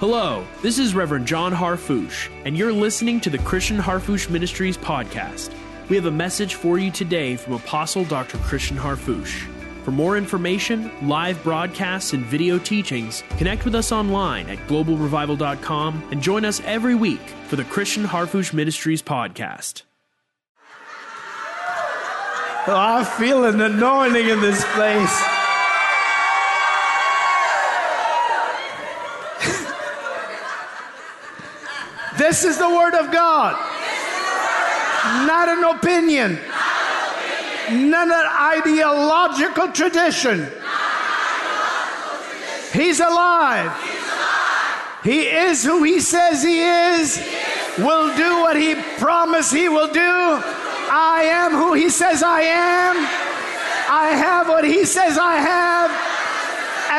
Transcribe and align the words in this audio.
Hello, 0.00 0.46
this 0.62 0.78
is 0.78 0.94
Reverend 0.94 1.26
John 1.26 1.52
Harfouche, 1.52 2.30
and 2.46 2.56
you're 2.56 2.72
listening 2.72 3.20
to 3.20 3.28
the 3.28 3.36
Christian 3.36 3.76
Harfouche 3.76 4.30
Ministries 4.30 4.78
podcast. 4.78 5.52
We 5.90 5.96
have 5.96 6.06
a 6.06 6.10
message 6.10 6.54
for 6.54 6.78
you 6.78 6.90
today 6.90 7.36
from 7.36 7.52
Apostle 7.52 8.06
Dr. 8.06 8.38
Christian 8.38 8.78
Harfouche. 8.78 9.46
For 9.84 9.90
more 9.90 10.16
information, 10.16 10.90
live 11.06 11.42
broadcasts, 11.42 12.14
and 12.14 12.24
video 12.24 12.58
teachings, 12.58 13.22
connect 13.36 13.66
with 13.66 13.74
us 13.74 13.92
online 13.92 14.48
at 14.48 14.56
globalrevival.com 14.68 16.08
and 16.10 16.22
join 16.22 16.46
us 16.46 16.62
every 16.64 16.94
week 16.94 17.20
for 17.48 17.56
the 17.56 17.64
Christian 17.64 18.04
Harfouche 18.04 18.54
Ministries 18.54 19.02
podcast. 19.02 19.82
Oh, 22.66 22.74
I 22.74 23.04
feel 23.18 23.44
an 23.44 23.60
anointing 23.60 24.30
in 24.30 24.40
this 24.40 24.64
place. 24.72 25.39
This 32.20 32.44
is 32.44 32.58
the 32.58 32.68
Word 32.68 32.92
of 32.92 33.10
God, 33.10 33.56
not 35.26 35.48
an 35.48 35.64
opinion, 35.64 36.38
not 37.88 38.08
an 38.08 38.60
ideological 38.60 39.72
tradition. 39.72 40.46
He's 42.74 43.00
alive. 43.00 43.72
He 45.02 45.22
is 45.22 45.64
who 45.64 45.82
He 45.82 45.98
says 46.00 46.42
He 46.42 46.60
is, 46.60 47.16
will 47.78 48.14
do 48.14 48.40
what 48.42 48.54
He 48.54 48.74
promised 48.98 49.54
He 49.54 49.70
will 49.70 49.90
do. 49.90 50.12
I 50.92 51.22
am 51.24 51.52
who 51.52 51.72
He 51.72 51.88
says 51.88 52.22
I 52.22 52.42
am. 52.42 52.96
I 53.88 54.08
have 54.14 54.46
what 54.46 54.64
He 54.64 54.84
says 54.84 55.16
I 55.16 55.36
have. 55.36 55.90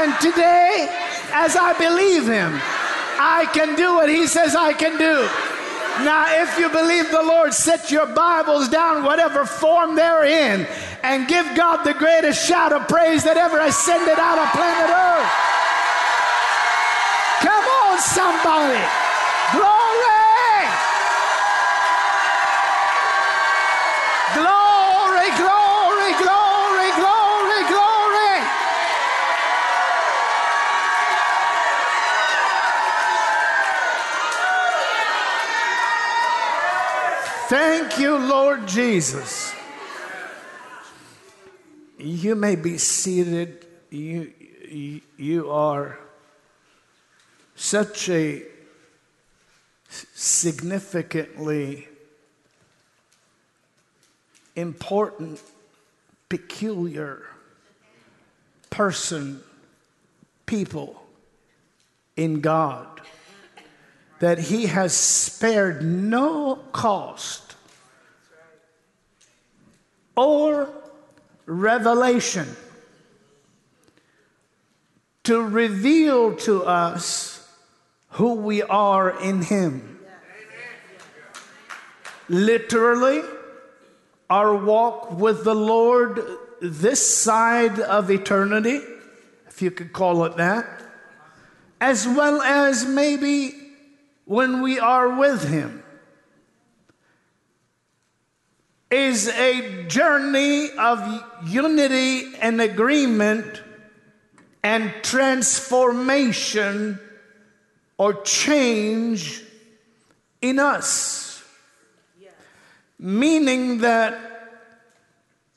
And 0.01 0.20
today, 0.20 0.88
as 1.31 1.55
I 1.55 1.77
believe 1.77 2.27
Him, 2.27 2.59
I 3.23 3.45
can 3.53 3.75
do 3.75 3.93
what 3.93 4.09
He 4.09 4.25
says 4.25 4.55
I 4.55 4.73
can 4.73 4.98
do. 4.98 5.29
Now, 6.04 6.26
if 6.41 6.57
you 6.57 6.70
believe 6.70 7.12
the 7.12 7.21
Lord, 7.21 7.54
set 7.54 7.91
your 7.91 8.07
Bibles 8.07 8.68
down, 8.70 9.04
whatever 9.04 9.46
form 9.46 9.96
they're 9.96 10.23
in, 10.23 10.65
and 11.04 11.27
give 11.27 11.46
God 11.55 11.84
the 11.84 11.93
greatest 11.93 12.43
shout 12.48 12.73
of 12.73 12.87
praise 12.87 13.23
that 13.26 13.37
ever 13.37 13.59
ascended 13.59 14.18
out 14.18 14.40
of 14.40 14.49
planet 14.57 14.90
Earth. 14.90 15.31
Come 17.46 17.65
on, 17.85 17.99
somebody. 18.01 18.81
Glory! 19.53 20.01
Glory, 24.34 25.29
glory, 25.37 26.12
glory, 26.26 26.90
glory, 26.98 27.62
glory. 27.70 28.37
Thank 37.52 37.99
you, 37.99 38.18
Lord 38.18 38.66
Jesus. 38.66 39.54
You 41.99 42.34
may 42.34 42.55
be 42.55 42.77
seated. 42.77 43.66
You, 43.90 44.32
you, 45.18 45.52
are 45.52 45.99
such 47.54 48.08
a 48.08 48.43
significantly 49.90 51.90
important, 54.55 55.41
peculiar 56.30 57.21
person, 58.70 59.41
people 60.46 61.04
in 62.15 62.40
God 62.40 63.02
that 64.22 64.38
He 64.38 64.68
has 64.68 64.94
spared 64.94 65.84
no 65.84 66.56
cost 66.72 67.41
or 70.16 70.70
revelation 71.46 72.48
to 75.24 75.42
reveal 75.42 76.36
to 76.36 76.64
us 76.64 77.48
who 78.10 78.34
we 78.34 78.62
are 78.62 79.22
in 79.22 79.42
Him. 79.42 80.00
Literally, 82.28 83.22
our 84.30 84.56
walk 84.56 85.12
with 85.12 85.44
the 85.44 85.56
Lord 85.56 86.22
this 86.62 87.06
side 87.16 87.80
of 87.80 88.10
eternity, 88.12 88.80
if 89.48 89.62
you 89.62 89.72
could 89.72 89.92
call 89.92 90.24
it 90.26 90.38
that, 90.38 90.66
as 91.82 92.08
well 92.08 92.42
as 92.42 92.86
maybe 92.86 93.56
when 94.26 94.62
we 94.62 94.80
are 94.80 95.18
with 95.18 95.50
Him, 95.50 95.81
is 98.91 99.29
a 99.29 99.84
journey 99.88 100.69
of 100.78 101.24
unity 101.47 102.35
and 102.41 102.59
agreement 102.59 103.63
and 104.62 104.94
transformation 105.02 107.00
or 107.97 108.22
change 108.24 109.44
in 110.41 110.59
us. 110.59 111.44
Meaning 113.00 113.80
that 113.80 114.19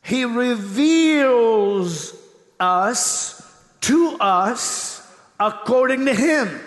He 0.02 0.24
reveals 0.24 2.14
us 2.60 3.42
to 3.82 4.16
us 4.20 5.06
according 5.40 6.06
to 6.06 6.14
Him. 6.14 6.60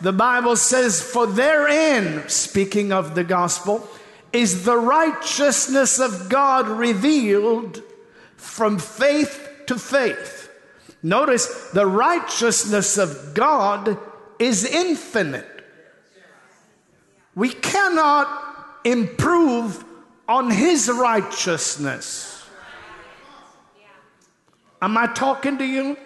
The 0.00 0.12
Bible 0.12 0.56
says, 0.56 1.00
For 1.00 1.26
therein, 1.26 2.28
speaking 2.28 2.92
of 2.92 3.14
the 3.14 3.24
gospel, 3.24 3.88
is 4.36 4.64
the 4.64 4.76
righteousness 4.76 5.98
of 5.98 6.28
God 6.28 6.68
revealed 6.68 7.82
from 8.36 8.78
faith 8.78 9.64
to 9.66 9.78
faith. 9.78 10.50
Notice 11.02 11.70
the 11.70 11.86
righteousness 11.86 12.98
of 12.98 13.32
God 13.32 13.98
is 14.38 14.64
infinite. 14.64 15.64
We 17.34 17.48
cannot 17.48 18.28
improve 18.84 19.82
on 20.28 20.50
His 20.50 20.90
righteousness. 20.90 22.46
Am 24.82 24.98
I 24.98 25.06
talking 25.06 25.56
to 25.58 25.64
you? 25.64 25.96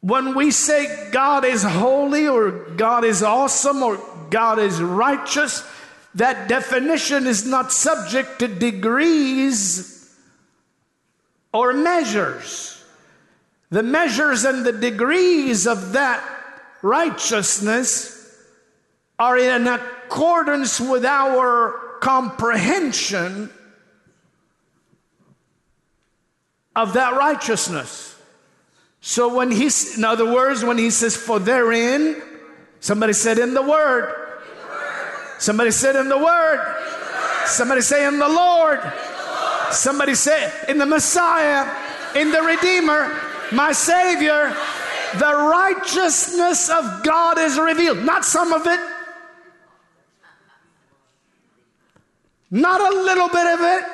When 0.00 0.34
we 0.34 0.50
say 0.50 1.10
God 1.10 1.44
is 1.44 1.62
holy 1.62 2.26
or 2.26 2.50
God 2.50 3.04
is 3.04 3.22
awesome 3.22 3.82
or 3.82 4.00
God 4.30 4.58
is 4.58 4.80
righteous, 4.80 5.62
that 6.14 6.48
definition 6.48 7.26
is 7.26 7.46
not 7.46 7.72
subject 7.72 8.40
to 8.40 8.48
degrees 8.48 10.16
or 11.52 11.72
measures. 11.72 12.82
The 13.70 13.82
measures 13.82 14.44
and 14.44 14.66
the 14.66 14.72
degrees 14.72 15.66
of 15.66 15.92
that 15.92 16.24
righteousness 16.82 18.16
are 19.18 19.38
in 19.38 19.66
accordance 19.66 20.80
with 20.80 21.04
our 21.04 21.98
comprehension 22.00 23.50
of 26.74 26.94
that 26.94 27.16
righteousness. 27.16 28.16
So 29.00 29.34
when 29.34 29.50
he's, 29.50 29.96
in 29.96 30.04
other 30.04 30.30
words, 30.30 30.64
when 30.64 30.78
he 30.78 30.90
says, 30.90 31.16
for 31.16 31.38
therein, 31.38 32.20
somebody 32.80 33.12
said 33.12 33.38
in 33.38 33.54
the 33.54 33.62
word. 33.62 34.29
Somebody 35.40 35.70
said 35.70 35.96
in 35.96 36.08
the 36.08 36.18
word. 36.18 36.76
Somebody 37.46 37.80
say 37.80 38.06
in 38.06 38.18
the 38.18 38.28
Lord. 38.28 38.80
Somebody 39.72 40.14
say 40.14 40.52
in 40.68 40.76
the 40.76 40.84
Messiah, 40.84 41.66
in 42.14 42.30
the 42.30 42.42
Redeemer, 42.42 43.18
my 43.50 43.72
Savior. 43.72 44.54
The 45.14 45.34
righteousness 45.34 46.68
of 46.68 47.02
God 47.02 47.38
is 47.38 47.58
revealed. 47.58 48.04
Not 48.04 48.24
some 48.24 48.52
of 48.52 48.66
it. 48.66 48.78
Not 52.50 52.80
a 52.80 52.96
little 52.98 53.28
bit 53.28 53.46
of 53.46 53.60
it. 53.60 53.84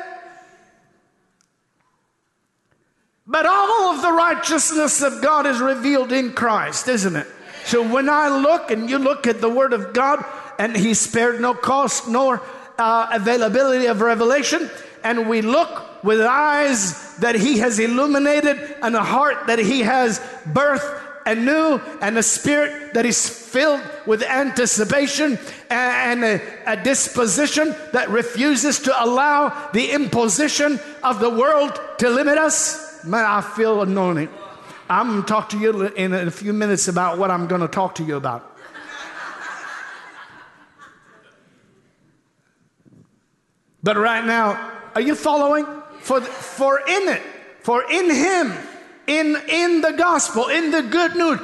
But 3.25 3.46
all 3.46 3.94
of 3.94 4.02
the 4.02 4.12
righteousness 4.12 5.00
of 5.00 5.22
God 5.22 5.46
is 5.46 5.60
revealed 5.60 6.10
in 6.10 6.32
Christ, 6.32 6.88
isn't 6.88 7.14
it? 7.14 7.26
So 7.64 7.87
when 7.87 8.08
I 8.08 8.28
look 8.28 8.70
and 8.70 8.90
you 8.90 8.99
look 8.99 9.26
at 9.26 9.40
the 9.40 9.49
Word 9.49 9.72
of 9.72 9.92
God, 9.92 10.25
and 10.58 10.76
He 10.76 10.94
spared 10.94 11.40
no 11.40 11.54
cost 11.54 12.08
nor 12.08 12.42
uh, 12.78 13.08
availability 13.12 13.86
of 13.86 14.00
revelation, 14.00 14.70
and 15.02 15.28
we 15.28 15.42
look 15.42 16.04
with 16.04 16.20
eyes 16.20 17.16
that 17.16 17.34
He 17.34 17.58
has 17.58 17.78
illuminated 17.78 18.76
and 18.82 18.94
a 18.94 19.02
heart 19.02 19.46
that 19.46 19.58
He 19.58 19.80
has 19.80 20.18
birthed 20.46 21.02
anew, 21.26 21.80
and 22.00 22.16
a 22.16 22.22
spirit 22.22 22.94
that 22.94 23.04
is 23.04 23.28
filled 23.28 23.82
with 24.06 24.22
anticipation 24.22 25.36
and 25.68 26.24
a, 26.24 26.40
a 26.66 26.76
disposition 26.82 27.74
that 27.92 28.08
refuses 28.10 28.78
to 28.78 29.04
allow 29.04 29.70
the 29.72 29.90
imposition 29.90 30.78
of 31.02 31.18
the 31.18 31.28
world 31.28 31.78
to 31.98 32.08
limit 32.08 32.38
us. 32.38 33.04
Man, 33.04 33.24
I 33.24 33.40
feel 33.40 33.82
anointing. 33.82 34.28
I'm 34.88 35.08
going 35.08 35.22
to 35.22 35.26
talk 35.26 35.48
to 35.48 35.58
you 35.58 35.86
in 35.86 36.14
a 36.14 36.30
few 36.30 36.52
minutes 36.52 36.86
about 36.86 37.18
what 37.18 37.32
I'm 37.32 37.48
going 37.48 37.60
to 37.60 37.68
talk 37.68 37.96
to 37.96 38.04
you 38.04 38.14
about. 38.14 38.55
But 43.86 43.96
right 43.96 44.26
now, 44.26 44.72
are 44.96 45.00
you 45.00 45.14
following? 45.14 45.64
For, 46.00 46.20
for 46.20 46.80
in 46.80 47.08
it, 47.08 47.22
for 47.60 47.84
in 47.88 48.10
Him, 48.12 48.52
in, 49.06 49.40
in 49.48 49.80
the 49.80 49.92
gospel, 49.92 50.48
in 50.48 50.72
the 50.72 50.82
good 50.82 51.14
news, 51.14 51.38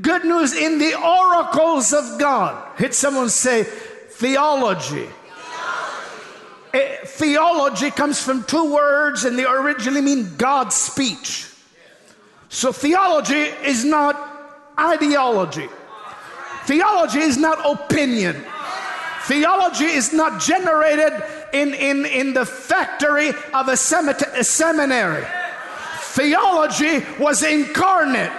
good 0.00 0.24
news 0.24 0.54
in 0.54 0.78
the 0.78 0.94
oracles 0.98 1.92
of 1.92 2.18
God. 2.18 2.78
Hit 2.78 2.94
someone 2.94 3.28
say, 3.28 3.64
theology. 3.64 5.08
Theology. 6.72 7.06
theology 7.06 7.90
comes 7.90 8.22
from 8.22 8.44
two 8.44 8.72
words 8.72 9.26
and 9.26 9.38
they 9.38 9.44
originally 9.44 10.00
mean 10.00 10.36
God's 10.38 10.74
speech. 10.74 11.52
So 12.48 12.72
theology 12.72 13.34
is 13.34 13.84
not 13.84 14.16
ideology. 14.80 15.68
Theology 16.64 17.18
is 17.18 17.36
not 17.36 17.58
opinion. 17.70 18.42
Theology 19.24 19.84
is 19.84 20.14
not 20.14 20.40
generated 20.40 21.12
in, 21.52 21.74
in, 21.74 22.06
in 22.06 22.34
the 22.34 22.44
factory 22.44 23.30
of 23.52 23.68
a, 23.68 23.72
a 23.72 24.44
seminary. 24.44 25.26
Theology 26.00 27.04
was 27.18 27.42
incarnate. 27.42 28.32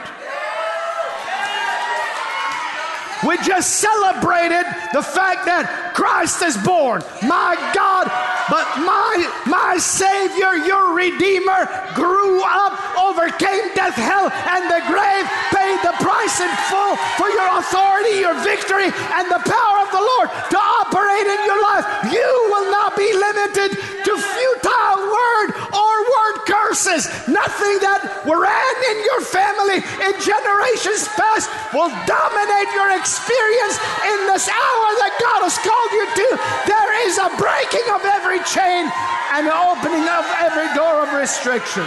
We 3.25 3.35
just 3.43 3.83
celebrated 3.83 4.63
the 4.95 5.03
fact 5.03 5.43
that 5.43 5.91
Christ 5.91 6.39
is 6.39 6.55
born. 6.63 7.03
My 7.19 7.59
God, 7.75 8.07
but 8.47 8.63
my 8.87 9.27
my 9.43 9.75
Savior, 9.75 10.55
your 10.63 10.95
Redeemer, 10.95 11.67
grew 11.99 12.39
up, 12.39 12.79
overcame 12.95 13.75
death, 13.75 13.99
hell, 13.99 14.31
and 14.31 14.63
the 14.71 14.79
grave, 14.87 15.25
paid 15.51 15.77
the 15.83 15.95
price 15.99 16.39
in 16.39 16.51
full 16.71 16.95
for 17.19 17.27
your 17.27 17.59
authority, 17.59 18.23
your 18.23 18.39
victory, 18.39 18.87
and 18.87 19.25
the 19.27 19.43
power 19.43 19.77
of 19.83 19.89
the 19.91 20.03
Lord 20.15 20.31
to 20.55 20.59
operate 20.87 21.27
in 21.27 21.39
your 21.43 21.59
life. 21.59 21.85
You 22.07 22.29
will 22.55 22.71
not 22.71 22.95
be 22.95 23.11
limited 23.11 23.75
to 24.07 24.11
futile 24.15 24.99
word 25.11 25.58
or 25.73 25.93
word 26.05 26.37
curses. 26.45 27.07
Nothing 27.27 27.77
that 27.85 28.01
ran 28.25 28.75
in 28.91 28.97
your 29.05 29.21
family 29.21 29.79
in 29.79 30.13
generations 30.21 31.07
past 31.13 31.49
will 31.73 31.91
dominate 32.05 32.69
your 32.73 32.95
experience 32.97 33.77
in 34.05 34.19
this 34.29 34.49
hour 34.49 34.87
that 35.03 35.13
God 35.21 35.45
has 35.45 35.57
called 35.61 35.91
you 35.93 36.05
to, 36.05 36.27
there 36.65 36.91
is 37.05 37.17
a 37.17 37.29
breaking 37.37 37.87
of 37.93 38.01
every 38.05 38.41
chain 38.45 38.89
and 39.37 39.45
an 39.45 39.53
opening 39.53 40.05
of 40.09 40.25
every 40.41 40.69
door 40.73 41.05
of 41.05 41.13
restriction. 41.13 41.85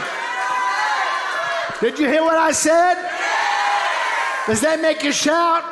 Did 1.81 1.99
you 1.99 2.07
hear 2.07 2.23
what 2.23 2.39
I 2.39 2.53
said? 2.53 2.95
Does 4.47 4.61
that 4.61 4.81
make 4.81 5.03
you 5.03 5.13
shout? 5.13 5.72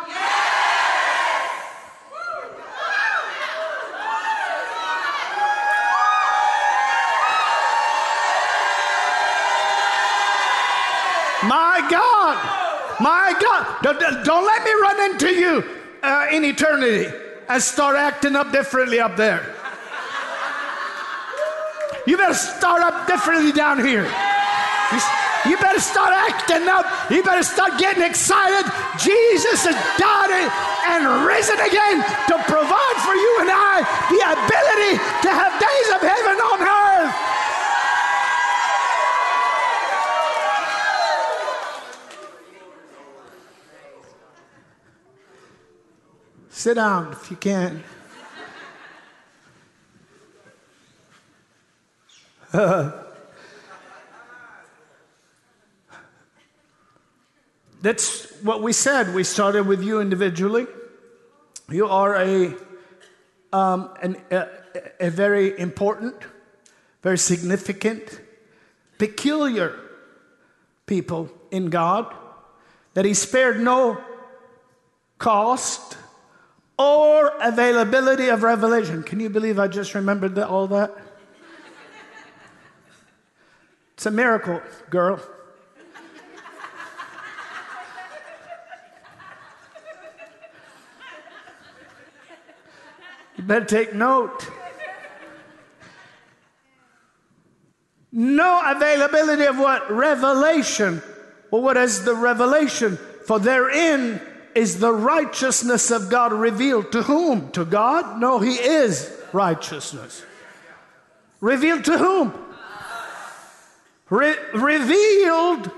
My 11.49 11.87
God. 11.91 12.61
My 13.01 13.35
God, 13.41 14.25
don't 14.25 14.45
let 14.45 14.63
me 14.63 14.73
run 14.73 15.11
into 15.11 15.29
you 15.35 15.65
uh, 16.03 16.27
in 16.31 16.45
eternity 16.45 17.11
and 17.49 17.63
start 17.63 17.97
acting 17.97 18.37
up 18.37 18.53
differently 18.53 19.01
up 19.01 19.17
there. 19.17 19.57
You 22.07 22.19
better 22.19 22.35
start 22.35 22.83
up 22.83 23.07
differently 23.07 23.53
down 23.53 23.83
here. 23.83 24.05
You 25.49 25.57
better 25.57 25.81
start 25.81 26.13
acting 26.13 26.69
up. 26.69 26.85
You 27.11 27.23
better 27.23 27.43
start 27.43 27.79
getting 27.79 28.03
excited. 28.03 28.71
Jesus 29.01 29.65
has 29.65 29.77
died 29.97 30.45
and 30.93 31.25
risen 31.25 31.57
again 31.57 32.05
to 32.29 32.37
provide 32.45 32.97
for 33.01 33.17
you 33.17 33.33
and 33.41 33.49
I 33.49 33.81
the 34.13 34.21
ability 34.37 34.95
to 35.25 35.31
have 35.33 35.57
days 35.57 35.89
of 35.97 36.01
heaven 36.05 36.37
on 36.37 36.61
earth. 36.61 37.31
Sit 46.61 46.75
down 46.75 47.13
if 47.13 47.31
you 47.31 47.39
can. 47.39 47.83
That's 57.81 58.31
what 58.43 58.63
we 58.63 58.75
said. 58.75 59.15
We 59.15 59.25
started 59.25 59.67
with 59.67 59.83
you 59.83 60.03
individually. 60.03 60.67
You 61.71 61.87
are 61.87 62.15
a, 62.17 62.55
um, 63.55 63.95
an, 64.03 64.19
a, 64.31 64.47
a 65.01 65.09
very 65.09 65.59
important, 65.59 66.15
very 67.03 67.17
significant, 67.17 68.21
peculiar 68.99 69.81
people 70.85 71.31
in 71.51 71.71
God 71.71 72.15
that 72.93 73.07
He 73.07 73.15
spared 73.15 73.61
no 73.61 73.99
cost 75.17 75.97
or 76.81 77.31
availability 77.43 78.29
of 78.29 78.43
revelation. 78.43 79.03
Can 79.03 79.21
you 79.21 79.29
believe 79.29 79.59
I 79.59 79.69
just 79.69 79.95
remembered 79.95 80.35
that, 80.37 80.49
all 80.49 80.67
that? 80.69 80.97
It's 83.93 84.07
a 84.07 84.11
miracle, 84.11 84.63
girl. 84.89 85.21
You 93.37 93.45
better 93.45 93.67
take 93.67 93.95
note. 93.95 94.49
No 98.11 98.63
availability 98.65 99.45
of 99.45 99.59
what? 99.59 99.91
Revelation. 99.91 101.03
Well, 101.51 101.61
what 101.61 101.77
is 101.77 102.05
the 102.05 102.15
revelation? 102.15 102.97
For 103.27 103.39
therein 103.39 104.23
is 104.55 104.81
the 104.81 104.93
righteousness 104.93 105.91
of 105.91 106.11
God 106.11 106.33
revealed 106.33 106.93
to 106.93 107.03
whom? 107.03 107.51
To 107.53 107.65
God? 107.65 108.21
No, 108.21 108.39
He 108.39 108.55
is 108.55 109.13
righteousness. 109.33 110.25
Revealed 111.41 111.85
to 111.85 111.97
whom? 111.97 112.33
Re- 114.11 114.37
revealed, 114.55 115.71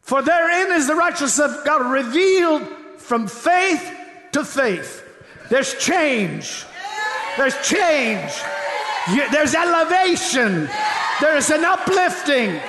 for 0.00 0.22
therein 0.22 0.72
is 0.72 0.86
the 0.86 0.94
righteousness 0.94 1.38
of 1.40 1.64
God 1.64 1.90
revealed 1.90 2.62
from 2.98 3.26
faith 3.26 3.90
to 4.32 4.44
faith. 4.44 5.02
There's 5.50 5.74
change. 5.74 6.64
There's 7.36 7.56
change. 7.66 8.32
There's 9.32 9.54
elevation. 9.54 10.68
There's 11.20 11.50
an 11.50 11.64
uplifting 11.64 12.60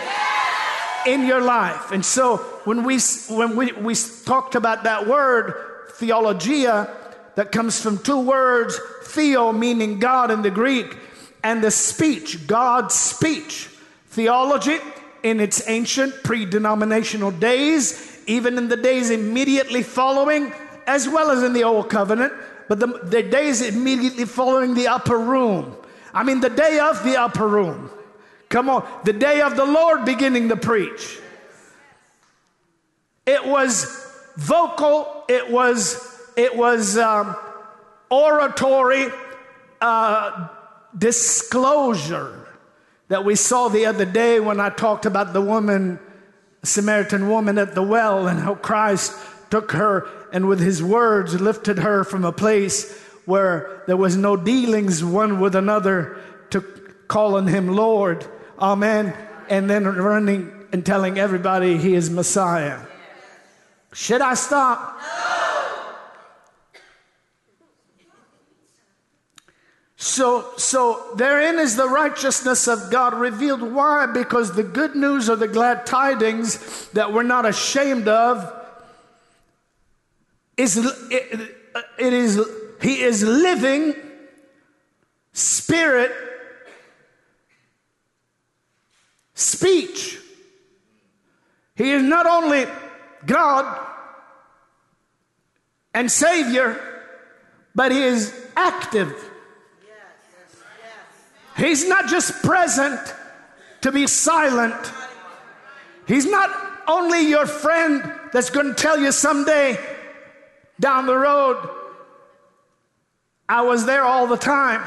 in 1.05 1.25
your 1.25 1.41
life. 1.41 1.91
And 1.91 2.03
so 2.03 2.37
when 2.65 2.83
we, 2.83 2.99
when 3.29 3.55
we, 3.55 3.71
we 3.73 3.95
talked 4.25 4.55
about 4.55 4.83
that 4.83 5.07
word, 5.07 5.53
theologia, 5.93 6.89
that 7.35 7.51
comes 7.51 7.81
from 7.81 7.97
two 7.97 8.19
words, 8.19 8.79
theo 9.03 9.51
meaning 9.51 9.99
God 9.99 10.31
in 10.31 10.41
the 10.41 10.51
Greek, 10.51 10.97
and 11.43 11.63
the 11.63 11.71
speech, 11.71 12.47
God's 12.47 12.95
speech. 12.95 13.69
Theology 14.09 14.77
in 15.23 15.39
its 15.39 15.67
ancient 15.67 16.23
pre 16.23 16.45
denominational 16.45 17.31
days, 17.31 18.21
even 18.27 18.57
in 18.57 18.67
the 18.67 18.77
days 18.77 19.09
immediately 19.09 19.83
following, 19.83 20.53
as 20.87 21.09
well 21.09 21.31
as 21.31 21.43
in 21.43 21.53
the 21.53 21.63
Old 21.63 21.89
Covenant, 21.89 22.31
but 22.69 22.79
the, 22.79 22.87
the 22.87 23.23
days 23.23 23.61
immediately 23.61 24.25
following 24.25 24.73
the 24.73 24.87
upper 24.87 25.19
room. 25.19 25.75
I 26.13 26.23
mean, 26.23 26.39
the 26.39 26.49
day 26.49 26.79
of 26.79 27.03
the 27.03 27.19
upper 27.19 27.47
room. 27.47 27.89
Come 28.49 28.69
on, 28.69 28.87
the 29.03 29.13
day 29.13 29.41
of 29.41 29.55
the 29.55 29.65
Lord 29.65 30.05
beginning 30.05 30.49
to 30.49 30.55
preach. 30.55 31.19
It 33.25 33.45
was 33.45 33.85
vocal, 34.37 35.23
it 35.27 35.51
was, 35.51 35.99
it 36.37 36.55
was 36.55 36.97
um, 36.97 37.35
oratory 38.09 39.07
uh, 39.81 40.47
disclosure 40.97 42.47
that 43.07 43.25
we 43.25 43.35
saw 43.35 43.67
the 43.67 43.85
other 43.85 44.05
day 44.05 44.39
when 44.39 44.59
I 44.59 44.69
talked 44.69 45.05
about 45.05 45.33
the 45.33 45.41
woman, 45.41 45.99
Samaritan 46.63 47.29
woman 47.29 47.57
at 47.57 47.75
the 47.75 47.83
well, 47.83 48.27
and 48.27 48.39
how 48.39 48.55
Christ 48.55 49.13
took 49.49 49.71
her 49.73 50.07
and 50.31 50.47
with 50.47 50.59
his 50.59 50.81
words 50.81 51.39
lifted 51.39 51.79
her 51.79 52.03
from 52.03 52.25
a 52.25 52.31
place 52.31 52.99
where 53.25 53.83
there 53.87 53.97
was 53.97 54.15
no 54.17 54.35
dealings 54.35 55.03
one 55.03 55.39
with 55.39 55.55
another 55.55 56.17
to 56.51 56.61
calling 57.07 57.47
him 57.47 57.69
Lord. 57.69 58.25
Amen. 58.59 59.13
And 59.49 59.69
then 59.69 59.85
running 59.85 60.51
and 60.71 60.85
telling 60.85 61.19
everybody 61.19 61.77
he 61.77 61.93
is 61.93 62.09
Messiah. 62.09 62.79
Should 63.93 64.21
I 64.21 64.33
stop? 64.33 64.99
No. 65.01 65.35
So, 70.05 70.51
so 70.57 71.13
therein 71.15 71.57
is 71.57 71.75
the 71.75 71.89
righteousness 71.89 72.67
of 72.67 72.91
God 72.91 73.15
revealed. 73.15 73.61
Why? 73.61 74.05
Because 74.05 74.53
the 74.53 74.63
good 74.63 74.95
news 74.95 75.29
or 75.31 75.35
the 75.35 75.47
glad 75.47 75.85
tidings 75.87 76.87
that 76.89 77.11
we're 77.11 77.23
not 77.23 77.45
ashamed 77.45 78.07
of 78.07 78.53
is 80.57 80.77
it, 80.77 81.55
it 81.97 82.13
is 82.13 82.39
he 82.81 83.01
is 83.01 83.23
living 83.23 83.95
spirit 85.33 86.11
speech. 89.35 90.17
He 91.75 91.91
is 91.91 92.01
not 92.01 92.25
only 92.25 92.65
God 93.25 93.87
and 95.93 96.11
Savior, 96.11 96.79
but 97.75 97.91
He 97.91 98.01
is 98.01 98.33
active. 98.55 99.31
He's 101.57 101.87
not 101.87 102.07
just 102.07 102.43
present 102.43 102.99
to 103.81 103.91
be 103.91 104.07
silent. 104.07 104.91
He's 106.07 106.25
not 106.25 106.49
only 106.87 107.29
your 107.29 107.45
friend 107.45 108.11
that's 108.33 108.49
going 108.49 108.67
to 108.67 108.73
tell 108.73 108.99
you 108.99 109.11
someday 109.11 109.77
down 110.79 111.05
the 111.05 111.15
road, 111.15 111.69
I 113.47 113.61
was 113.61 113.85
there 113.85 114.03
all 114.03 114.27
the 114.27 114.37
time. 114.37 114.81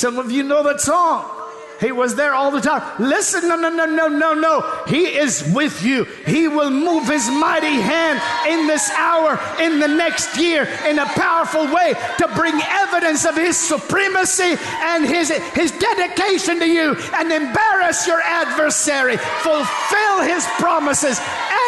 Some 0.00 0.18
of 0.18 0.32
you 0.32 0.42
know 0.42 0.62
that 0.62 0.80
song. 0.80 1.39
He 1.80 1.92
was 1.92 2.14
there 2.14 2.34
all 2.34 2.50
the 2.50 2.60
time. 2.60 2.82
Listen, 2.98 3.48
no, 3.48 3.56
no, 3.56 3.70
no, 3.70 3.86
no, 3.86 4.08
no, 4.08 4.34
no. 4.34 4.84
He 4.86 5.16
is 5.16 5.50
with 5.54 5.82
you. 5.82 6.04
He 6.26 6.46
will 6.46 6.70
move 6.70 7.08
his 7.08 7.28
mighty 7.30 7.80
hand 7.80 8.20
in 8.46 8.66
this 8.66 8.90
hour, 8.90 9.40
in 9.60 9.80
the 9.80 9.88
next 9.88 10.36
year, 10.36 10.68
in 10.86 10.98
a 10.98 11.06
powerful 11.06 11.64
way 11.72 11.94
to 12.18 12.28
bring 12.36 12.60
evidence 12.60 13.24
of 13.24 13.36
his 13.36 13.56
supremacy 13.56 14.56
and 14.82 15.06
his, 15.06 15.30
his 15.54 15.72
dedication 15.72 16.58
to 16.58 16.66
you 16.66 16.96
and 17.14 17.32
embarrass 17.32 18.06
your 18.06 18.20
adversary. 18.20 19.16
Fulfill 19.16 20.20
his 20.22 20.46
promises. 20.58 21.18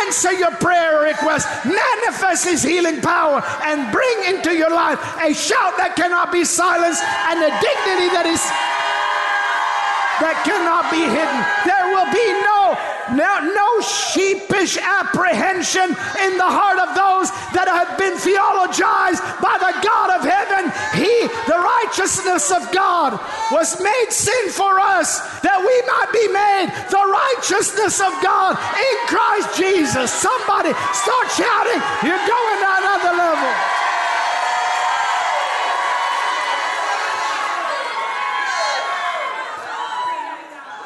Answer 0.05 0.33
your 0.33 0.53
prayer 0.57 1.03
request. 1.03 1.49
Manifest 1.65 2.45
his 2.45 2.63
healing 2.63 3.01
power 3.01 3.43
and 3.65 3.91
bring 3.91 4.35
into 4.35 4.55
your 4.55 4.71
life 4.71 4.99
a 5.23 5.33
shout 5.33 5.77
that 5.79 5.95
cannot 5.97 6.31
be 6.31 6.45
silenced 6.45 7.03
and 7.03 7.41
a 7.41 7.49
dignity 7.49 8.09
that 8.13 8.27
is 8.27 8.43
that 10.23 10.47
cannot 10.47 10.87
be 10.95 11.03
hidden. 11.03 11.39
There 11.67 11.87
will 11.91 12.07
be 12.15 12.29
no, 12.47 12.79
no, 13.19 13.33
no 13.43 13.69
sheepish 13.83 14.79
apprehension 14.79 15.91
in 16.23 16.33
the 16.39 16.47
heart 16.47 16.79
of 16.79 16.95
those 16.95 17.35
that 17.59 17.67
have 17.67 17.99
been 17.99 18.15
theologized 18.15 19.19
by 19.43 19.59
the 19.59 19.75
God 19.83 20.09
of 20.15 20.23
heaven. 20.23 20.71
He, 20.95 21.27
the 21.51 21.59
righteousness 21.59 22.55
of 22.55 22.71
God, 22.71 23.19
was 23.51 23.83
made 23.83 24.11
sin 24.15 24.55
for 24.55 24.79
us 24.79 25.19
that 25.43 25.59
we 25.59 25.77
might 25.91 26.11
be 26.15 26.27
made 26.31 26.71
the 26.87 27.03
righteousness 27.03 27.99
of 27.99 28.15
God 28.23 28.55
in 28.79 28.97
Christ 29.11 29.59
Jesus. 29.59 30.15
Somebody 30.15 30.71
start 30.95 31.27
shouting, 31.35 31.81
You're 32.07 32.27
going 32.31 32.59
to 32.63 32.71
another 32.79 33.13
level. 33.19 33.82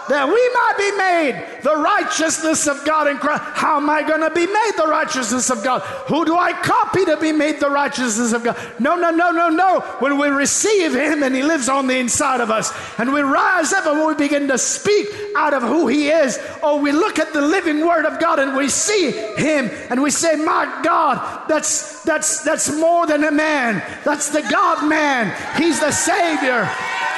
That 0.09 0.27
we 0.27 0.35
might 0.35 0.75
be 0.79 0.97
made 0.97 1.63
the 1.63 1.77
righteousness 1.77 2.67
of 2.67 2.85
God 2.85 3.09
in 3.09 3.19
Christ. 3.19 3.43
How 3.45 3.77
am 3.77 3.91
I 3.91 4.03
going 4.03 4.21
to 4.21 4.31
be 4.31 4.47
made 4.47 4.73
the 4.77 4.87
righteousness 4.87 5.51
of 5.51 5.65
God? 5.65 5.81
Who 6.09 6.25
do 6.25 6.37
I 6.37 6.53
copy 6.53 7.05
to 7.05 7.17
be 7.17 7.33
made 7.33 7.61
the 7.61 7.71
righteousness 7.71 8.33
of 8.33 8.45
God? 8.45 8.57
No, 8.79 8.95
no, 8.97 9.11
no, 9.11 9.31
no, 9.31 9.49
no. 9.49 9.81
When 9.99 10.19
we 10.19 10.29
receive 10.29 10.95
Him 10.95 11.23
and 11.23 11.35
He 11.35 11.43
lives 11.43 11.69
on 11.69 11.87
the 11.87 11.99
inside 11.99 12.41
of 12.41 12.51
us, 12.51 12.73
and 12.99 13.13
we 13.13 13.21
rise 13.21 13.73
up 13.73 13.87
and 13.87 14.07
we 14.07 14.15
begin 14.15 14.49
to 14.49 14.59
speak 14.59 15.09
out 15.37 15.55
of 15.55 15.63
who 15.63 15.89
He 15.89 16.09
is, 16.09 16.39
or 16.63 16.79
we 16.79 16.93
look 16.93 17.19
at 17.19 17.33
the 17.33 17.43
living 17.43 17.87
Word 17.87 18.05
of 18.05 18.21
God 18.21 18.39
and 18.39 18.57
we 18.57 18.69
see 18.69 19.11
Him 19.11 19.71
and 19.91 20.03
we 20.03 20.11
say, 20.11 20.37
My 20.37 20.81
God, 20.85 21.49
that's 21.49 22.03
that's 22.05 22.43
that's 22.43 22.71
more 22.71 23.07
than 23.07 23.25
a 23.25 23.33
man. 23.33 23.83
That's 24.05 24.31
the 24.31 24.43
God 24.43 24.89
man. 24.89 25.35
He's 25.61 25.81
the 25.81 25.91
Savior. 25.91 26.65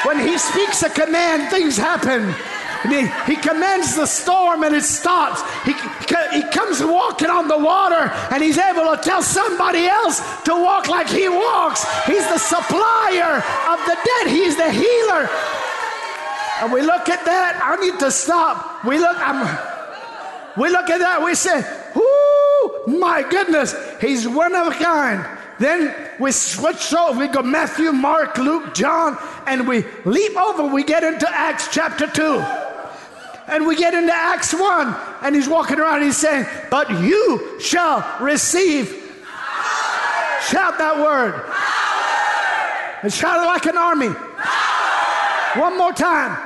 When 0.05 0.19
He 0.19 0.39
speaks 0.39 0.83
a 0.83 0.91
command, 0.91 1.51
things 1.51 1.77
happen. 1.77 2.35
He, 2.85 3.07
he 3.27 3.37
commands 3.37 3.97
the 3.97 4.07
storm 4.07 4.63
and 4.63 4.75
it 4.75 4.85
stops. 4.85 5.43
He, 5.65 5.73
he 6.33 6.43
comes 6.51 6.83
walking 6.83 7.29
on 7.29 7.49
the 7.49 7.59
water 7.59 8.11
and 8.31 8.43
he's 8.43 8.59
able 8.59 8.95
to 8.95 9.01
tell 9.03 9.23
somebody 9.23 9.87
else 9.87 10.21
to 10.43 10.53
walk 10.53 10.89
like 10.89 11.09
he 11.09 11.29
walks. 11.29 11.85
He's 12.07 12.27
the 12.29 12.39
supplier 12.39 13.43
of 13.69 13.79
the 13.87 13.97
dead, 14.05 14.29
he's 14.29 14.57
the 14.57 14.71
healer. 14.71 15.29
And 16.61 16.73
we 16.73 16.83
look 16.83 17.09
at 17.09 17.25
that. 17.25 17.61
I 17.63 17.77
need 17.77 17.99
to 18.01 18.11
stop. 18.11 18.85
We 18.85 18.99
look, 18.99 19.17
I'm, 19.19 19.47
we 20.61 20.71
look 20.71 20.91
at 20.91 20.99
that. 20.99 21.23
We 21.23 21.35
say, 21.37 21.63
"Whoo, 21.95 22.99
my 22.99 23.25
goodness, 23.29 23.75
he's 24.01 24.27
one 24.27 24.55
of 24.55 24.67
a 24.67 24.71
kind." 24.73 25.25
Then 25.61 25.95
we 26.19 26.33
switch 26.33 26.93
over. 26.95 27.19
We 27.19 27.29
go 27.29 27.43
Matthew, 27.43 27.93
Mark, 27.93 28.39
Luke, 28.39 28.75
John, 28.75 29.19
and 29.47 29.69
we 29.69 29.85
leap 30.05 30.37
over. 30.37 30.67
We 30.67 30.83
get 30.83 31.05
into 31.05 31.29
Acts 31.31 31.69
chapter 31.73 32.09
two. 32.09 32.45
And 33.49 33.67
we 33.67 33.77
get 33.77 33.95
into 33.95 34.13
Acts 34.15 34.53
1, 34.53 34.97
and 35.23 35.35
he's 35.35 35.49
walking 35.49 35.81
around 35.81 36.03
he's 36.03 36.19
saying, 36.19 36.47
But 36.71 36.91
you 37.03 37.59
shall 37.61 38.07
receive. 38.21 39.23
Power. 39.25 40.41
Shout 40.43 40.77
that 40.77 40.99
word. 40.99 41.33
Power. 41.33 43.01
And 43.03 43.13
shout 43.13 43.43
it 43.43 43.47
like 43.47 43.65
an 43.65 43.79
army. 43.79 44.11
Power. 44.11 45.61
One 45.63 45.79
more 45.79 45.95
time. 45.95 46.37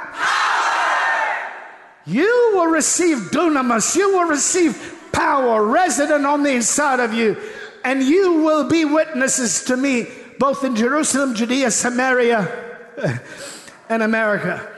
You 2.06 2.52
will 2.54 2.68
receive 2.68 3.30
dunamis. 3.32 3.96
You 3.96 4.12
will 4.12 4.28
receive 4.28 5.08
power 5.12 5.64
resident 5.64 6.24
on 6.24 6.44
the 6.44 6.52
inside 6.52 7.00
of 7.00 7.12
you. 7.12 7.36
And 7.84 8.00
you 8.00 8.44
will 8.44 8.68
be 8.68 8.84
witnesses 8.84 9.64
to 9.64 9.76
me, 9.76 10.06
both 10.38 10.62
in 10.62 10.76
Jerusalem, 10.76 11.34
Judea, 11.34 11.72
Samaria, 11.72 12.48
and 13.88 14.04
America 14.04 14.68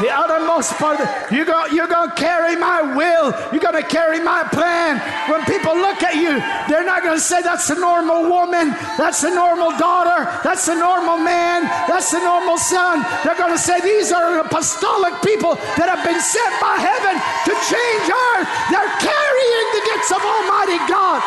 the 0.00 0.08
uttermost 0.08 0.72
part 0.80 1.00
of 1.00 1.06
the, 1.06 1.36
you're 1.36 1.44
going 1.44 1.74
you're 1.74 1.86
going 1.86 2.08
to 2.08 2.16
carry 2.16 2.56
my 2.56 2.80
will. 2.82 3.32
You're 3.52 3.60
going 3.60 3.76
to 3.76 3.86
carry 3.86 4.20
my 4.20 4.44
plan. 4.48 4.98
When 5.30 5.44
people 5.44 5.76
look 5.76 6.02
at 6.02 6.16
you, 6.16 6.40
they're 6.68 6.84
not 6.84 7.02
going 7.02 7.16
to 7.16 7.22
say 7.22 7.42
that's 7.42 7.68
a 7.70 7.78
normal 7.78 8.28
woman, 8.28 8.72
that's 8.96 9.22
a 9.24 9.30
normal 9.30 9.76
daughter, 9.76 10.24
that's 10.42 10.68
a 10.68 10.74
normal 10.74 11.18
man, 11.18 11.64
that's 11.86 12.12
a 12.12 12.20
normal 12.20 12.56
son. 12.56 13.04
They're 13.24 13.38
going 13.38 13.52
to 13.52 13.60
say 13.60 13.80
these 13.80 14.10
are 14.12 14.40
apostolic 14.40 15.14
people 15.22 15.56
that 15.76 15.92
have 15.92 16.02
been 16.02 16.20
sent 16.20 16.52
by 16.60 16.80
heaven 16.80 17.14
to 17.46 17.52
change 17.68 18.04
earth. 18.08 18.48
They're 18.72 18.94
carrying 19.04 19.66
the 19.76 19.82
gifts 19.92 20.10
of 20.10 20.20
Almighty 20.24 20.80
God. 20.88 21.20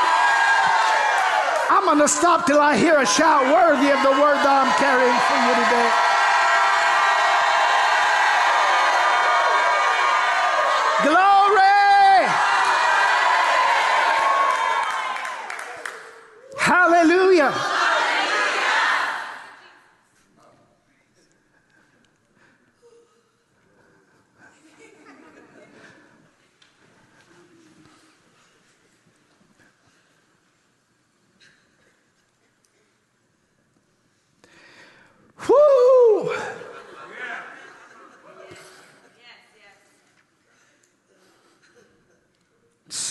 I'm 1.70 1.86
going 1.86 2.00
to 2.00 2.08
stop 2.08 2.46
till 2.46 2.60
I 2.60 2.78
hear 2.78 3.00
a 3.00 3.06
shout 3.06 3.44
worthy 3.54 3.90
of 3.92 4.02
the 4.02 4.16
word 4.22 4.40
that 4.42 4.66
I'm 4.66 4.72
carrying 4.82 5.20
for 5.30 5.38
you 5.46 5.54
today. 5.62 6.13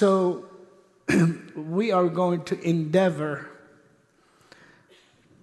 So 0.03 0.47
we 1.55 1.93
are 1.93 2.09
going 2.09 2.43
to 2.47 2.61
endeavor 2.61 3.49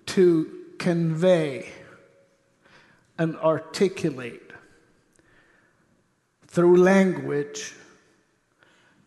to 0.08 0.52
convey 0.78 1.70
and 3.18 3.38
articulate 3.38 4.52
through 6.48 6.76
language 6.76 7.74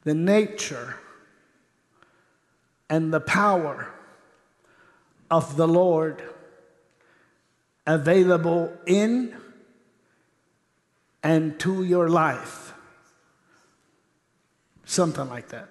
the 0.04 0.14
nature 0.14 0.96
and 2.88 3.12
the 3.12 3.20
power 3.20 3.92
of 5.30 5.58
the 5.58 5.68
Lord 5.68 6.22
available 7.86 8.72
in 8.86 9.36
and 11.22 11.60
to 11.60 11.84
your 11.84 12.08
life. 12.08 12.61
Something 14.92 15.30
like 15.30 15.48
that. 15.48 15.70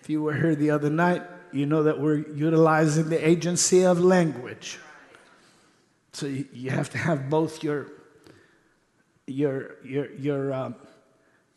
If 0.00 0.08
you 0.08 0.22
were 0.22 0.32
here 0.32 0.54
the 0.54 0.70
other 0.70 0.88
night, 0.88 1.20
you 1.52 1.66
know 1.66 1.82
that 1.82 2.00
we're 2.00 2.26
utilizing 2.30 3.10
the 3.10 3.28
agency 3.28 3.84
of 3.84 4.00
language. 4.00 4.78
So 6.14 6.24
you 6.24 6.70
have 6.70 6.88
to 6.92 6.98
have 6.98 7.28
both 7.28 7.62
your 7.62 7.88
your 9.26 9.76
your 9.84 10.10
your 10.12 10.54
um, 10.54 10.76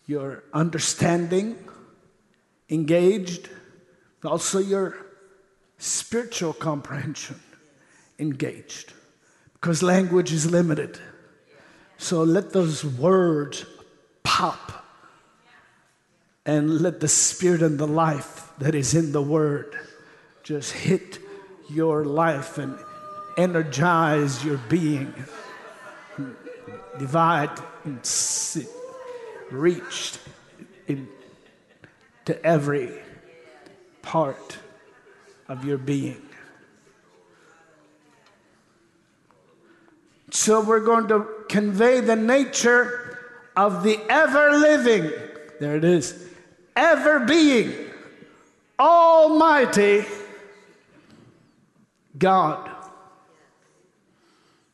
your 0.06 0.44
understanding 0.52 1.56
engaged, 2.70 3.48
but 4.20 4.34
also 4.34 4.60
your 4.60 4.98
spiritual 5.78 6.52
comprehension 6.52 7.40
engaged, 8.20 8.92
because 9.54 9.82
language 9.82 10.34
is 10.34 10.52
limited. 10.52 11.00
So 11.98 12.22
let 12.24 12.52
those 12.52 12.84
words 12.84 13.66
pop, 14.36 14.84
and 16.46 16.82
let 16.82 17.00
the 17.00 17.08
spirit 17.08 17.62
and 17.62 17.80
the 17.80 17.88
life 17.88 18.52
that 18.58 18.76
is 18.76 18.94
in 18.94 19.14
the 19.14 19.22
word 19.22 19.74
just 20.44 20.74
hit 20.74 21.20
your 21.70 22.04
life 22.04 22.58
and 22.58 22.78
energize 23.38 24.44
your 24.44 24.58
being. 24.68 25.14
Divide 27.00 27.58
and 27.86 28.06
sit, 28.06 28.68
reached 29.52 30.20
into 30.88 32.46
every 32.46 32.92
part 34.02 34.58
of 35.48 35.64
your 35.64 35.78
being. 35.78 36.22
So 40.32 40.60
we're 40.60 40.82
going 40.82 41.08
to 41.08 41.26
convey 41.48 42.02
the 42.02 42.18
nature 42.18 43.05
of 43.56 43.84
the 43.84 44.00
ever 44.10 44.52
living, 44.58 45.12
there 45.60 45.76
it 45.76 45.84
is, 45.84 46.30
ever 46.76 47.20
being, 47.20 47.74
almighty 48.80 50.06
God. 52.18 52.70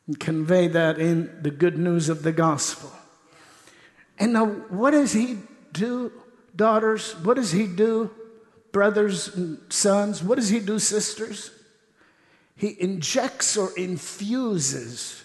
And 0.06 0.18
convey 0.18 0.68
that 0.68 0.98
in 0.98 1.42
the 1.42 1.50
good 1.50 1.78
news 1.78 2.08
of 2.08 2.22
the 2.22 2.32
gospel. 2.32 2.90
And 4.18 4.32
now, 4.32 4.46
what 4.46 4.90
does 4.90 5.12
he 5.12 5.38
do, 5.72 6.12
daughters? 6.54 7.12
What 7.22 7.34
does 7.34 7.52
he 7.52 7.66
do, 7.66 8.10
brothers 8.72 9.34
and 9.34 9.58
sons? 9.72 10.22
What 10.22 10.36
does 10.36 10.48
he 10.48 10.58
do, 10.58 10.78
sisters? 10.78 11.50
He 12.56 12.76
injects 12.80 13.56
or 13.56 13.70
infuses 13.76 15.21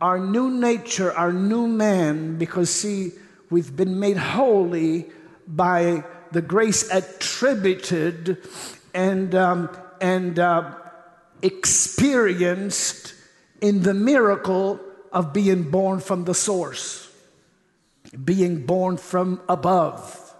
our 0.00 0.18
new 0.18 0.50
nature, 0.50 1.12
our 1.12 1.32
new 1.32 1.66
man, 1.66 2.36
because 2.36 2.70
see, 2.70 3.12
we've 3.50 3.74
been 3.74 3.98
made 4.00 4.16
holy 4.16 5.06
by 5.46 6.04
the 6.32 6.42
grace 6.42 6.90
attributed 6.90 8.38
and, 8.92 9.34
um, 9.34 9.70
and 10.00 10.38
uh, 10.38 10.74
experienced 11.42 13.14
in 13.60 13.82
the 13.82 13.94
miracle 13.94 14.80
of 15.12 15.32
being 15.32 15.70
born 15.70 16.00
from 16.00 16.24
the 16.24 16.34
source, 16.34 17.10
being 18.24 18.66
born 18.66 18.96
from 18.96 19.40
above, 19.48 20.34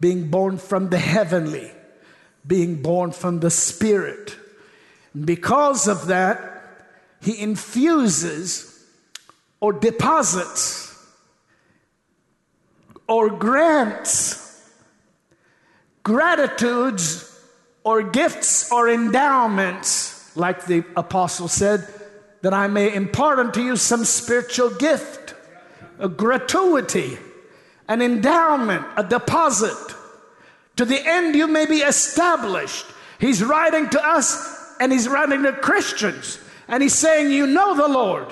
being 0.00 0.30
born 0.30 0.56
from 0.56 0.88
the 0.90 0.98
heavenly, 0.98 1.70
being 2.46 2.80
born 2.80 3.10
from 3.10 3.40
the 3.40 3.50
spirit. 3.50 4.36
Because 5.18 5.88
of 5.88 6.06
that, 6.06 6.62
he 7.20 7.40
infuses 7.40 8.73
or 9.64 9.72
deposits 9.72 10.94
or 13.08 13.30
grants 13.30 14.44
gratitudes 16.02 17.34
or 17.82 18.02
gifts 18.02 18.70
or 18.70 18.90
endowments, 18.90 20.36
like 20.36 20.66
the 20.66 20.84
apostle 20.96 21.48
said, 21.48 21.88
that 22.42 22.52
I 22.52 22.66
may 22.66 22.94
impart 22.94 23.38
unto 23.38 23.62
you 23.62 23.76
some 23.76 24.04
spiritual 24.04 24.68
gift, 24.68 25.34
a 25.98 26.10
gratuity, 26.10 27.16
an 27.88 28.02
endowment, 28.02 28.84
a 28.98 29.02
deposit, 29.02 29.96
to 30.76 30.84
the 30.84 31.00
end 31.08 31.34
you 31.34 31.46
may 31.46 31.64
be 31.64 31.78
established. 31.78 32.84
He's 33.18 33.42
writing 33.42 33.88
to 33.88 34.06
us 34.06 34.76
and 34.78 34.92
he's 34.92 35.08
writing 35.08 35.44
to 35.44 35.52
Christians, 35.52 36.38
and 36.68 36.82
he's 36.82 36.94
saying, 36.94 37.32
You 37.32 37.46
know 37.46 37.74
the 37.74 37.88
Lord 37.88 38.26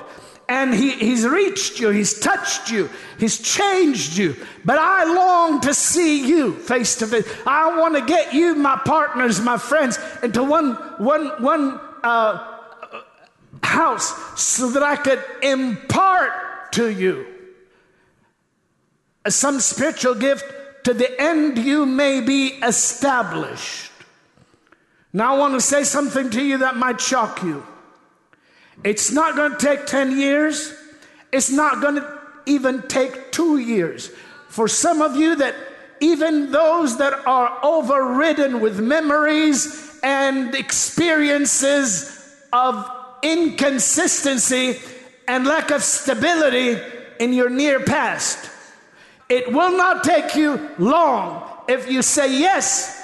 and 0.52 0.74
he, 0.74 0.90
he's 0.90 1.26
reached 1.26 1.80
you, 1.80 1.88
he's 1.88 2.18
touched 2.18 2.70
you, 2.70 2.90
he's 3.18 3.38
changed 3.40 4.18
you. 4.18 4.36
But 4.66 4.78
I 4.78 5.04
long 5.04 5.62
to 5.62 5.72
see 5.72 6.28
you 6.28 6.52
face 6.52 6.96
to 6.96 7.06
face. 7.06 7.26
I 7.46 7.78
want 7.78 7.94
to 7.94 8.04
get 8.04 8.34
you, 8.34 8.54
my 8.54 8.78
partners, 8.84 9.40
my 9.40 9.56
friends, 9.56 9.98
into 10.22 10.42
one, 10.44 10.74
one, 10.98 11.42
one 11.42 11.80
uh, 12.02 12.58
house 13.62 14.38
so 14.38 14.68
that 14.72 14.82
I 14.82 14.96
could 14.96 15.24
impart 15.42 16.72
to 16.72 16.90
you 16.90 17.26
some 19.26 19.58
spiritual 19.58 20.16
gift 20.16 20.44
to 20.84 20.92
the 20.92 21.18
end 21.18 21.56
you 21.56 21.86
may 21.86 22.20
be 22.20 22.48
established. 22.62 23.90
Now, 25.14 25.34
I 25.34 25.38
want 25.38 25.54
to 25.54 25.62
say 25.62 25.84
something 25.84 26.28
to 26.28 26.44
you 26.44 26.58
that 26.58 26.76
might 26.76 27.00
shock 27.00 27.42
you. 27.42 27.66
It's 28.84 29.12
not 29.12 29.36
going 29.36 29.52
to 29.52 29.58
take 29.58 29.86
10 29.86 30.18
years. 30.18 30.74
It's 31.30 31.50
not 31.50 31.80
going 31.80 31.96
to 31.96 32.18
even 32.46 32.82
take 32.88 33.32
two 33.32 33.58
years. 33.58 34.10
For 34.48 34.68
some 34.68 35.00
of 35.00 35.16
you, 35.16 35.36
that 35.36 35.54
even 36.00 36.50
those 36.50 36.98
that 36.98 37.26
are 37.26 37.58
overridden 37.62 38.60
with 38.60 38.80
memories 38.80 39.98
and 40.02 40.54
experiences 40.54 42.36
of 42.52 42.90
inconsistency 43.22 44.80
and 45.28 45.46
lack 45.46 45.70
of 45.70 45.82
stability 45.82 46.76
in 47.20 47.32
your 47.32 47.48
near 47.48 47.80
past, 47.80 48.50
it 49.28 49.52
will 49.52 49.76
not 49.76 50.02
take 50.02 50.34
you 50.34 50.70
long 50.78 51.48
if 51.68 51.88
you 51.88 52.02
say 52.02 52.36
yes 52.36 52.98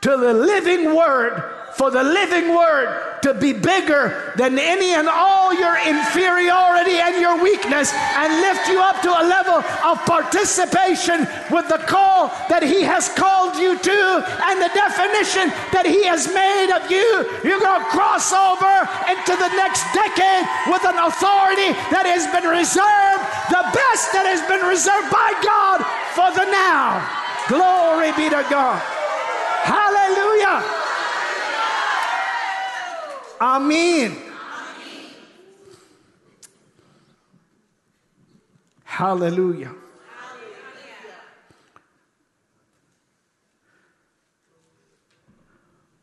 to 0.00 0.10
the 0.10 0.34
living 0.34 0.94
word 0.96 1.59
for 1.80 1.90
the 1.90 2.04
living 2.04 2.52
word 2.52 3.24
to 3.24 3.32
be 3.32 3.56
bigger 3.56 4.36
than 4.36 4.60
any 4.60 4.92
and 4.92 5.08
all 5.08 5.48
your 5.48 5.80
inferiority 5.80 7.00
and 7.00 7.16
your 7.16 7.40
weakness 7.40 7.88
and 8.20 8.28
lift 8.44 8.68
you 8.68 8.76
up 8.76 9.00
to 9.00 9.08
a 9.08 9.24
level 9.24 9.64
of 9.88 9.96
participation 10.04 11.24
with 11.48 11.64
the 11.72 11.80
call 11.88 12.28
that 12.52 12.60
He 12.60 12.84
has 12.84 13.08
called 13.16 13.56
you 13.56 13.80
to 13.80 14.00
and 14.44 14.60
the 14.60 14.68
definition 14.76 15.48
that 15.72 15.88
He 15.88 16.04
has 16.04 16.28
made 16.28 16.68
of 16.68 16.92
you. 16.92 17.24
You're 17.48 17.64
going 17.64 17.80
to 17.80 17.88
cross 17.88 18.28
over 18.28 18.84
into 19.08 19.32
the 19.40 19.48
next 19.56 19.80
decade 19.96 20.44
with 20.68 20.84
an 20.84 21.00
authority 21.00 21.72
that 21.88 22.04
has 22.04 22.28
been 22.28 22.44
reserved, 22.44 23.24
the 23.48 23.64
best 23.72 24.12
that 24.12 24.28
has 24.28 24.44
been 24.44 24.68
reserved 24.68 25.08
by 25.08 25.32
God 25.40 25.80
for 26.12 26.28
the 26.36 26.44
now. 26.44 27.00
Glory 27.48 28.12
be 28.20 28.28
to 28.28 28.44
God. 28.52 28.76
Hallelujah. 29.64 30.79
Amen. 33.40 34.16
Hallelujah. 38.84 39.74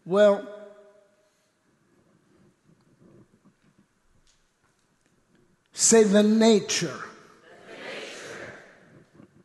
Well, 0.03 0.47
say 5.73 6.03
the 6.03 6.23
nature. 6.23 6.97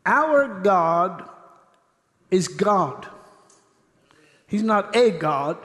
Our 0.06 0.60
God 0.60 1.28
is 2.30 2.48
God. 2.48 3.08
He's 4.46 4.62
not 4.62 4.96
a 4.96 5.10
God, 5.10 5.58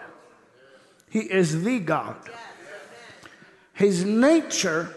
he 1.10 1.20
is 1.20 1.64
the 1.64 1.80
God. 1.80 2.18
His 3.74 4.04
nature 4.04 4.94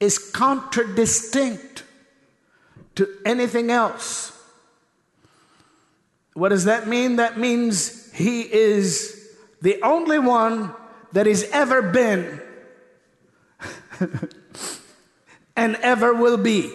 is 0.00 0.18
contradistinct 0.18 1.82
to 2.94 3.08
anything 3.24 3.70
else. 3.70 4.32
What 6.34 6.50
does 6.50 6.64
that 6.64 6.86
mean? 6.86 7.16
That 7.16 7.38
means 7.38 8.12
he 8.12 8.42
is 8.42 9.28
the 9.60 9.82
only 9.82 10.20
one 10.20 10.72
that 11.12 11.26
has 11.26 11.42
ever 11.52 11.82
been 11.82 12.40
and 15.56 15.74
ever 15.76 16.14
will 16.14 16.36
be. 16.36 16.72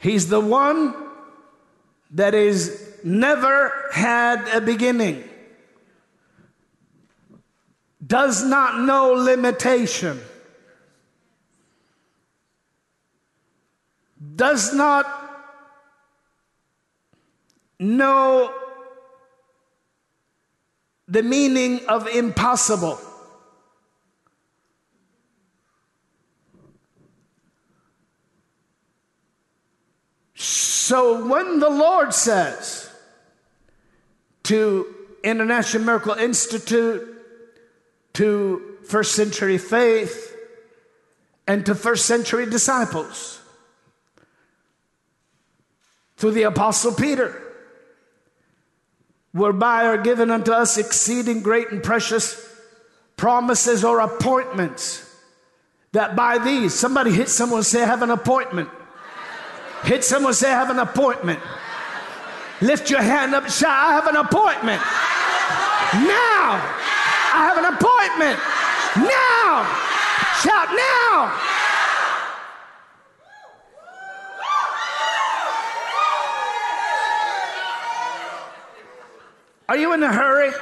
He's 0.00 0.28
the 0.28 0.40
one 0.40 0.94
that 2.12 2.34
is 2.34 2.96
never 3.02 3.88
had 3.92 4.46
a 4.48 4.60
beginning 4.60 5.28
does 8.06 8.44
not 8.44 8.80
know 8.80 9.12
limitation, 9.12 10.20
does 14.34 14.74
not 14.74 15.06
know 17.78 18.52
the 21.06 21.22
meaning 21.22 21.80
of 21.86 22.08
impossible. 22.08 22.98
So 30.34 31.26
when 31.26 31.60
the 31.60 31.70
Lord 31.70 32.12
says 32.12 32.90
to 34.44 34.86
International 35.22 35.84
Miracle 35.84 36.12
Institute, 36.12 37.13
to 38.14 38.78
first 38.84 39.14
century 39.14 39.58
faith, 39.58 40.36
and 41.46 41.66
to 41.66 41.74
first 41.74 42.06
century 42.06 42.46
disciples, 42.46 43.40
through 46.16 46.30
the 46.30 46.44
Apostle 46.44 46.92
Peter, 46.92 47.40
whereby 49.32 49.84
are 49.84 49.98
given 49.98 50.30
unto 50.30 50.52
us 50.52 50.78
exceeding 50.78 51.42
great 51.42 51.70
and 51.70 51.82
precious 51.82 52.48
promises 53.16 53.84
or 53.84 54.00
appointments, 54.00 55.02
that 55.92 56.16
by 56.16 56.38
these, 56.38 56.72
somebody 56.72 57.10
hit 57.12 57.28
someone 57.28 57.62
say, 57.62 57.80
have 57.80 58.02
an 58.02 58.10
appointment. 58.10 58.68
Hit 59.84 60.02
someone 60.02 60.34
say, 60.34 60.50
have 60.50 60.70
an 60.70 60.78
appointment. 60.78 61.40
Lift 62.60 62.90
your 62.90 63.02
hand 63.02 63.34
up, 63.34 63.48
shout, 63.50 63.70
I 63.70 63.92
have 63.92 64.06
an 64.06 64.16
appointment. 64.16 64.80
Now, 66.08 66.83
I 67.36 67.46
have 67.46 67.58
an 67.58 67.64
appointment. 67.64 68.38
Now, 68.94 69.66
shout, 70.38 70.70
now. 70.70 71.34
Are 79.68 79.76
you 79.76 79.92
in 79.94 80.02
a 80.04 80.12
hurry? 80.12 80.50
No. 80.50 80.56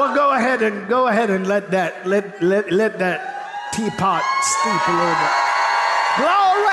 Well, 0.00 0.14
go 0.16 0.32
ahead 0.32 0.62
and 0.62 0.88
go 0.88 1.06
ahead 1.06 1.30
and 1.30 1.46
let 1.46 1.70
that 1.70 2.04
let 2.04 2.42
let 2.42 2.72
let 2.72 2.98
that 2.98 3.70
teapot 3.72 4.22
steep 4.42 4.88
a 4.88 4.90
little 4.90 5.14
bit. 5.14 5.30
Glory! 6.18 6.66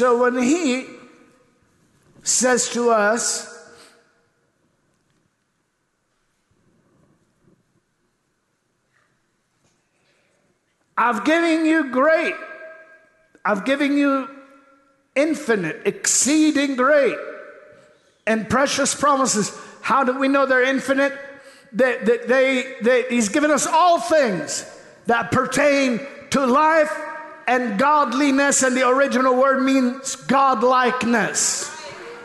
So 0.00 0.16
when 0.16 0.42
he 0.42 0.86
says 2.22 2.70
to 2.70 2.88
us, 2.88 3.46
I've 10.96 11.26
given 11.26 11.66
you 11.66 11.90
great, 11.90 12.32
I've 13.44 13.66
given 13.66 13.94
you 13.98 14.30
infinite, 15.14 15.82
exceeding 15.84 16.76
great, 16.76 17.18
and 18.26 18.48
precious 18.48 18.94
promises. 18.94 19.54
How 19.82 20.04
do 20.04 20.18
we 20.18 20.28
know 20.28 20.46
they're 20.46 20.64
infinite? 20.64 21.12
That 21.74 22.06
they, 22.06 22.16
they, 22.26 22.74
they, 22.80 23.02
he's 23.10 23.28
given 23.28 23.50
us 23.50 23.66
all 23.66 24.00
things 24.00 24.64
that 25.04 25.30
pertain 25.30 26.00
to 26.30 26.46
life 26.46 26.90
and 27.50 27.80
godliness, 27.80 28.62
and 28.62 28.76
the 28.76 28.88
original 28.88 29.34
word 29.34 29.60
means 29.60 30.14
godlikeness. 30.14 31.66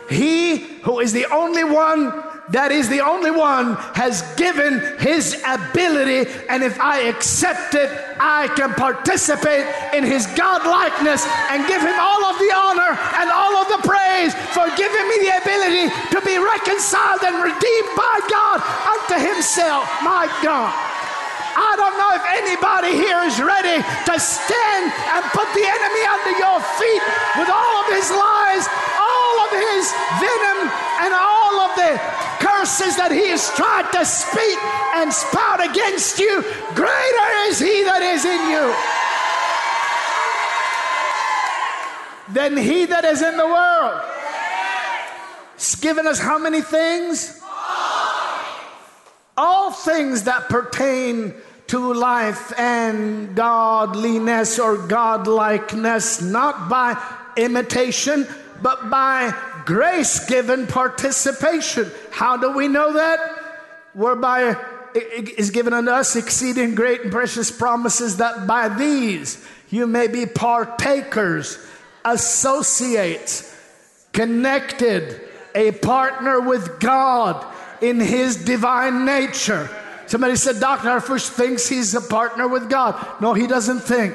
He 0.08 0.58
who 0.86 1.00
is 1.00 1.14
the 1.14 1.26
only 1.34 1.64
one 1.64 2.14
that 2.50 2.72
is 2.72 2.90
the 2.90 3.02
only 3.02 3.32
one 3.32 3.74
has 3.98 4.22
given 4.36 4.78
his 5.00 5.34
ability. 5.42 6.30
And 6.48 6.62
if 6.62 6.80
i 6.80 7.10
accept 7.10 7.74
it 7.74 7.90
i 8.22 8.46
can 8.54 8.70
participate 8.78 9.66
in 9.98 10.04
his 10.06 10.30
godlikeness 10.38 11.26
and 11.50 11.66
give 11.66 11.82
him 11.82 11.98
all 11.98 12.22
of 12.30 12.38
the 12.38 12.54
honor 12.54 12.94
and 13.18 13.34
all 13.34 13.58
of 13.58 13.68
the 13.74 13.82
praise 13.82 14.38
for 14.54 14.70
giving 14.78 15.06
me 15.10 15.26
the 15.26 15.34
ability 15.42 15.90
to 16.14 16.22
be 16.22 16.38
reconciled 16.38 17.26
and 17.26 17.42
redeemed 17.42 17.92
by 17.98 18.16
god 18.30 18.62
unto 18.94 19.18
himself. 19.18 19.90
My 20.06 20.30
god 20.46 20.95
I 21.56 21.72
don't 21.80 21.96
know 21.96 22.12
if 22.16 22.24
anybody 22.36 22.94
here 23.00 23.24
is 23.24 23.40
ready 23.40 23.80
to 23.80 24.16
stand 24.20 24.84
and 24.92 25.24
put 25.32 25.48
the 25.56 25.64
enemy 25.64 26.04
under 26.04 26.34
your 26.36 26.60
feet 26.76 27.04
with 27.40 27.50
all 27.50 27.76
of 27.82 27.88
his 27.96 28.12
lies, 28.12 28.68
all 29.00 29.36
of 29.48 29.52
his 29.56 29.84
venom, 30.20 30.60
and 31.08 31.12
all 31.16 31.56
of 31.64 31.72
the 31.80 31.92
curses 32.44 33.00
that 33.00 33.12
he 33.12 33.32
has 33.32 33.48
tried 33.56 33.88
to 33.96 34.04
speak 34.04 34.60
and 35.00 35.12
spout 35.12 35.64
against 35.64 36.20
you. 36.20 36.44
Greater 36.76 37.30
is 37.48 37.60
he 37.60 37.84
that 37.88 38.04
is 38.04 38.28
in 38.28 38.42
you 38.52 38.66
than 42.34 42.58
he 42.58 42.86
that 42.86 43.06
is 43.06 43.22
in 43.22 43.38
the 43.38 43.46
world. 43.46 44.02
He's 45.56 45.76
given 45.76 46.08
us 46.08 46.20
how 46.20 46.38
many 46.38 46.62
things? 46.62 47.42
All 49.38 49.72
things 49.72 50.24
that 50.24 50.50
pertain 50.50 51.34
to 51.68 51.94
life 51.94 52.58
and 52.60 53.36
godliness 53.36 54.60
or 54.60 54.78
godlikeness, 54.78 56.22
not 56.22 56.70
by 56.70 57.02
imitation, 57.38 58.28
but 58.62 58.90
by 58.90 59.34
grace 59.66 60.26
given 60.28 60.68
participation. 60.68 61.92
How 62.12 62.38
do 62.38 62.52
we 62.52 62.68
know 62.68 62.94
that? 62.94 63.20
Whereby 63.94 64.56
is 65.38 65.50
given 65.50 65.74
unto 65.74 65.92
us 65.92 66.16
exceeding 66.16 66.74
great 66.76 67.02
and 67.02 67.12
precious 67.12 67.52
promises 67.52 68.18
that 68.18 68.48
by 68.48 68.70
these 68.70 69.46
you 69.70 69.88
may 69.88 70.08
be 70.08 70.26
partakers, 70.26 71.58
associates, 72.06 73.54
connected, 74.14 75.22
a 75.54 75.72
partner 75.72 76.40
with 76.40 76.80
God 76.80 77.46
in 77.82 78.00
His 78.00 78.38
divine 78.38 79.06
nature. 79.06 79.70
Somebody 80.08 80.36
said, 80.36 80.60
Dr. 80.60 80.90
Harfouche 80.90 81.30
thinks 81.30 81.68
he's 81.68 81.94
a 81.96 82.02
partner 82.02 82.48
with 82.48 82.70
God. 82.70 82.96
No, 83.22 83.34
he 83.34 83.48
doesn't 83.48 83.80
think. 83.80 84.14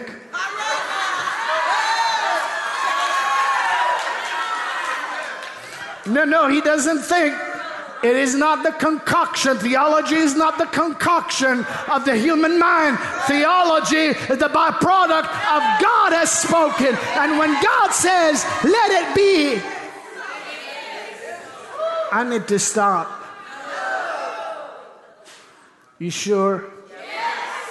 No, 6.07 6.25
no, 6.25 6.49
he 6.49 6.61
doesn't 6.61 7.01
think. 7.01 7.35
It 8.03 8.17
is 8.17 8.35
not 8.35 8.63
the 8.63 8.73
concoction. 8.73 9.59
Theology 9.59 10.15
is 10.15 10.35
not 10.35 10.57
the 10.57 10.65
concoction 10.67 11.67
of 11.91 12.07
the 12.07 12.17
human 12.17 12.59
mind. 12.59 12.99
Theology 13.27 14.17
is 14.17 14.39
the 14.39 14.49
byproduct 14.49 15.29
of 15.29 15.63
God 15.83 16.13
has 16.15 16.31
spoken. 16.31 16.97
And 17.19 17.39
when 17.39 17.53
God 17.63 17.91
says, 17.91 18.43
let 18.65 18.91
it 18.91 19.15
be, 19.15 19.61
I 22.11 22.25
need 22.25 22.49
to 22.49 22.59
stop. 22.59 23.20
You 26.01 26.09
sure? 26.09 26.65
Yes. 26.89 27.69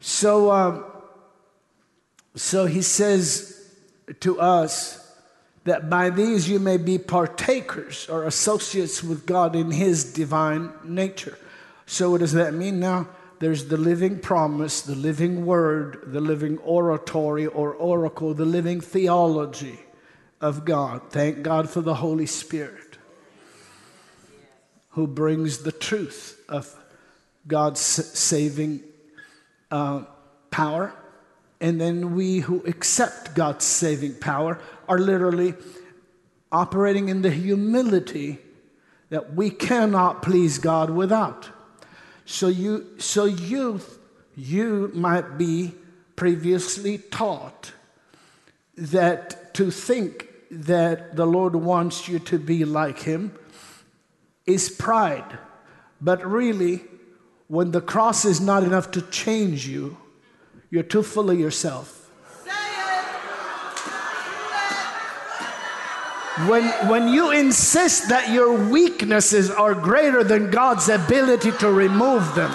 So, 0.00 0.50
um, 0.52 0.84
so 2.36 2.66
he 2.66 2.82
says 2.82 3.70
to 4.20 4.40
us 4.40 5.00
that 5.64 5.88
by 5.88 6.10
these 6.10 6.48
you 6.48 6.58
may 6.58 6.76
be 6.76 6.98
partakers 6.98 8.08
or 8.08 8.24
associates 8.24 9.02
with 9.02 9.26
God 9.26 9.56
in 9.56 9.70
his 9.70 10.12
divine 10.12 10.72
nature. 10.84 11.38
So, 11.86 12.10
what 12.10 12.20
does 12.20 12.32
that 12.32 12.54
mean 12.54 12.80
now? 12.80 13.08
There's 13.40 13.66
the 13.66 13.76
living 13.76 14.20
promise, 14.20 14.82
the 14.82 14.94
living 14.94 15.44
word, 15.44 16.02
the 16.06 16.20
living 16.20 16.58
oratory 16.58 17.46
or 17.46 17.74
oracle, 17.74 18.32
the 18.34 18.44
living 18.44 18.80
theology 18.80 19.80
of 20.40 20.64
God. 20.64 21.02
Thank 21.10 21.42
God 21.42 21.68
for 21.68 21.80
the 21.80 21.94
Holy 21.94 22.26
Spirit 22.26 22.98
who 24.90 25.06
brings 25.06 25.58
the 25.58 25.72
truth 25.72 26.40
of 26.48 26.74
God's 27.46 27.80
saving 27.80 28.82
uh, 29.70 30.04
power 30.50 30.94
and 31.64 31.80
then 31.80 32.14
we 32.14 32.40
who 32.40 32.62
accept 32.66 33.34
God's 33.34 33.64
saving 33.64 34.16
power 34.16 34.60
are 34.86 34.98
literally 34.98 35.54
operating 36.52 37.08
in 37.08 37.22
the 37.22 37.30
humility 37.30 38.38
that 39.08 39.32
we 39.32 39.48
cannot 39.48 40.20
please 40.20 40.58
God 40.58 40.90
without. 40.90 41.48
So 42.26 42.48
you, 42.48 42.84
so 42.98 43.24
you, 43.24 43.80
you 44.36 44.90
might 44.92 45.38
be 45.38 45.72
previously 46.16 46.98
taught 46.98 47.72
that 48.76 49.54
to 49.54 49.70
think 49.70 50.28
that 50.50 51.16
the 51.16 51.26
Lord 51.26 51.56
wants 51.56 52.08
you 52.08 52.18
to 52.18 52.38
be 52.38 52.66
like 52.66 52.98
Him 52.98 53.34
is 54.44 54.68
pride. 54.68 55.38
But 55.98 56.22
really, 56.26 56.82
when 57.48 57.70
the 57.70 57.80
cross 57.80 58.26
is 58.26 58.38
not 58.38 58.64
enough 58.64 58.90
to 58.90 59.00
change 59.00 59.66
you, 59.66 59.96
you're 60.74 60.82
too 60.82 61.04
full 61.04 61.30
of 61.30 61.38
yourself. 61.38 62.10
When, 66.48 66.64
when 66.88 67.06
you 67.06 67.30
insist 67.30 68.08
that 68.08 68.30
your 68.32 68.52
weaknesses 68.68 69.52
are 69.52 69.72
greater 69.72 70.24
than 70.24 70.50
God's 70.50 70.88
ability 70.88 71.52
to 71.60 71.70
remove 71.70 72.34
them, 72.34 72.50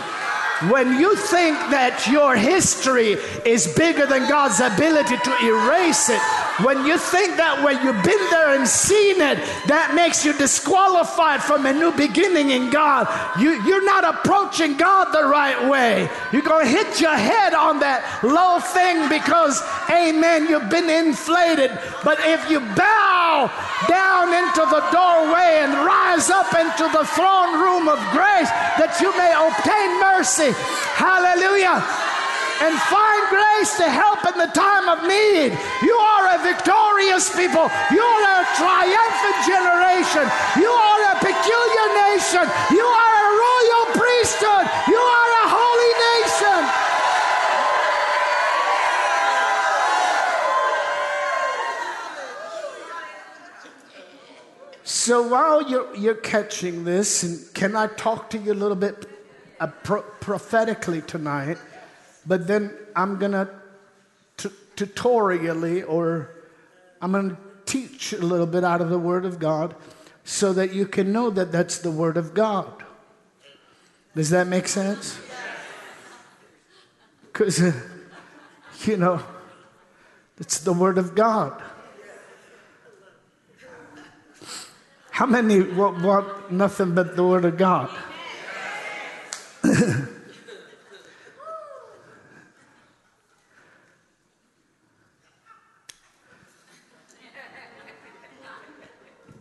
when 0.69 0.99
you 0.99 1.15
think 1.15 1.55
that 1.71 2.09
your 2.11 2.35
history 2.35 3.15
is 3.45 3.73
bigger 3.73 4.05
than 4.05 4.27
God's 4.27 4.59
ability 4.59 5.15
to 5.15 5.31
erase 5.45 6.09
it, 6.09 6.48
when 6.63 6.85
you 6.85 6.97
think 6.97 7.37
that 7.37 7.63
when 7.63 7.79
you've 7.83 8.03
been 8.03 8.25
there 8.29 8.55
and 8.55 8.67
seen 8.67 9.21
it, 9.21 9.39
that 9.67 9.95
makes 9.95 10.25
you 10.25 10.33
disqualified 10.33 11.41
from 11.41 11.65
a 11.65 11.73
new 11.73 11.91
beginning 11.95 12.51
in 12.51 12.69
God, 12.69 13.07
you, 13.39 13.61
you're 13.63 13.85
not 13.85 14.03
approaching 14.03 14.75
God 14.75 15.11
the 15.11 15.23
right 15.23 15.69
way. 15.69 16.09
You're 16.31 16.43
going 16.43 16.65
to 16.65 16.71
hit 16.71 16.99
your 16.99 17.15
head 17.15 17.53
on 17.53 17.79
that 17.79 18.03
low 18.23 18.59
thing 18.59 19.07
because, 19.07 19.61
amen, 19.89 20.47
you've 20.47 20.69
been 20.69 20.89
inflated. 20.89 21.71
But 22.03 22.19
if 22.27 22.49
you 22.51 22.59
bow 22.59 23.47
down 23.87 24.35
into 24.35 24.63
the 24.67 24.83
doorway 24.91 25.63
and 25.63 25.71
rise 25.87 26.29
up 26.29 26.51
into 26.51 26.85
the 26.91 27.07
throne 27.15 27.55
room 27.61 27.87
of 27.87 27.99
grace 28.11 28.51
that 28.75 28.99
you 28.99 29.15
may 29.15 29.31
obtain 29.31 29.89
mercy, 29.99 30.51
hallelujah 30.99 32.08
and 32.61 32.75
find 32.91 33.21
grace 33.29 33.77
to 33.77 33.87
help 33.87 34.19
in 34.27 34.35
the 34.37 34.51
time 34.51 34.89
of 34.91 35.07
need. 35.07 35.55
You 35.81 35.95
are 35.95 36.35
a 36.35 36.43
victorious 36.43 37.31
people. 37.31 37.71
You 37.91 38.03
are 38.03 38.25
a 38.35 38.45
triumphant 38.59 39.39
generation. 39.47 40.25
You 40.59 40.67
are 40.67 41.01
a 41.11 41.15
peculiar 41.23 41.87
nation. 42.11 42.45
You 42.75 42.83
are 42.83 43.13
a 43.15 43.29
royal 43.47 43.85
priesthood. 43.95 44.65
You 44.91 44.99
are 44.99 45.29
a 45.39 45.45
holy 45.55 45.93
nation. 46.11 46.59
So 54.83 55.27
while 55.27 55.69
you're, 55.69 55.95
you're 55.95 56.15
catching 56.15 56.83
this, 56.83 57.23
and 57.23 57.53
can 57.53 57.75
I 57.75 57.87
talk 57.87 58.29
to 58.31 58.37
you 58.37 58.51
a 58.51 58.59
little 58.63 58.75
bit 58.75 59.07
uh, 59.59 59.67
pro- 59.83 60.01
prophetically 60.01 61.01
tonight? 61.01 61.57
But 62.29 62.45
then 62.45 62.71
I'm 62.95 63.17
going 63.17 63.31
to 63.31 63.49
tutorially 64.75 65.83
or 65.85 66.29
I'm 67.01 67.11
going 67.11 67.31
to 67.31 67.37
teach 67.65 68.13
a 68.13 68.21
little 68.21 68.45
bit 68.45 68.63
out 68.63 68.81
of 68.81 68.89
the 68.89 68.99
Word 68.99 69.25
of 69.25 69.39
God 69.39 69.75
so 70.23 70.53
that 70.53 70.71
you 70.71 70.85
can 70.85 71.11
know 71.11 71.31
that 71.31 71.51
that's 71.51 71.79
the 71.79 71.89
Word 71.89 72.17
of 72.17 72.35
God. 72.35 72.71
Does 74.15 74.29
that 74.29 74.45
make 74.45 74.67
sense? 74.67 75.19
Because, 77.23 77.59
uh, 77.63 77.73
you 78.85 78.97
know, 78.97 79.23
it's 80.37 80.59
the 80.59 80.73
Word 80.73 80.99
of 80.99 81.15
God. 81.15 81.59
How 85.09 85.25
many 85.25 85.63
want, 85.63 86.03
want 86.03 86.51
nothing 86.51 86.93
but 86.93 87.15
the 87.15 87.23
Word 87.23 87.45
of 87.45 87.57
God? 87.57 87.89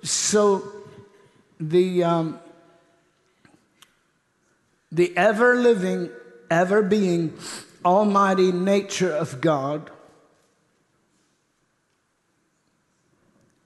So 0.03 0.73
the, 1.61 2.05
um, 2.05 2.41
the 4.93 5.17
ever 5.17 5.57
living, 5.57 6.11
ever 6.51 6.83
being, 6.83 7.37
almighty 7.85 8.53
nature 8.53 9.13
of 9.13 9.41
God 9.41 9.91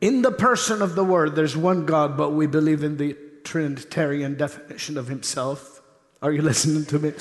in 0.03 0.23
the 0.23 0.33
person 0.33 0.83
of 0.83 0.97
the 0.97 1.05
Word, 1.05 1.37
there's 1.37 1.57
one 1.57 1.87
God, 1.87 2.17
but 2.17 2.31
we 2.31 2.49
believe 2.49 2.83
in 2.83 2.97
the 2.97 3.17
Trinitarian 3.45 4.37
definition 4.37 4.99
of 4.99 5.07
Himself. 5.07 5.81
Are 6.21 6.33
you 6.33 6.43
listening 6.51 6.85
to 6.87 6.99
me? 6.99 7.13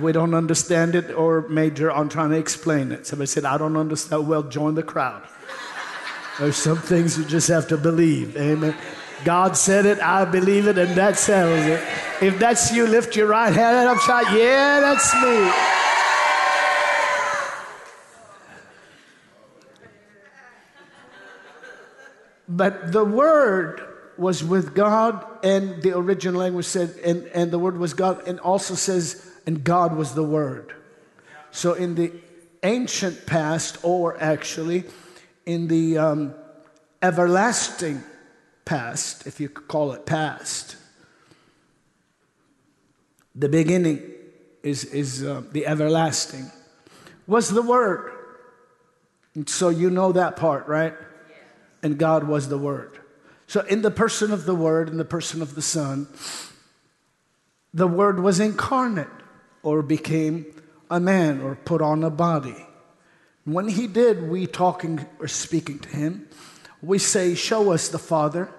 We 0.00 0.10
don't 0.10 0.34
understand 0.34 0.96
it 0.96 1.12
or 1.12 1.48
major 1.48 1.90
I'm 1.92 2.08
trying 2.08 2.30
to 2.30 2.36
explain 2.36 2.90
it. 2.90 3.06
Somebody 3.06 3.28
said, 3.28 3.44
I 3.44 3.56
don't 3.56 3.76
understand. 3.76 4.26
Well, 4.26 4.42
join 4.42 4.74
the 4.74 4.82
crowd. 4.82 5.22
There's 6.38 6.56
some 6.56 6.78
things 6.78 7.18
you 7.18 7.24
just 7.24 7.48
have 7.48 7.66
to 7.68 7.76
believe. 7.76 8.36
Amen. 8.36 8.74
God 9.24 9.56
said 9.56 9.86
it, 9.86 9.98
I 9.98 10.24
believe 10.24 10.68
it, 10.68 10.78
and 10.78 10.94
that 10.96 11.18
settles 11.18 11.66
it. 11.66 11.82
If 12.22 12.38
that's 12.38 12.72
you, 12.72 12.86
lift 12.86 13.16
your 13.16 13.26
right 13.26 13.52
hand 13.52 13.88
up, 13.88 13.98
shout, 13.98 14.32
Yeah, 14.32 14.80
that's 14.80 15.12
me. 15.14 15.50
But 22.48 22.92
the 22.92 23.04
word 23.04 23.82
was 24.16 24.42
with 24.42 24.74
God, 24.74 25.24
and 25.42 25.82
the 25.82 25.96
original 25.96 26.40
language 26.40 26.66
said, 26.66 26.94
and, 27.04 27.26
and 27.28 27.50
the 27.50 27.58
word 27.58 27.78
was 27.78 27.94
God, 27.94 28.26
and 28.26 28.40
also 28.40 28.74
says, 28.74 29.28
and 29.46 29.62
God 29.62 29.96
was 29.96 30.14
the 30.14 30.22
word. 30.22 30.74
So 31.50 31.74
in 31.74 31.94
the 31.94 32.12
ancient 32.62 33.26
past, 33.26 33.78
or 33.82 34.20
actually, 34.22 34.84
in 35.48 35.66
the 35.66 35.96
um, 35.96 36.34
everlasting 37.00 38.04
past, 38.66 39.26
if 39.26 39.40
you 39.40 39.48
could 39.48 39.66
call 39.66 39.92
it 39.92 40.04
past, 40.04 40.76
the 43.34 43.48
beginning 43.48 44.02
is, 44.62 44.84
is 44.84 45.24
uh, 45.24 45.40
the 45.52 45.66
everlasting, 45.66 46.50
was 47.26 47.48
the 47.48 47.62
Word. 47.62 48.12
And 49.34 49.48
so 49.48 49.70
you 49.70 49.88
know 49.88 50.12
that 50.12 50.36
part, 50.36 50.68
right? 50.68 50.92
And 51.82 51.96
God 51.96 52.24
was 52.24 52.50
the 52.50 52.58
Word. 52.58 52.98
So, 53.46 53.62
in 53.62 53.80
the 53.80 53.90
person 53.90 54.32
of 54.32 54.44
the 54.44 54.54
Word, 54.54 54.90
in 54.90 54.98
the 54.98 55.04
person 55.06 55.40
of 55.40 55.54
the 55.54 55.62
Son, 55.62 56.08
the 57.72 57.86
Word 57.86 58.20
was 58.20 58.38
incarnate 58.38 59.08
or 59.62 59.80
became 59.80 60.44
a 60.90 61.00
man 61.00 61.40
or 61.40 61.54
put 61.54 61.80
on 61.80 62.04
a 62.04 62.10
body. 62.10 62.67
When 63.48 63.68
he 63.68 63.86
did, 63.86 64.28
we 64.28 64.46
talking 64.46 65.06
or 65.18 65.26
speaking 65.26 65.78
to 65.78 65.88
him, 65.88 66.28
we 66.82 66.98
say, 66.98 67.34
Show 67.34 67.72
us 67.72 67.88
the 67.88 67.98
Father, 67.98 68.50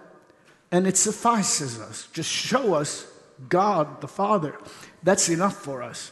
and 0.71 0.88
it 0.88 0.97
suffices 0.97 1.80
us. 1.80 2.08
Just 2.12 2.32
show 2.32 2.73
us 2.73 3.06
God 3.47 4.02
the 4.02 4.08
Father. 4.08 4.58
That's 5.04 5.30
enough 5.30 5.56
for 5.56 5.84
us. 5.84 6.12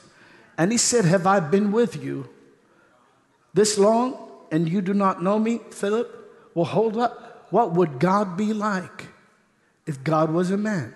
And 0.59 0.71
he 0.71 0.77
said, 0.77 1.05
Have 1.05 1.25
I 1.25 1.39
been 1.39 1.71
with 1.71 2.03
you 2.03 2.29
this 3.51 3.79
long, 3.79 4.29
and 4.51 4.69
you 4.69 4.83
do 4.83 4.93
not 4.93 5.23
know 5.23 5.39
me, 5.39 5.59
Philip? 5.71 6.51
Well, 6.53 6.65
hold 6.65 6.97
up. 6.97 7.47
What 7.49 7.73
would 7.73 7.99
God 7.99 8.37
be 8.37 8.53
like 8.53 9.07
if 9.87 10.03
God 10.03 10.31
was 10.31 10.51
a 10.51 10.57
man? 10.57 10.93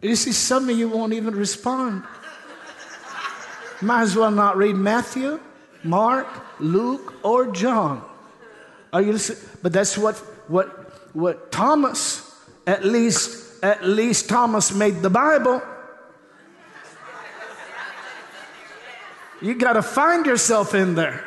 You 0.00 0.14
see, 0.14 0.32
some 0.32 0.68
of 0.68 0.78
you 0.78 0.88
won't 0.88 1.12
even 1.12 1.34
respond. 1.34 2.04
Might 3.80 4.02
as 4.02 4.16
well 4.16 4.30
not 4.30 4.56
read 4.56 4.76
Matthew, 4.76 5.40
Mark, 5.82 6.28
Luke, 6.60 7.14
or 7.24 7.50
John. 7.50 8.04
Are 8.92 9.02
you 9.02 9.12
listening? 9.12 9.40
But 9.62 9.72
that's 9.72 9.98
what 9.98 10.16
what 10.48 10.68
what 11.14 11.50
Thomas, 11.50 12.44
at 12.66 12.84
least, 12.84 13.62
at 13.62 13.84
least 13.84 14.28
Thomas 14.28 14.72
made 14.72 15.02
the 15.02 15.10
Bible. 15.10 15.62
You 19.40 19.54
got 19.54 19.74
to 19.74 19.82
find 19.82 20.26
yourself 20.26 20.74
in 20.74 20.94
there. 20.94 21.24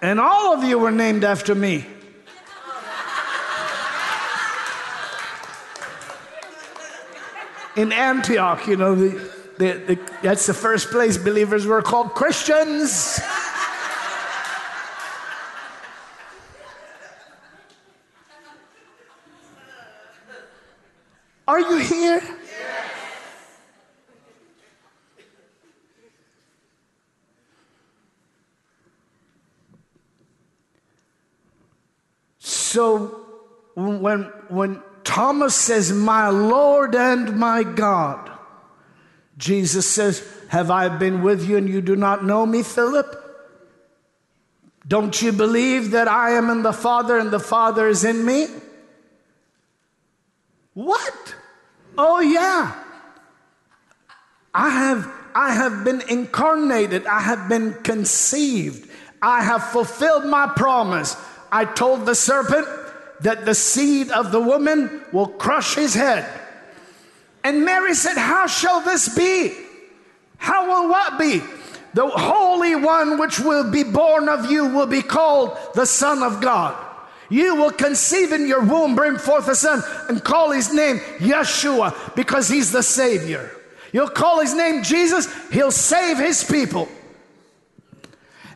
And 0.00 0.18
all 0.18 0.52
of 0.54 0.64
you 0.64 0.78
were 0.78 0.90
named 0.90 1.22
after 1.22 1.54
me. 1.54 1.86
in 7.76 7.92
Antioch, 7.92 8.66
you 8.66 8.76
know, 8.76 8.94
the, 8.94 9.08
the, 9.58 9.72
the, 9.86 10.12
that's 10.22 10.46
the 10.46 10.54
first 10.54 10.90
place 10.90 11.16
believers 11.16 11.66
were 11.66 11.82
called 11.82 12.14
Christians. 12.14 13.20
Are 21.48 21.60
you 21.60 21.78
here? 21.78 22.22
Yes. 22.22 22.90
So 32.38 33.26
when 33.74 34.22
when 34.48 34.82
Thomas 35.12 35.54
says, 35.54 35.92
My 35.92 36.30
Lord 36.30 36.94
and 36.94 37.36
my 37.36 37.64
God, 37.64 38.30
Jesus 39.36 39.86
says, 39.86 40.26
Have 40.48 40.70
I 40.70 40.88
been 40.88 41.20
with 41.20 41.46
you 41.46 41.58
and 41.58 41.68
you 41.68 41.82
do 41.82 41.96
not 41.96 42.24
know 42.24 42.46
me, 42.46 42.62
Philip? 42.62 43.18
Don't 44.88 45.20
you 45.20 45.30
believe 45.30 45.90
that 45.90 46.08
I 46.08 46.30
am 46.30 46.48
in 46.48 46.62
the 46.62 46.72
Father 46.72 47.18
and 47.18 47.30
the 47.30 47.38
Father 47.38 47.88
is 47.88 48.04
in 48.04 48.24
me? 48.24 48.46
What? 50.72 51.34
Oh, 51.98 52.20
yeah. 52.20 52.74
I 54.54 54.70
have, 54.70 55.12
I 55.34 55.52
have 55.52 55.84
been 55.84 56.00
incarnated. 56.08 57.04
I 57.04 57.20
have 57.20 57.50
been 57.50 57.74
conceived. 57.82 58.88
I 59.20 59.42
have 59.42 59.62
fulfilled 59.62 60.24
my 60.24 60.50
promise. 60.56 61.18
I 61.52 61.66
told 61.66 62.06
the 62.06 62.14
serpent 62.14 62.66
that 63.22 63.44
the 63.44 63.54
seed 63.54 64.10
of 64.10 64.32
the 64.32 64.40
woman 64.40 65.02
will 65.12 65.28
crush 65.28 65.74
his 65.74 65.94
head. 65.94 66.28
And 67.44 67.64
Mary 67.64 67.94
said, 67.94 68.16
How 68.16 68.46
shall 68.46 68.80
this 68.80 69.14
be? 69.14 69.52
How 70.36 70.66
will 70.66 70.90
what 70.90 71.18
be? 71.18 71.42
The 71.94 72.08
Holy 72.08 72.74
One 72.74 73.18
which 73.18 73.38
will 73.38 73.70
be 73.70 73.84
born 73.84 74.28
of 74.28 74.50
you 74.50 74.66
will 74.66 74.86
be 74.86 75.02
called 75.02 75.56
the 75.74 75.86
Son 75.86 76.22
of 76.22 76.40
God. 76.40 76.76
You 77.28 77.54
will 77.54 77.70
conceive 77.70 78.32
in 78.32 78.46
your 78.46 78.62
womb, 78.62 78.94
bring 78.94 79.16
forth 79.16 79.48
a 79.48 79.54
son, 79.54 79.82
and 80.08 80.22
call 80.22 80.50
his 80.50 80.72
name 80.74 80.98
Yeshua 81.18 82.14
because 82.14 82.48
he's 82.48 82.72
the 82.72 82.82
Savior. 82.82 83.50
You'll 83.92 84.08
call 84.08 84.40
his 84.40 84.54
name 84.54 84.82
Jesus, 84.82 85.28
he'll 85.50 85.70
save 85.70 86.18
his 86.18 86.44
people. 86.44 86.88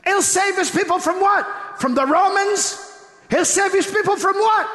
He'll 0.04 0.22
save 0.22 0.56
his 0.56 0.70
people 0.70 0.98
from 0.98 1.20
what? 1.20 1.46
From 1.78 1.94
the 1.94 2.06
Romans? 2.06 2.85
He'll 3.30 3.44
save 3.44 3.72
his 3.72 3.86
people 3.86 4.16
from 4.16 4.36
what? 4.36 4.68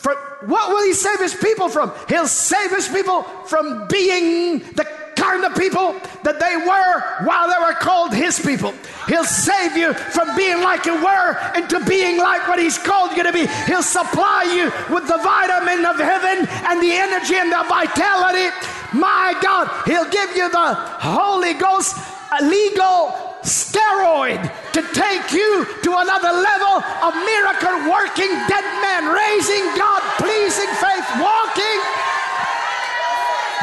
For 0.00 0.16
what 0.46 0.70
will 0.70 0.82
he 0.84 0.94
save 0.94 1.18
his 1.18 1.34
people 1.34 1.68
from? 1.68 1.92
He'll 2.08 2.26
save 2.26 2.70
his 2.70 2.88
people 2.88 3.22
from 3.44 3.86
being 3.88 4.60
the 4.60 4.88
kind 5.14 5.44
of 5.44 5.54
people 5.54 5.92
that 6.24 6.40
they 6.40 6.56
were 6.56 7.26
while 7.28 7.48
they 7.48 7.60
were 7.60 7.74
called 7.74 8.14
his 8.14 8.40
people. 8.40 8.72
He'll 9.06 9.24
save 9.24 9.76
you 9.76 9.92
from 9.92 10.34
being 10.36 10.62
like 10.62 10.86
you 10.86 10.94
were 10.94 11.36
into 11.54 11.84
being 11.84 12.16
like 12.16 12.48
what 12.48 12.58
he's 12.58 12.78
called 12.78 13.14
you 13.14 13.22
to 13.24 13.32
be. 13.32 13.46
He'll 13.66 13.82
supply 13.82 14.48
you 14.48 14.72
with 14.94 15.06
the 15.06 15.18
vitamin 15.18 15.84
of 15.84 15.96
heaven 16.00 16.48
and 16.48 16.82
the 16.82 16.92
energy 16.92 17.34
and 17.34 17.52
the 17.52 17.64
vitality. 17.68 18.48
My 18.94 19.36
God, 19.42 19.68
he'll 19.84 20.08
give 20.08 20.34
you 20.34 20.50
the 20.50 20.74
Holy 20.74 21.52
Ghost, 21.52 21.94
a 22.40 22.42
legal 22.42 23.29
steroid 23.42 24.40
to 24.72 24.82
take 24.92 25.32
you 25.32 25.66
to 25.82 25.90
another 25.96 26.32
level 26.32 26.82
of 27.02 27.12
miracle 27.14 27.90
working, 27.90 28.30
dead 28.48 28.66
man 28.84 29.08
raising, 29.12 29.64
God 29.76 30.02
pleasing 30.18 30.70
faith 30.80 31.08
walking. 31.20 31.80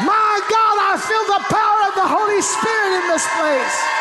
My 0.04 0.34
God, 0.46 0.76
I 0.78 0.94
feel 0.98 1.24
the 1.26 1.42
power 1.50 1.80
of 1.90 1.94
the 1.94 2.06
Holy 2.06 2.40
Spirit 2.42 3.02
in 3.02 3.08
this 3.08 3.26
place. 3.34 3.98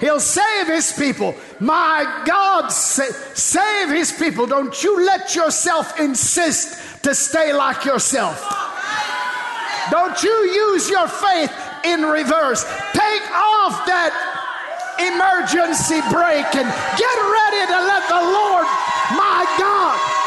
He'll 0.00 0.20
save 0.20 0.68
his 0.68 0.92
people. 0.92 1.34
My 1.58 2.22
God, 2.24 2.68
sa- 2.68 3.12
save 3.34 3.90
his 3.90 4.12
people. 4.12 4.46
Don't 4.46 4.82
you 4.82 5.04
let 5.04 5.34
yourself 5.34 5.98
insist 5.98 7.02
to 7.02 7.14
stay 7.14 7.52
like 7.52 7.84
yourself. 7.84 8.77
Don't 9.90 10.22
you 10.22 10.30
use 10.30 10.90
your 10.90 11.08
faith 11.08 11.52
in 11.84 12.02
reverse. 12.02 12.64
Take 12.92 13.24
off 13.32 13.86
that 13.86 14.12
emergency 14.98 16.00
brake 16.10 16.52
and 16.58 16.68
get 16.98 17.16
ready 17.16 17.62
to 17.70 17.78
let 17.86 18.04
the 18.08 18.22
Lord, 18.22 18.66
my 19.16 19.46
God, 19.58 20.18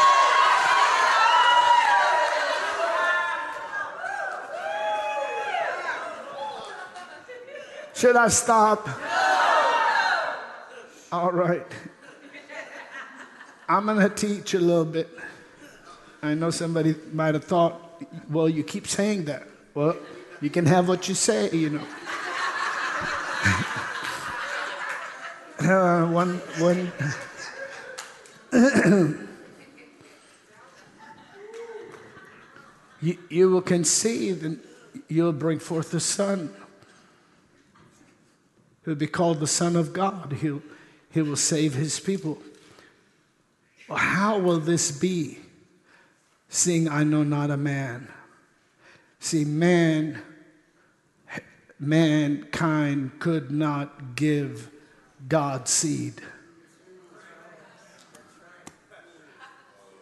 Should 8.02 8.16
I 8.16 8.26
stop? 8.26 8.88
All 11.12 11.30
right. 11.30 11.64
I'm 13.68 13.86
going 13.86 14.00
to 14.00 14.08
teach 14.08 14.54
a 14.54 14.58
little 14.58 14.84
bit. 14.84 15.08
I 16.20 16.34
know 16.34 16.50
somebody 16.50 16.96
might 17.12 17.34
have 17.34 17.44
thought, 17.44 18.02
well, 18.28 18.48
you 18.48 18.64
keep 18.64 18.88
saying 18.88 19.26
that. 19.26 19.46
Well, 19.74 19.96
you 20.42 20.50
can 20.50 20.66
have 20.66 20.86
what 20.86 21.08
you 21.08 21.14
say, 21.14 21.50
you 21.50 21.70
know. 21.70 21.86
uh, 25.60 26.06
one, 26.08 26.36
one. 26.58 26.92
you, 33.00 33.16
you 33.30 33.48
will 33.48 33.62
conceive 33.62 34.44
and 34.44 34.60
you'll 35.08 35.32
bring 35.32 35.58
forth 35.58 35.94
a 35.94 36.00
son 36.00 36.52
who'll 38.82 38.94
be 38.94 39.06
called 39.06 39.40
the 39.40 39.46
Son 39.46 39.74
of 39.74 39.94
God. 39.94 40.36
He'll, 40.40 40.60
he 41.10 41.22
will 41.22 41.36
save 41.36 41.74
his 41.74 41.98
people. 41.98 42.38
Well, 43.88 43.98
how 43.98 44.38
will 44.38 44.58
this 44.58 44.90
be, 44.90 45.38
seeing 46.48 46.88
I 46.88 47.04
know 47.04 47.22
not 47.22 47.50
a 47.50 47.56
man? 47.56 48.08
See, 49.22 49.44
man, 49.44 50.20
mankind 51.78 53.20
could 53.20 53.52
not 53.52 54.16
give 54.16 54.68
God 55.28 55.68
seed. 55.68 56.14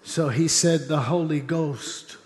So 0.03 0.31
he 0.31 0.49
said, 0.49 0.89
The 0.89 1.01
Holy 1.01 1.41
Ghost 1.41 2.17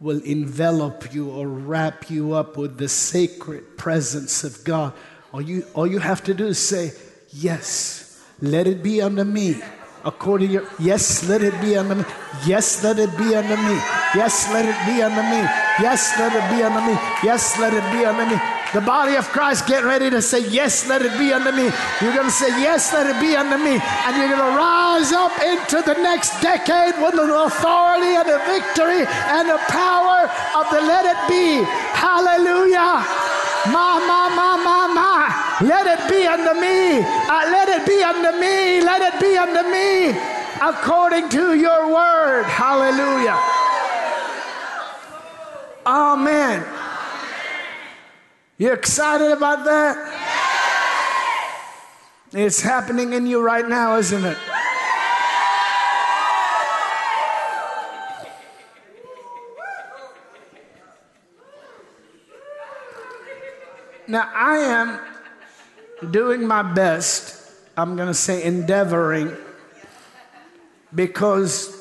will 0.00 0.20
envelop 0.22 1.14
you 1.14 1.30
or 1.30 1.46
wrap 1.46 2.10
you 2.10 2.32
up 2.32 2.56
with 2.56 2.78
the 2.78 2.88
sacred 2.88 3.78
presence 3.78 4.42
of 4.42 4.64
God. 4.64 4.94
All 5.32 5.40
you, 5.40 5.66
all 5.72 5.86
you 5.86 6.00
have 6.00 6.24
to 6.24 6.34
do 6.34 6.48
is 6.48 6.58
say, 6.58 6.90
Yes, 7.30 8.20
let 8.40 8.66
it 8.66 8.82
be 8.82 9.00
unto 9.00 9.22
me. 9.22 9.62
According 10.04 10.48
to 10.48 10.52
your, 10.54 10.64
yes, 10.78 11.28
let 11.28 11.42
it 11.42 11.58
be 11.60 11.76
unto 11.76 11.96
me. 11.96 12.04
Yes, 12.46 12.84
let 12.84 12.98
it 12.98 13.10
be 13.18 13.34
unto 13.34 13.56
me. 13.56 13.74
Yes, 14.14 14.48
let 14.52 14.64
it 14.64 14.78
be 14.86 15.02
unto 15.02 15.22
me. 15.22 15.42
Yes, 15.82 16.14
let 16.18 16.32
it 16.32 16.46
be 16.54 16.62
unto 16.62 16.80
me. 16.86 16.94
Yes, 17.22 17.58
let 17.58 17.74
it 17.74 17.82
be 17.92 18.04
unto 18.04 18.24
me. 18.24 18.40
The 18.72 18.80
body 18.80 19.16
of 19.16 19.26
Christ, 19.28 19.66
get 19.66 19.82
ready 19.84 20.10
to 20.10 20.22
say, 20.22 20.46
Yes, 20.50 20.86
let 20.88 21.02
it 21.02 21.16
be 21.18 21.32
unto 21.32 21.50
me. 21.50 21.72
You're 22.00 22.14
going 22.14 22.30
to 22.30 22.30
say, 22.30 22.48
Yes, 22.60 22.92
let 22.92 23.06
it 23.10 23.18
be 23.20 23.34
unto 23.34 23.56
me. 23.58 23.80
And 23.80 24.16
you're 24.16 24.28
going 24.28 24.44
to 24.44 24.56
rise 24.56 25.10
up 25.10 25.32
into 25.42 25.82
the 25.82 25.94
next 26.00 26.38
decade 26.40 26.94
with 27.02 27.14
the 27.16 27.26
authority 27.34 28.14
and 28.14 28.28
the 28.28 28.38
victory 28.46 29.02
and 29.02 29.48
the 29.48 29.58
power 29.66 30.30
of 30.54 30.70
the 30.70 30.80
let 30.84 31.06
it 31.10 31.20
be. 31.26 31.64
Hallelujah. 31.96 33.02
Ma, 33.72 33.98
ma, 34.06 34.28
ma, 34.30 34.56
ma. 34.62 34.77
Let 35.60 35.86
it 35.86 36.08
be 36.08 36.24
unto 36.24 36.60
me. 36.60 37.00
Uh, 37.00 37.50
let 37.50 37.68
it 37.68 37.84
be 37.84 38.02
unto 38.02 38.38
me. 38.38 38.80
Let 38.80 39.02
it 39.02 39.20
be 39.20 39.36
unto 39.36 39.68
me 39.68 40.10
according 40.62 41.28
to 41.30 41.54
your 41.54 41.92
word. 41.92 42.44
Hallelujah. 42.44 43.36
Amen. 45.84 46.64
You 48.58 48.72
excited 48.72 49.32
about 49.32 49.64
that? 49.64 49.96
It's 52.32 52.60
happening 52.60 53.12
in 53.12 53.26
you 53.26 53.40
right 53.40 53.68
now, 53.68 53.96
isn't 53.96 54.24
it? 54.24 54.38
Now, 64.06 64.30
I 64.34 64.56
am 64.58 65.00
doing 66.10 66.46
my 66.46 66.62
best. 66.62 67.34
I'm 67.76 67.96
going 67.96 68.08
to 68.08 68.14
say 68.14 68.42
endeavoring 68.42 69.36
because 70.94 71.74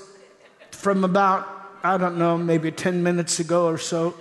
from 0.71 1.03
about, 1.03 1.47
I 1.83 1.97
don't 1.97 2.17
know, 2.17 2.37
maybe 2.37 2.71
10 2.71 3.01
minutes 3.01 3.39
ago 3.39 3.67
or 3.67 3.77
so, 3.77 4.15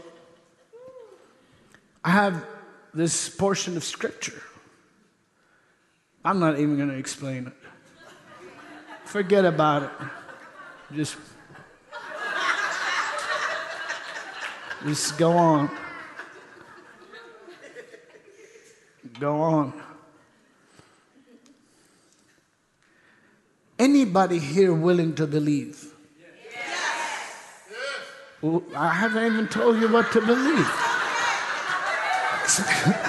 I 2.04 2.10
have 2.10 2.44
this 2.94 3.28
portion 3.28 3.76
of 3.76 3.84
scripture. 3.84 4.40
I'm 6.24 6.38
not 6.38 6.58
even 6.58 6.76
going 6.76 6.88
to 6.88 6.96
explain 6.96 7.46
it. 7.46 7.52
Forget 9.04 9.44
about 9.44 9.84
it. 9.84 9.90
Just, 10.94 11.16
just 14.84 15.18
go 15.18 15.32
on. 15.32 15.70
Go 19.20 19.40
on. 19.40 19.85
Anybody 23.78 24.38
here 24.38 24.72
willing 24.72 25.14
to 25.16 25.26
believe? 25.26 25.92
Yes. 28.42 28.64
I 28.74 28.88
haven't 28.88 29.26
even 29.32 29.48
told 29.48 29.80
you 29.80 29.92
what 29.92 30.10
to 30.12 30.20
believe. 30.20 30.70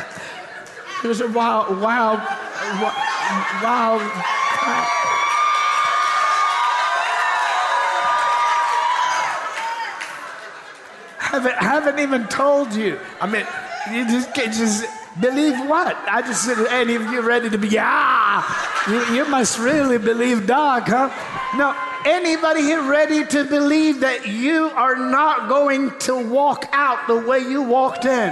It 1.03 1.07
was 1.07 1.22
a 1.22 1.28
wild, 1.28 1.80
wild, 1.80 2.20
wild, 2.82 3.61
wild. 3.61 4.01
Haven't, 11.20 11.55
haven't 11.55 11.99
even 11.99 12.28
told 12.28 12.74
you. 12.74 12.99
I 13.22 13.28
mean, 13.28 13.45
you 13.91 14.05
just 14.09 14.34
can't 14.34 14.51
just 14.51 14.86
believe 15.20 15.53
what? 15.70 15.95
I 16.09 16.24
just 16.24 16.43
said, 16.43 16.57
any 16.72 16.95
of 16.95 17.03
you 17.03 17.22
ready 17.22 17.51
to 17.51 17.57
be, 17.59 17.78
ah, 17.80 18.76
you, 18.89 19.03
you 19.15 19.27
must 19.27 19.59
really 19.59 19.97
believe 19.97 20.47
dog, 20.47 20.83
huh? 20.88 21.11
No, 21.57 21.75
anybody 22.05 22.61
here 22.61 22.81
ready 22.81 23.25
to 23.25 23.43
believe 23.43 23.99
that 23.99 24.27
you 24.27 24.71
are 24.75 24.95
not 24.95 25.49
going 25.49 25.91
to 26.07 26.15
walk 26.15 26.69
out 26.71 27.05
the 27.07 27.19
way 27.19 27.39
you 27.39 27.61
walked 27.61 28.05
in? 28.05 28.31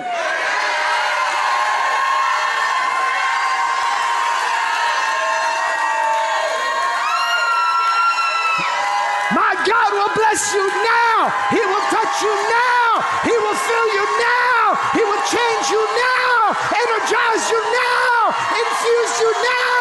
My 9.35 9.53
God 9.67 9.89
will 9.91 10.13
bless 10.15 10.53
you 10.55 10.63
now. 10.63 11.35
He 11.51 11.59
will 11.59 11.85
touch 11.91 12.15
you 12.23 12.31
now. 12.31 13.03
He 13.27 13.35
will 13.35 13.59
fill 13.59 13.87
you 13.91 14.05
now. 14.23 14.79
He 14.95 15.03
will 15.03 15.23
change 15.27 15.67
you 15.67 15.83
now. 15.83 16.55
Energize 16.71 17.43
you 17.51 17.59
now. 17.59 18.31
Infuse 18.55 19.19
you 19.19 19.31
now. 19.43 19.74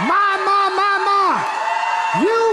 My, 0.00 0.06
my, 0.46 0.70
my, 0.78 0.94
my. 1.08 2.22
You 2.22 2.47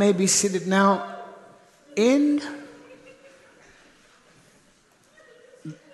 may 0.00 0.12
be 0.12 0.26
seated 0.26 0.66
now 0.66 1.06
in 1.94 2.40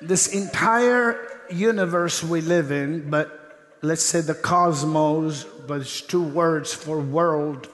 this 0.01 0.29
entire 0.29 1.41
universe 1.51 2.23
we 2.23 2.41
live 2.41 2.71
in, 2.71 3.11
but 3.11 3.77
let's 3.83 4.05
say 4.05 4.21
the 4.21 4.33
cosmos, 4.33 5.43
but 5.67 5.81
it's 5.81 6.01
two 6.01 6.23
words 6.23 6.73
for 6.73 7.01
world 7.01 7.69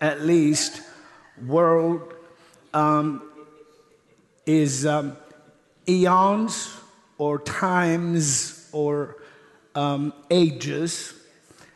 at 0.00 0.22
least. 0.22 0.80
World 1.46 2.14
um, 2.72 3.30
is 4.46 4.86
um, 4.86 5.14
eons 5.86 6.74
or 7.18 7.38
times 7.38 8.66
or 8.72 9.18
um, 9.74 10.14
ages. 10.30 11.12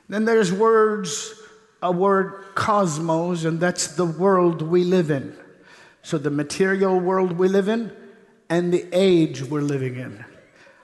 Then 0.08 0.24
there's 0.24 0.50
words, 0.50 1.34
a 1.84 1.92
word 1.92 2.42
cosmos, 2.54 3.44
and 3.44 3.60
that's 3.60 3.88
the 3.88 4.06
world 4.06 4.62
we 4.62 4.84
live 4.84 5.10
in. 5.10 5.36
So 6.02 6.16
the 6.16 6.30
material 6.30 6.98
world 6.98 7.32
we 7.32 7.46
live 7.46 7.68
in 7.68 7.92
and 8.48 8.72
the 8.72 8.86
age 8.90 9.42
we're 9.42 9.60
living 9.60 9.96
in. 9.96 10.24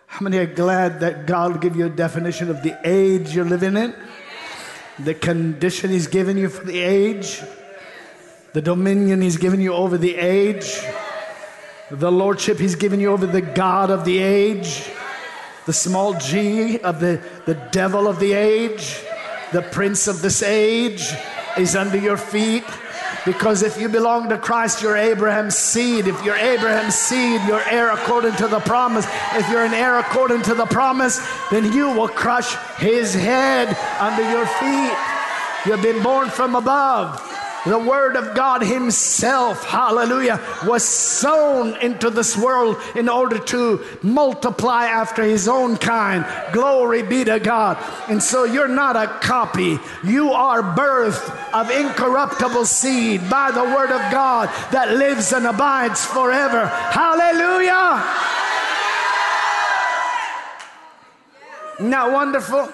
How 0.07 0.23
many 0.23 0.37
are 0.37 0.47
glad 0.47 1.01
that 1.01 1.27
God 1.27 1.63
give 1.63 1.75
you 1.75 1.87
a 1.87 1.91
definition 1.91 2.51
of 2.51 2.63
the 2.63 2.79
age 2.85 3.35
you're 3.35 3.47
living 3.47 3.79
in? 3.79 3.95
The 4.99 5.15
condition 5.15 5.89
He's 5.89 6.07
given 6.07 6.37
you 6.37 6.51
for 6.51 6.67
the 6.67 6.81
age, 6.81 7.41
the 8.53 8.61
dominion 8.61 9.23
He's 9.23 9.39
given 9.39 9.61
you 9.61 9.73
over 9.73 9.97
the 9.97 10.17
age, 10.17 10.83
the 11.91 12.13
lordship 12.13 12.59
He's 12.59 12.75
given 12.75 13.01
you 13.01 13.11
over 13.11 13.27
the 13.27 13.41
God 13.41 13.91
of 13.91 14.05
the 14.05 14.19
age, 14.19 14.85
the 15.65 15.73
small 15.73 16.13
g 16.13 16.79
of 16.81 17.01
the, 17.01 17.23
the 17.47 17.55
devil 17.55 18.07
of 18.07 18.21
the 18.21 18.35
age, 18.35 19.03
the 19.53 19.63
prince 19.63 20.07
of 20.09 20.23
this 20.23 20.43
age 20.43 21.13
is 21.59 21.75
under 21.77 21.97
your 21.97 22.17
feet. 22.17 22.65
Because 23.27 23.63
if 23.63 23.79
you 23.79 23.89
belong 23.89 24.29
to 24.31 24.39
Christ, 24.39 24.83
you're 24.83 24.97
Abraham's 24.97 25.57
seed. 25.57 26.07
If 26.07 26.25
you're 26.25 26.37
Abraham's 26.37 26.95
seed, 26.95 27.41
you're 27.47 27.63
heir 27.69 27.91
according 27.91 28.37
to 28.37 28.49
the 28.49 28.61
promise. 28.61 29.07
If 29.35 29.49
you're 29.51 29.65
an 29.65 29.75
heir 29.75 29.99
according 29.99 30.43
to 30.43 30.55
the 30.55 30.67
promise, 30.67 31.21
then 31.51 31.73
you 31.73 31.91
will 31.91 32.09
crush 32.09 32.55
his 32.79 33.13
head 33.13 33.77
under 34.01 34.23
your 34.31 34.47
feet. 34.47 34.97
You've 35.67 35.83
been 35.83 36.03
born 36.03 36.31
from 36.31 36.55
above. 36.55 37.21
The 37.67 37.79
Word 37.79 38.17
of 38.17 38.35
God 38.35 38.63
Himself, 38.63 39.65
hallelujah, 39.65 40.41
was 40.65 40.83
sown 40.83 41.77
into 41.83 42.09
this 42.09 42.37
world 42.37 42.79
in 42.97 43.09
order 43.09 43.39
to 43.39 43.85
multiply 44.03 44.87
after 44.87 45.23
His 45.23 45.47
own 45.47 45.77
kind. 45.77 46.25
Glory 46.53 47.03
be 47.03 47.25
to 47.25 47.39
God. 47.39 47.77
And 48.09 48.23
so 48.23 48.45
you're 48.45 48.67
not 48.67 48.97
a 48.97 49.07
copy, 49.21 49.79
you 50.03 50.33
are 50.33 50.63
birth 50.75 51.31
of 51.53 51.71
incorruptible 51.71 52.65
seed 52.65 53.29
by 53.29 53.51
the 53.51 53.65
Word 53.65 53.91
of 53.91 54.11
God 54.11 54.49
that 54.73 54.97
lives 54.97 55.33
and 55.33 55.47
abides 55.47 56.05
forever. 56.07 56.67
Hallelujah. 56.67 58.03
Not 61.81 62.13
wonderful? 62.13 62.69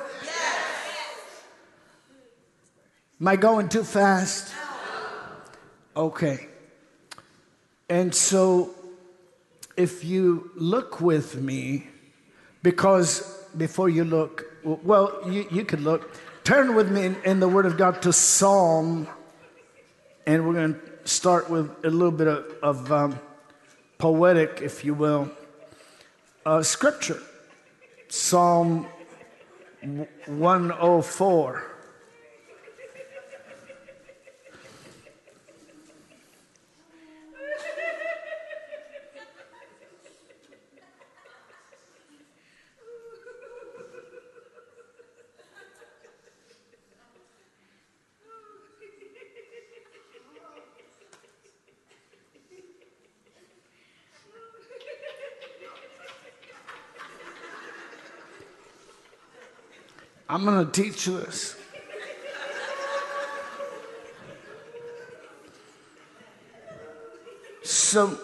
Am 3.19 3.29
I 3.29 3.37
going 3.37 3.69
too 3.69 3.83
fast? 3.83 4.53
Okay. 5.97 6.47
And 7.89 8.15
so, 8.15 8.75
if 9.79 10.05
you 10.05 10.51
look 10.55 11.01
with 11.01 11.41
me, 11.41 11.87
because 12.63 13.21
before 13.57 13.89
you 13.89 14.05
look, 14.05 14.45
well, 14.63 15.23
you, 15.27 15.47
you 15.51 15.65
could 15.65 15.81
look, 15.81 16.15
turn 16.45 16.75
with 16.75 16.91
me 16.91 17.07
in, 17.07 17.17
in 17.25 17.41
the 17.41 17.49
Word 17.49 17.65
of 17.65 17.79
God 17.79 18.03
to 18.03 18.13
Psalm, 18.13 19.09
and 20.27 20.47
we're 20.47 20.53
going 20.53 20.75
to 20.75 21.09
start 21.09 21.49
with 21.49 21.71
a 21.83 21.89
little 21.89 22.11
bit 22.11 22.27
of, 22.27 22.45
of 22.63 22.93
um, 22.93 23.19
poetic, 23.97 24.61
if 24.61 24.85
you 24.85 24.93
will, 24.93 25.31
uh, 26.45 26.63
scripture. 26.63 27.23
Psalm 28.09 28.87
104. 30.27 31.76
I'm 60.29 60.45
going 60.45 60.67
to 60.67 60.73
teach 60.73 61.07
you 61.07 61.21
this. 61.21 61.57
So, 67.63 68.19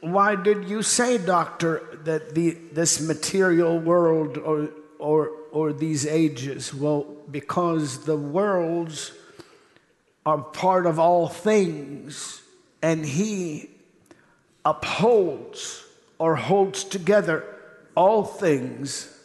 why 0.00 0.36
did 0.36 0.68
you 0.68 0.82
say, 0.82 1.18
doctor, 1.18 1.82
that 2.04 2.34
the, 2.34 2.58
this 2.72 3.00
material 3.00 3.78
world 3.78 4.36
or, 4.36 4.68
or, 4.98 5.30
or 5.50 5.72
these 5.72 6.06
ages? 6.06 6.74
Well, 6.74 7.06
because 7.30 8.04
the 8.04 8.16
worlds 8.16 9.12
are 10.26 10.38
part 10.38 10.86
of 10.86 10.98
all 10.98 11.28
things, 11.28 12.42
and 12.82 13.04
He 13.04 13.70
upholds 14.64 15.84
or 16.18 16.36
holds 16.36 16.84
together 16.84 17.44
all 17.94 18.24
things 18.24 19.19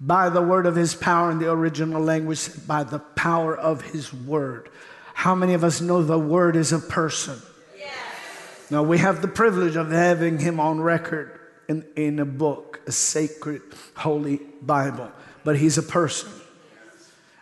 by 0.00 0.30
the 0.30 0.40
word 0.40 0.66
of 0.66 0.76
his 0.76 0.94
power 0.94 1.30
in 1.30 1.38
the 1.38 1.50
original 1.50 2.02
language, 2.02 2.48
by 2.66 2.84
the 2.84 2.98
power 2.98 3.56
of 3.56 3.82
his 3.82 4.12
word. 4.12 4.70
How 5.12 5.34
many 5.34 5.54
of 5.54 5.62
us 5.62 5.80
know 5.80 6.02
the 6.02 6.18
word 6.18 6.56
is 6.56 6.72
a 6.72 6.78
person? 6.78 7.40
Yes. 7.78 7.90
Now, 8.70 8.82
we 8.82 8.98
have 8.98 9.20
the 9.20 9.28
privilege 9.28 9.76
of 9.76 9.90
having 9.90 10.38
him 10.38 10.58
on 10.58 10.80
record 10.80 11.40
in, 11.70 11.84
in 11.94 12.18
a 12.18 12.24
book, 12.24 12.80
a 12.88 12.92
sacred, 12.92 13.62
holy 13.94 14.40
Bible, 14.60 15.12
but 15.44 15.56
He's 15.56 15.78
a 15.78 15.84
person. 15.84 16.32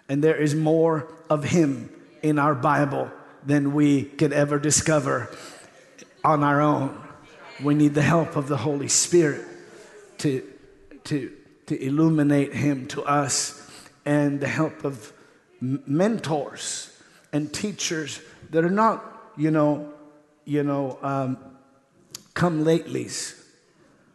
And 0.06 0.22
there 0.22 0.36
is 0.36 0.54
more 0.54 1.10
of 1.30 1.44
Him 1.44 1.88
in 2.22 2.38
our 2.38 2.54
Bible 2.54 3.10
than 3.46 3.72
we 3.72 4.04
could 4.04 4.34
ever 4.34 4.58
discover 4.58 5.30
on 6.22 6.44
our 6.44 6.60
own. 6.60 7.02
We 7.64 7.74
need 7.74 7.94
the 7.94 8.02
help 8.02 8.36
of 8.36 8.48
the 8.48 8.58
Holy 8.58 8.88
Spirit 8.88 9.46
to, 10.18 10.46
to, 11.04 11.32
to 11.68 11.82
illuminate 11.82 12.54
Him 12.54 12.86
to 12.88 13.02
us 13.04 13.70
and 14.04 14.40
the 14.40 14.48
help 14.48 14.84
of 14.84 15.12
mentors 15.60 16.98
and 17.32 17.52
teachers 17.52 18.20
that 18.50 18.64
are 18.64 18.70
not, 18.70 19.04
you 19.36 19.50
know, 19.50 19.92
you 20.44 20.62
know, 20.62 20.98
um, 21.02 21.36
come 22.32 22.64
latelys, 22.64 23.38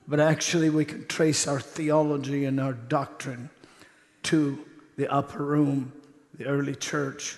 but 0.08 0.20
actually 0.20 0.70
we 0.72 0.84
can 0.84 1.06
trace 1.06 1.48
our 1.48 1.60
theology 1.60 2.46
and 2.46 2.60
our 2.60 2.74
doctrine 2.74 3.52
to 4.24 4.58
the 4.96 5.08
upper 5.12 5.44
room, 5.44 5.92
the 6.34 6.46
early 6.46 6.76
church, 6.76 7.38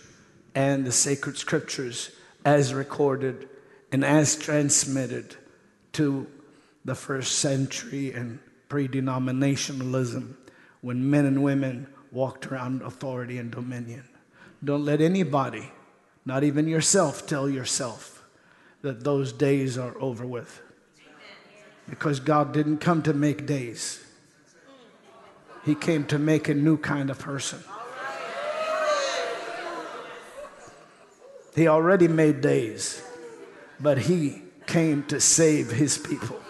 and 0.54 0.86
the 0.86 0.92
sacred 0.92 1.38
scriptures 1.38 2.12
as 2.46 2.74
recorded 2.74 3.50
and 3.92 4.06
as 4.06 4.38
transmitted 4.38 5.36
to 5.92 6.26
the 6.86 6.96
first 6.96 7.40
century 7.40 8.14
and 8.14 8.40
pre 8.76 8.90
denominationalism 8.90 10.36
when 10.82 11.10
men 11.10 11.24
and 11.24 11.42
women 11.42 11.88
walked 12.12 12.46
around 12.48 12.82
authority 12.82 13.38
and 13.38 13.50
dominion. 13.50 14.04
Don't 14.62 14.84
let 14.84 15.00
anybody, 15.00 15.72
not 16.26 16.44
even 16.44 16.68
yourself, 16.68 17.26
tell 17.26 17.50
yourself 17.50 18.22
that 18.82 19.06
those 19.06 19.32
days 19.32 19.78
are 19.78 19.98
over 20.02 20.26
with. 20.26 20.62
Because 21.90 22.20
God 22.20 22.52
didn't 22.52 22.80
come 22.80 23.02
to 23.04 23.14
make 23.14 23.46
days, 23.46 24.04
He 25.64 25.74
came 25.74 26.04
to 26.08 26.20
make 26.20 26.50
a 26.50 26.54
new 26.54 26.76
kind 26.76 27.10
of 27.10 27.18
person. 27.18 27.64
He 31.56 31.70
already 31.70 32.10
made 32.10 32.42
days, 32.42 33.02
but 33.80 34.00
He 34.00 34.42
came 34.68 35.04
to 35.04 35.22
save 35.22 35.72
His 35.72 35.98
people. 35.98 36.42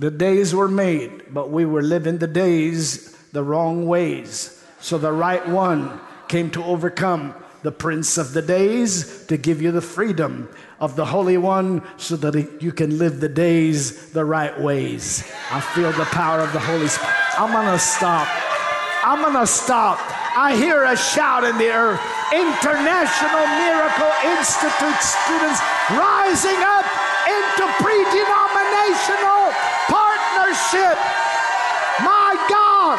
The 0.00 0.10
days 0.10 0.54
were 0.54 0.66
made, 0.66 1.24
but 1.30 1.50
we 1.50 1.66
were 1.66 1.82
living 1.82 2.16
the 2.16 2.26
days 2.26 3.14
the 3.32 3.42
wrong 3.42 3.86
ways. 3.86 4.64
So 4.80 4.96
the 4.96 5.12
right 5.12 5.46
one 5.46 6.00
came 6.26 6.50
to 6.52 6.64
overcome 6.64 7.34
the 7.60 7.70
prince 7.70 8.16
of 8.16 8.32
the 8.32 8.40
days 8.40 9.26
to 9.26 9.36
give 9.36 9.60
you 9.60 9.72
the 9.72 9.82
freedom 9.82 10.48
of 10.80 10.96
the 10.96 11.04
Holy 11.04 11.36
One 11.36 11.82
so 11.98 12.16
that 12.16 12.62
you 12.62 12.72
can 12.72 12.96
live 12.96 13.20
the 13.20 13.28
days 13.28 14.10
the 14.12 14.24
right 14.24 14.58
ways. 14.58 15.30
I 15.50 15.60
feel 15.60 15.92
the 15.92 16.06
power 16.06 16.40
of 16.40 16.54
the 16.54 16.60
Holy 16.60 16.88
Spirit. 16.88 17.14
I'm 17.38 17.52
gonna 17.52 17.78
stop. 17.78 18.26
I'm 19.04 19.20
gonna 19.20 19.46
stop. 19.46 20.00
I 20.34 20.56
hear 20.56 20.82
a 20.84 20.96
shout 20.96 21.44
in 21.44 21.58
the 21.58 21.68
earth. 21.68 22.00
International 22.32 23.44
Miracle 23.52 24.12
Institute 24.32 25.02
students 25.04 25.60
rising 25.92 26.56
up 26.64 26.99
into 27.60 27.72
pre 27.74 28.04
denominational 28.04 29.52
partnership. 29.88 30.96
My 32.02 32.46
God. 32.48 32.98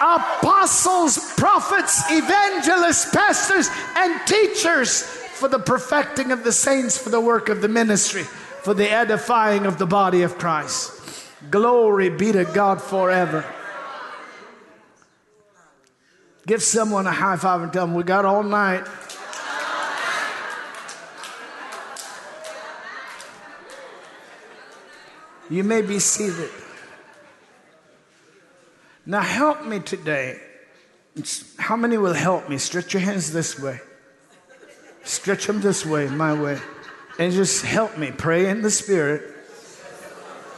Apostles, 0.00 1.34
prophets, 1.34 2.04
evangelists, 2.10 3.10
pastors, 3.10 3.68
and 3.96 4.20
teachers 4.26 5.02
for 5.02 5.48
the 5.48 5.58
perfecting 5.58 6.30
of 6.32 6.44
the 6.44 6.52
saints, 6.52 6.96
for 6.96 7.10
the 7.10 7.20
work 7.20 7.48
of 7.48 7.60
the 7.60 7.68
ministry, 7.68 8.22
for 8.22 8.74
the 8.74 8.90
edifying 8.90 9.66
of 9.66 9.78
the 9.78 9.86
body 9.86 10.22
of 10.22 10.38
Christ. 10.38 10.92
Glory 11.50 12.10
be 12.10 12.32
to 12.32 12.44
God 12.44 12.80
forever. 12.80 13.44
Give 16.46 16.62
someone 16.62 17.06
a 17.06 17.12
high 17.12 17.36
five 17.36 17.62
and 17.62 17.72
tell 17.72 17.86
them 17.86 17.96
we 17.96 18.04
got 18.04 18.24
all 18.24 18.42
night. 18.42 18.86
You 25.48 25.62
may 25.64 25.82
be 25.82 25.98
seated. 25.98 26.50
Now, 29.04 29.20
help 29.20 29.64
me 29.64 29.78
today. 29.80 30.40
How 31.58 31.76
many 31.76 31.96
will 31.96 32.14
help 32.14 32.48
me? 32.48 32.58
Stretch 32.58 32.92
your 32.92 33.02
hands 33.02 33.32
this 33.32 33.58
way. 33.58 33.80
Stretch 35.04 35.46
them 35.46 35.60
this 35.60 35.86
way, 35.86 36.08
my 36.08 36.34
way. 36.34 36.58
And 37.18 37.32
just 37.32 37.64
help 37.64 37.96
me. 37.96 38.10
Pray 38.10 38.48
in 38.50 38.62
the 38.62 38.70
Spirit. 38.70 39.34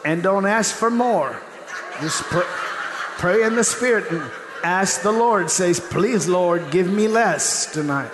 And 0.05 0.23
don't 0.23 0.47
ask 0.47 0.75
for 0.75 0.91
more. 0.91 1.41
Just 2.01 2.23
pray, 2.25 2.47
pray 3.19 3.43
in 3.43 3.57
the 3.57 3.65
Spirit 3.65 4.11
and 4.11 4.23
ask 4.65 5.03
the 5.03 5.13
Lord. 5.13 5.51
Says, 5.51 5.81
please, 5.81 6.27
Lord, 6.27 6.71
give 6.71 6.91
me 6.91 7.09
less 7.09 7.71
tonight. 7.71 8.11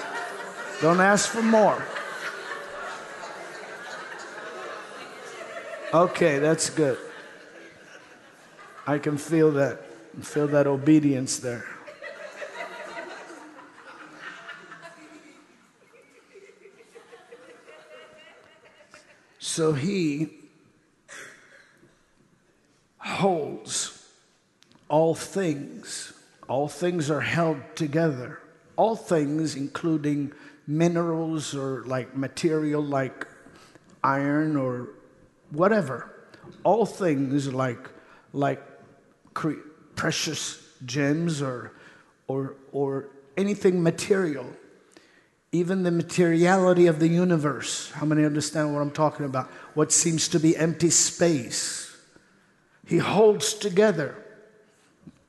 Don't 0.81 1.01
ask 1.01 1.29
for 1.29 1.43
more. 1.43 1.83
Okay, 5.95 6.41
that's 6.41 6.71
good. 6.71 6.99
I 8.85 8.99
can 8.99 9.17
feel 9.17 9.53
that. 9.53 9.81
Feel 10.23 10.49
that 10.49 10.67
obedience 10.67 11.39
there. 11.39 11.65
So 19.39 19.73
he 19.75 20.31
holds 22.99 24.09
all 24.89 25.15
things. 25.15 26.13
All 26.49 26.67
things 26.67 27.09
are 27.09 27.21
held 27.21 27.59
together. 27.77 28.41
All 28.75 28.97
things, 28.97 29.55
including 29.55 30.33
minerals 30.67 31.55
or 31.55 31.85
like 31.85 32.17
material 32.17 32.83
like 32.83 33.29
iron 34.03 34.57
or 34.57 34.89
whatever. 35.51 36.11
All 36.63 36.87
things 36.87 37.53
like, 37.53 37.89
like 38.33 38.63
cre- 39.33 39.65
precious 39.97 40.67
gems 40.85 41.43
or, 41.43 41.73
or, 42.29 42.55
or 42.73 43.09
anything 43.37 43.83
material, 43.83 44.47
even 45.53 45.83
the 45.83 45.91
materiality 45.91 46.87
of 46.87 46.99
the 46.99 47.09
universe. 47.09 47.91
How 47.93 48.07
many 48.07 48.25
understand 48.25 48.75
what 48.75 48.81
I'm 48.81 48.91
talking 48.91 49.27
about? 49.27 49.51
What 49.75 49.93
seems 49.93 50.29
to 50.29 50.41
be 50.41 50.57
empty 50.57 50.91
space. 50.91 51.97
He 52.87 52.99
holds 52.99 53.55
together. 53.55 54.17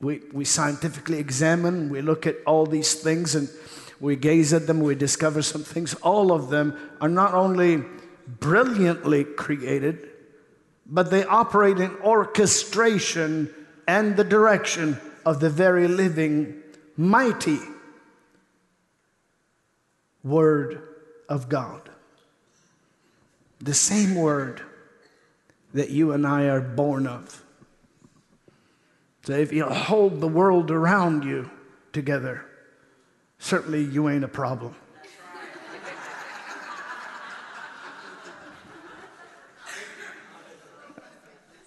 We, 0.00 0.20
we 0.32 0.44
scientifically 0.44 1.18
examine, 1.18 1.88
we 1.88 2.02
look 2.02 2.26
at 2.26 2.36
all 2.46 2.66
these 2.66 2.94
things 2.94 3.34
and 3.34 3.48
we 3.98 4.14
gaze 4.14 4.52
at 4.52 4.66
them, 4.66 4.80
we 4.80 4.94
discover 4.94 5.40
some 5.40 5.62
things. 5.62 5.94
All 5.94 6.32
of 6.32 6.50
them 6.50 6.76
are 7.00 7.08
not 7.08 7.32
only 7.32 7.82
brilliantly 8.26 9.24
created, 9.24 10.08
but 10.86 11.10
they 11.10 11.24
operate 11.24 11.78
in 11.78 11.94
orchestration 11.96 13.52
and 13.88 14.16
the 14.16 14.24
direction 14.24 15.00
of 15.24 15.40
the 15.40 15.50
very 15.50 15.88
living, 15.88 16.62
mighty 16.96 17.58
Word 20.22 20.82
of 21.28 21.48
God. 21.48 21.88
The 23.60 23.74
same 23.74 24.14
Word 24.14 24.62
that 25.74 25.90
you 25.90 26.12
and 26.12 26.26
I 26.26 26.44
are 26.44 26.60
born 26.60 27.06
of. 27.06 27.42
So 29.22 29.32
if 29.32 29.52
you 29.52 29.64
hold 29.64 30.20
the 30.20 30.28
world 30.28 30.70
around 30.70 31.24
you 31.24 31.50
together, 31.92 32.44
certainly 33.38 33.82
you 33.82 34.08
ain't 34.08 34.24
a 34.24 34.28
problem. 34.28 34.74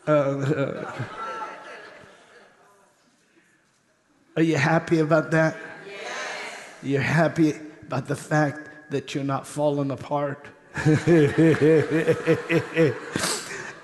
Uh, 0.09 0.11
uh, 0.11 0.91
are 4.35 4.41
you 4.41 4.55
happy 4.55 4.97
about 4.97 5.29
that? 5.29 5.55
Yes. 5.85 5.97
You're 6.81 7.01
happy 7.01 7.53
about 7.83 8.07
the 8.07 8.15
fact 8.15 8.89
that 8.89 9.13
you're 9.13 9.23
not 9.23 9.45
falling 9.45 9.91
apart? 9.91 10.47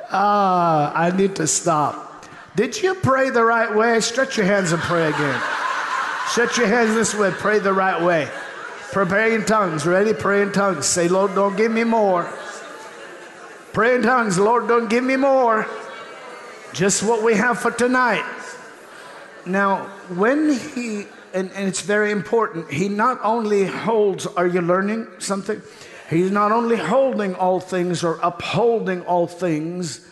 ah, 0.09 0.91
I 0.95 1.15
need 1.15 1.35
to 1.35 1.45
stop. 1.45 2.25
Did 2.55 2.81
you 2.81 2.95
pray 2.95 3.29
the 3.29 3.43
right 3.43 3.75
way? 3.75 3.99
Stretch 3.99 4.37
your 4.37 4.47
hands 4.47 4.71
and 4.71 4.81
pray 4.81 5.05
again. 5.09 5.39
Stretch 6.29 6.57
your 6.57 6.65
hands 6.65 6.95
this 6.95 7.13
way. 7.13 7.29
Pray 7.29 7.59
the 7.59 7.73
right 7.73 8.01
way. 8.01 8.27
Pray 8.91 9.35
in 9.35 9.45
tongues. 9.45 9.85
Ready? 9.85 10.15
Pray 10.15 10.41
in 10.41 10.51
tongues. 10.51 10.87
Say, 10.87 11.07
Lord, 11.07 11.35
don't 11.35 11.55
give 11.55 11.71
me 11.71 11.83
more. 11.83 12.27
Pray 13.73 13.93
in 13.93 14.01
tongues. 14.01 14.39
Lord, 14.39 14.67
don't 14.67 14.89
give 14.89 15.03
me 15.03 15.17
more 15.17 15.67
just 16.75 17.03
what 17.03 17.23
we 17.23 17.35
have 17.35 17.57
for 17.57 17.71
tonight. 17.71 18.25
Now, 19.45 19.85
when 20.09 20.51
he, 20.51 21.05
and, 21.33 21.49
and, 21.51 21.67
it's 21.67 21.81
very 21.81 22.11
important, 22.11 22.69
he 22.69 22.89
not 22.89 23.19
only 23.23 23.65
holds, 23.65 24.25
are 24.27 24.45
you 24.45 24.61
learning 24.61 25.07
something? 25.19 25.61
He's 26.09 26.31
not 26.31 26.51
only 26.51 26.75
holding 26.75 27.33
all 27.35 27.61
things 27.61 28.03
or 28.03 28.19
upholding 28.21 29.03
all 29.03 29.25
things 29.25 30.05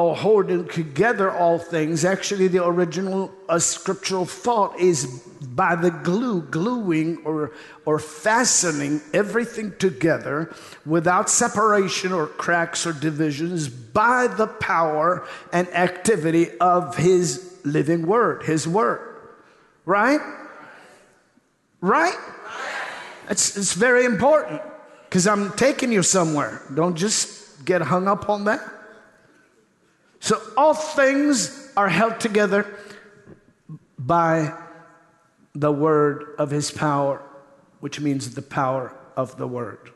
or 0.00 0.16
holding 0.16 0.66
together 0.68 1.30
all 1.30 1.58
things. 1.58 2.04
Actually, 2.04 2.48
the 2.48 2.64
original 2.64 3.30
uh, 3.48 3.58
scriptural 3.58 4.24
thought 4.24 4.78
is 4.80 5.06
by 5.54 5.74
the 5.74 5.90
glue, 5.90 6.40
gluing 6.40 7.18
or, 7.24 7.52
or 7.84 7.98
fastening 7.98 9.00
everything 9.12 9.74
together 9.78 10.54
without 10.86 11.28
separation 11.28 12.12
or 12.12 12.26
cracks 12.26 12.86
or 12.86 12.94
divisions 12.94 13.68
by 13.68 14.26
the 14.26 14.46
power 14.46 15.26
and 15.52 15.68
activity 15.68 16.48
of 16.58 16.96
His 16.96 17.58
living 17.64 18.06
Word, 18.06 18.44
His 18.44 18.66
Word. 18.66 19.16
Right? 19.84 20.20
Right? 21.82 22.16
It's, 23.28 23.56
it's 23.56 23.74
very 23.74 24.06
important 24.06 24.62
because 25.08 25.26
I'm 25.26 25.52
taking 25.52 25.92
you 25.92 26.02
somewhere. 26.02 26.62
Don't 26.74 26.96
just 26.96 27.64
get 27.66 27.82
hung 27.82 28.08
up 28.08 28.30
on 28.30 28.44
that. 28.44 28.79
So 30.20 30.40
all 30.56 30.74
things 30.74 31.72
are 31.76 31.88
held 31.88 32.20
together 32.20 32.66
by 33.98 34.54
the 35.54 35.72
word 35.72 36.34
of 36.38 36.50
his 36.50 36.70
power, 36.70 37.22
which 37.80 38.00
means 38.00 38.34
the 38.34 38.42
power 38.42 38.94
of 39.16 39.36
the 39.38 39.48
word. 39.48 39.90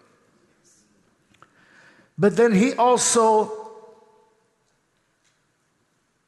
But 2.16 2.36
then 2.36 2.52
he 2.52 2.72
also 2.74 3.52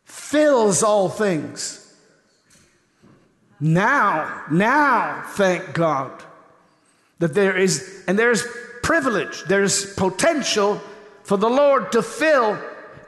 fills 0.04 0.82
all 0.82 1.08
things. 1.08 1.82
Now, 3.58 4.44
now, 4.50 5.22
thank 5.28 5.72
God 5.72 6.22
that 7.18 7.32
there 7.32 7.56
is, 7.56 8.04
and 8.06 8.18
there's 8.18 8.46
privilege, 8.82 9.44
there's 9.44 9.94
potential 9.94 10.80
for 11.22 11.38
the 11.38 11.48
Lord 11.48 11.92
to 11.92 12.02
fill 12.02 12.58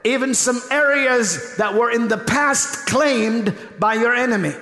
even 0.04 0.34
some 0.34 0.60
areas 0.70 1.56
that 1.56 1.74
were 1.74 1.90
in 1.90 2.08
the 2.08 2.18
past 2.18 2.86
claimed 2.86 3.54
by 3.78 3.94
your 3.94 4.14
enemy. 4.14 4.54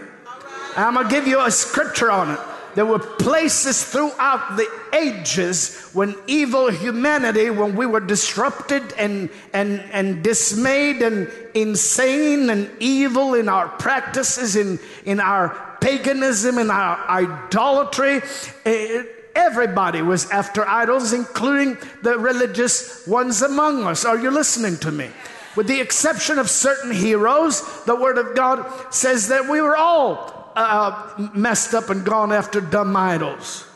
I'm 0.77 0.95
to 0.95 1.09
give 1.09 1.27
you 1.27 1.41
a 1.41 1.51
scripture 1.51 2.11
on 2.11 2.33
it. 2.33 2.41
There 2.75 2.85
were 2.85 2.99
places 2.99 3.83
throughout 3.83 4.59
the 4.59 4.69
ages 4.93 5.91
when 5.95 6.15
evil 6.27 6.71
humanity, 6.71 7.49
when 7.49 7.75
we 7.75 7.87
were 7.87 8.01
disrupted 8.01 8.93
and, 8.99 9.31
and, 9.55 9.81
and 9.93 10.23
dismayed 10.23 11.01
and 11.01 11.31
insane 11.55 12.51
and 12.51 12.71
evil 12.79 13.33
in 13.33 13.49
our 13.49 13.69
practices, 13.69 14.57
in, 14.57 14.79
in 15.07 15.21
our 15.21 15.79
paganism, 15.81 16.59
in 16.59 16.71
our 16.71 16.99
idolatry. 17.09 18.21
It, 18.67 19.26
everybody 19.37 20.03
was 20.03 20.29
after 20.31 20.67
idols, 20.67 21.13
including 21.13 21.77
the 22.03 22.19
religious 22.19 23.07
ones 23.07 23.43
among 23.43 23.85
us. 23.85 24.05
Are 24.05 24.19
you 24.19 24.31
listening 24.31 24.79
to 24.79 24.91
me? 24.91 25.11
With 25.55 25.69
the 25.69 25.81
exception 25.81 26.39
of 26.39 26.51
certain 26.51 26.91
heroes, 26.91 27.85
the 27.85 27.95
Word 27.95 28.19
of 28.19 28.35
God 28.35 28.93
says 28.93 29.29
that 29.29 29.49
we 29.49 29.61
were 29.61 29.77
all 29.77 30.53
uh, 30.57 31.31
messed 31.35 31.75
up 31.75 31.91
and 31.91 32.05
gone 32.05 32.33
after 32.33 32.61
dumb 32.61 32.97
idols. 32.97 33.67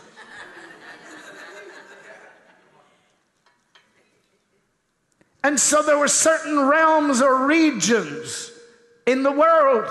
And 5.43 5.59
so 5.59 5.83
there 5.83 5.99
were 5.99 6.09
certain 6.09 6.69
realms 6.69 7.23
or 7.23 7.47
regions 7.47 8.53
in 9.07 9.23
the 9.23 9.33
world 9.33 9.91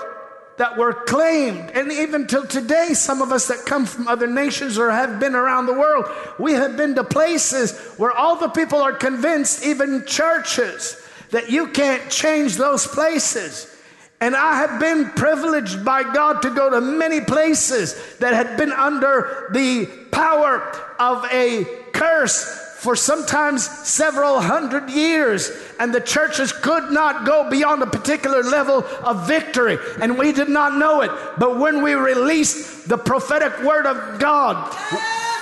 that 0.60 0.76
were 0.76 0.92
claimed. 0.92 1.70
And 1.70 1.90
even 1.90 2.26
till 2.26 2.46
today, 2.46 2.92
some 2.92 3.22
of 3.22 3.32
us 3.32 3.48
that 3.48 3.64
come 3.64 3.86
from 3.86 4.06
other 4.06 4.26
nations 4.26 4.76
or 4.76 4.90
have 4.90 5.18
been 5.18 5.34
around 5.34 5.64
the 5.64 5.72
world, 5.72 6.04
we 6.38 6.52
have 6.52 6.76
been 6.76 6.94
to 6.96 7.02
places 7.02 7.80
where 7.96 8.12
all 8.12 8.36
the 8.36 8.50
people 8.50 8.78
are 8.78 8.92
convinced, 8.92 9.64
even 9.64 10.04
churches, 10.04 11.02
that 11.30 11.48
you 11.48 11.68
can't 11.68 12.10
change 12.10 12.56
those 12.56 12.86
places. 12.86 13.74
And 14.20 14.36
I 14.36 14.56
have 14.56 14.78
been 14.78 15.08
privileged 15.12 15.82
by 15.82 16.02
God 16.02 16.42
to 16.42 16.50
go 16.50 16.68
to 16.68 16.82
many 16.82 17.22
places 17.22 18.18
that 18.18 18.34
had 18.34 18.58
been 18.58 18.70
under 18.70 19.48
the 19.54 19.86
power 20.12 20.76
of 20.98 21.24
a 21.32 21.64
curse 21.94 22.69
for 22.80 22.96
sometimes 22.96 23.68
several 23.86 24.40
hundred 24.40 24.88
years, 24.88 25.52
and 25.78 25.92
the 25.94 26.00
churches 26.00 26.50
could 26.50 26.90
not 26.90 27.26
go 27.26 27.48
beyond 27.50 27.82
a 27.82 27.86
particular 27.86 28.42
level 28.42 28.82
of 29.02 29.28
victory, 29.28 29.76
and 30.00 30.16
we 30.16 30.32
did 30.32 30.48
not 30.48 30.78
know 30.78 31.02
it. 31.02 31.10
But 31.36 31.58
when 31.58 31.82
we 31.82 31.92
released 31.92 32.88
the 32.88 32.96
prophetic 32.96 33.62
word 33.62 33.84
of 33.84 34.18
God, 34.18 34.74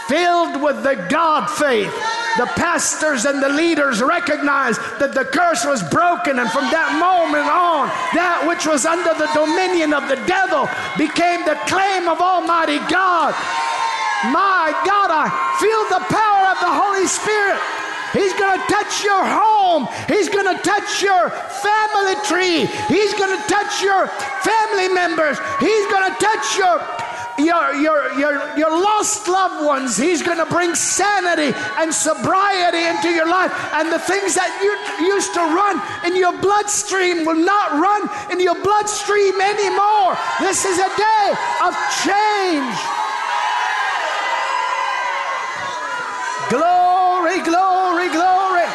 filled 0.08 0.60
with 0.60 0.82
the 0.82 1.06
God 1.08 1.46
faith, 1.48 1.94
the 2.38 2.46
pastors 2.56 3.24
and 3.24 3.40
the 3.40 3.48
leaders 3.50 4.02
recognized 4.02 4.80
that 4.98 5.14
the 5.14 5.24
curse 5.24 5.64
was 5.64 5.88
broken, 5.90 6.40
and 6.40 6.50
from 6.50 6.64
that 6.74 6.98
moment 6.98 7.46
on, 7.46 7.86
that 8.18 8.42
which 8.48 8.66
was 8.66 8.84
under 8.84 9.14
the 9.14 9.30
dominion 9.30 9.94
of 9.94 10.08
the 10.08 10.18
devil 10.26 10.66
became 10.98 11.44
the 11.44 11.54
claim 11.70 12.08
of 12.08 12.18
Almighty 12.18 12.78
God. 12.90 13.30
My 14.34 14.74
God, 14.82 15.14
I 15.14 15.30
feel 15.62 15.82
the 15.94 16.02
power 16.10 16.44
of 16.50 16.58
the 16.58 16.72
Holy 16.74 17.06
Spirit. 17.06 17.62
He's 18.10 18.32
going 18.34 18.58
to 18.58 18.64
touch 18.66 19.04
your 19.04 19.22
home. 19.22 19.86
He's 20.08 20.28
going 20.28 20.48
to 20.48 20.58
touch 20.62 21.02
your 21.02 21.30
family 21.62 22.16
tree. 22.24 22.66
He's 22.88 23.14
going 23.14 23.30
to 23.30 23.42
touch 23.46 23.82
your 23.82 24.08
family 24.42 24.88
members. 24.88 25.38
He's 25.60 25.86
going 25.86 26.10
to 26.10 26.14
touch 26.18 26.56
your 26.56 26.80
your, 27.38 27.72
your, 27.74 28.18
your, 28.18 28.58
your 28.58 28.70
lost 28.70 29.28
loved 29.28 29.64
ones. 29.64 29.96
He's 29.96 30.22
going 30.22 30.38
to 30.38 30.46
bring 30.46 30.74
sanity 30.74 31.56
and 31.78 31.94
sobriety 31.94 32.82
into 32.82 33.10
your 33.10 33.28
life. 33.30 33.52
And 33.74 33.92
the 33.92 33.98
things 33.98 34.34
that 34.34 34.50
you 34.58 34.74
used 35.06 35.32
to 35.34 35.40
run 35.54 35.78
in 36.04 36.18
your 36.18 36.36
bloodstream 36.42 37.24
will 37.24 37.38
not 37.38 37.78
run 37.78 38.10
in 38.32 38.40
your 38.40 38.58
bloodstream 38.62 39.40
anymore. 39.40 40.18
This 40.40 40.66
is 40.66 40.82
a 40.82 40.90
day 40.98 41.26
of 41.62 41.72
change. 42.02 42.74
Glory, 46.50 47.38
glory. 48.12 48.66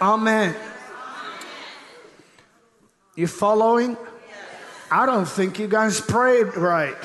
Amen. 0.00 0.54
You 3.16 3.26
following? 3.26 3.96
I 4.90 5.06
don't 5.06 5.28
think 5.28 5.58
you 5.58 5.68
guys 5.68 6.00
prayed 6.00 6.56
right. 6.56 6.96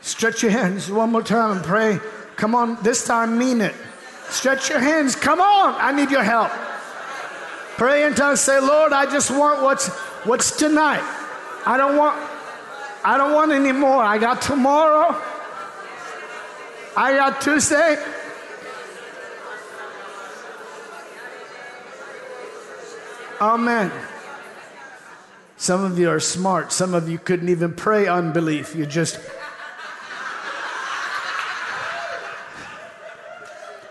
Stretch 0.00 0.42
your 0.42 0.52
hands 0.52 0.90
one 0.90 1.10
more 1.10 1.22
time 1.22 1.56
and 1.56 1.64
pray. 1.64 1.98
Come 2.36 2.54
on, 2.54 2.80
this 2.82 3.04
time 3.04 3.36
mean 3.36 3.60
it. 3.60 3.74
Stretch 4.28 4.70
your 4.70 4.78
hands. 4.78 5.16
Come 5.16 5.40
on, 5.40 5.74
I 5.74 5.92
need 5.92 6.10
your 6.10 6.22
help. 6.22 6.50
Pray 7.76 8.04
in 8.04 8.14
tongues. 8.14 8.40
Say, 8.40 8.60
Lord, 8.60 8.92
I 8.92 9.10
just 9.10 9.30
want 9.30 9.62
what's 9.62 9.88
what's 10.24 10.56
tonight. 10.56 11.02
I 11.66 11.76
don't 11.76 11.96
want 11.96 12.16
I 13.06 13.16
don't 13.16 13.32
want 13.32 13.52
any 13.52 13.70
more. 13.70 14.02
I 14.02 14.18
got 14.18 14.42
tomorrow. 14.42 15.14
I 16.96 17.12
got 17.14 17.40
Tuesday. 17.40 18.02
Amen. 23.40 23.92
Some 25.56 25.84
of 25.84 25.96
you 26.00 26.10
are 26.10 26.18
smart. 26.18 26.72
Some 26.72 26.94
of 26.94 27.08
you 27.08 27.18
couldn't 27.18 27.48
even 27.48 27.74
pray 27.74 28.08
unbelief. 28.08 28.74
You 28.74 28.86
just. 28.86 29.20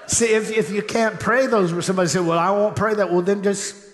See, 0.07 0.34
if, 0.34 0.51
if 0.51 0.72
you 0.72 0.82
can't 0.82 1.18
pray 1.22 1.47
those, 1.47 1.86
somebody 1.86 2.09
said, 2.09 2.26
Well, 2.26 2.38
I 2.38 2.49
won't 2.49 2.76
pray 2.76 2.95
that, 2.95 3.09
well, 3.09 3.22
then 3.22 3.43
just. 3.43 3.84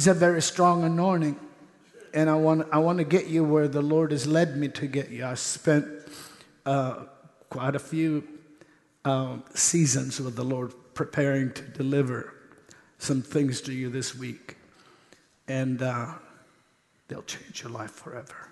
It's 0.00 0.06
a 0.06 0.14
very 0.14 0.40
strong 0.40 0.82
anointing. 0.82 1.38
And 2.14 2.30
I 2.30 2.34
want, 2.34 2.66
I 2.72 2.78
want 2.78 2.96
to 3.00 3.04
get 3.04 3.26
you 3.26 3.44
where 3.44 3.68
the 3.68 3.82
Lord 3.82 4.12
has 4.12 4.26
led 4.26 4.56
me 4.56 4.68
to 4.68 4.86
get 4.86 5.10
you. 5.10 5.26
I 5.26 5.34
spent 5.34 5.86
uh, 6.64 7.04
quite 7.50 7.76
a 7.76 7.78
few 7.78 8.26
um, 9.04 9.44
seasons 9.52 10.18
with 10.18 10.36
the 10.36 10.42
Lord 10.42 10.72
preparing 10.94 11.52
to 11.52 11.60
deliver 11.60 12.32
some 12.96 13.20
things 13.20 13.60
to 13.60 13.74
you 13.74 13.90
this 13.90 14.16
week, 14.16 14.56
and 15.48 15.82
uh, 15.82 16.14
they'll 17.08 17.20
change 17.24 17.62
your 17.62 17.70
life 17.70 17.90
forever. 17.90 18.48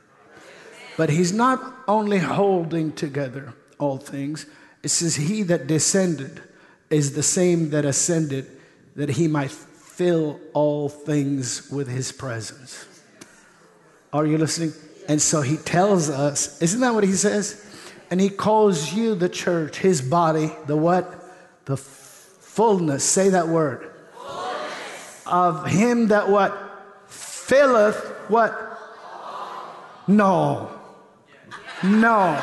But 0.99 1.09
he's 1.09 1.33
not 1.33 1.63
only 1.89 2.19
holding 2.19 2.93
together 2.93 3.55
all 3.79 3.97
things, 3.97 4.45
it 4.83 4.91
says, 4.91 5.17
He 5.17 5.45
that 5.45 5.67
descended 5.67 6.43
is 6.91 7.15
the 7.15 7.23
same 7.23 7.71
that 7.71 7.87
ascended, 7.87 8.51
that 8.97 9.09
he 9.09 9.29
might 9.29 9.57
fill 9.99 10.39
all 10.55 10.89
things 10.89 11.69
with 11.73 11.89
his 11.89 12.13
presence. 12.13 12.87
Are 14.13 14.25
you 14.25 14.39
listening? 14.39 14.73
And 15.09 15.21
so 15.21 15.41
he 15.41 15.57
tells 15.57 16.09
us, 16.09 16.63
isn't 16.63 16.79
that 16.83 16.95
what 16.95 17.03
he 17.03 17.15
says? 17.15 17.67
And 18.09 18.21
he 18.21 18.31
calls 18.31 18.93
you, 18.95 19.17
the 19.17 19.29
church, 19.29 19.79
his 19.79 20.01
body, 20.01 20.53
the 20.69 20.77
what? 20.77 21.13
The 21.65 21.77
fullness, 21.77 23.03
say 23.03 23.31
that 23.31 23.49
word, 23.49 23.91
fullness. 24.15 25.25
of 25.27 25.67
him 25.67 26.07
that 26.09 26.29
what? 26.29 26.57
filleth 27.09 27.97
what? 28.29 28.55
No. 30.07 30.71
No. 31.83 32.41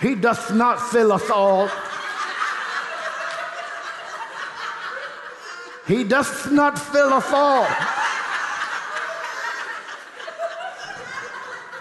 He 0.00 0.14
doth 0.14 0.54
not 0.54 0.80
filleth 0.80 1.30
all. 1.30 1.68
He 5.90 6.04
doth 6.04 6.52
not 6.52 6.78
fill 6.78 7.08
a 7.08 7.20
all. 7.34 7.66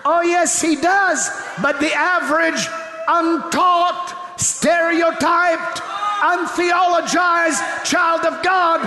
Oh, 0.04 0.22
yes, 0.26 0.60
he 0.60 0.78
does. 0.78 1.30
But 1.62 1.80
the 1.80 1.94
average, 1.94 2.66
untaught, 3.08 4.42
stereotyped, 4.42 5.78
untheologized 6.26 7.62
child 7.86 8.26
of 8.26 8.42
God 8.44 8.82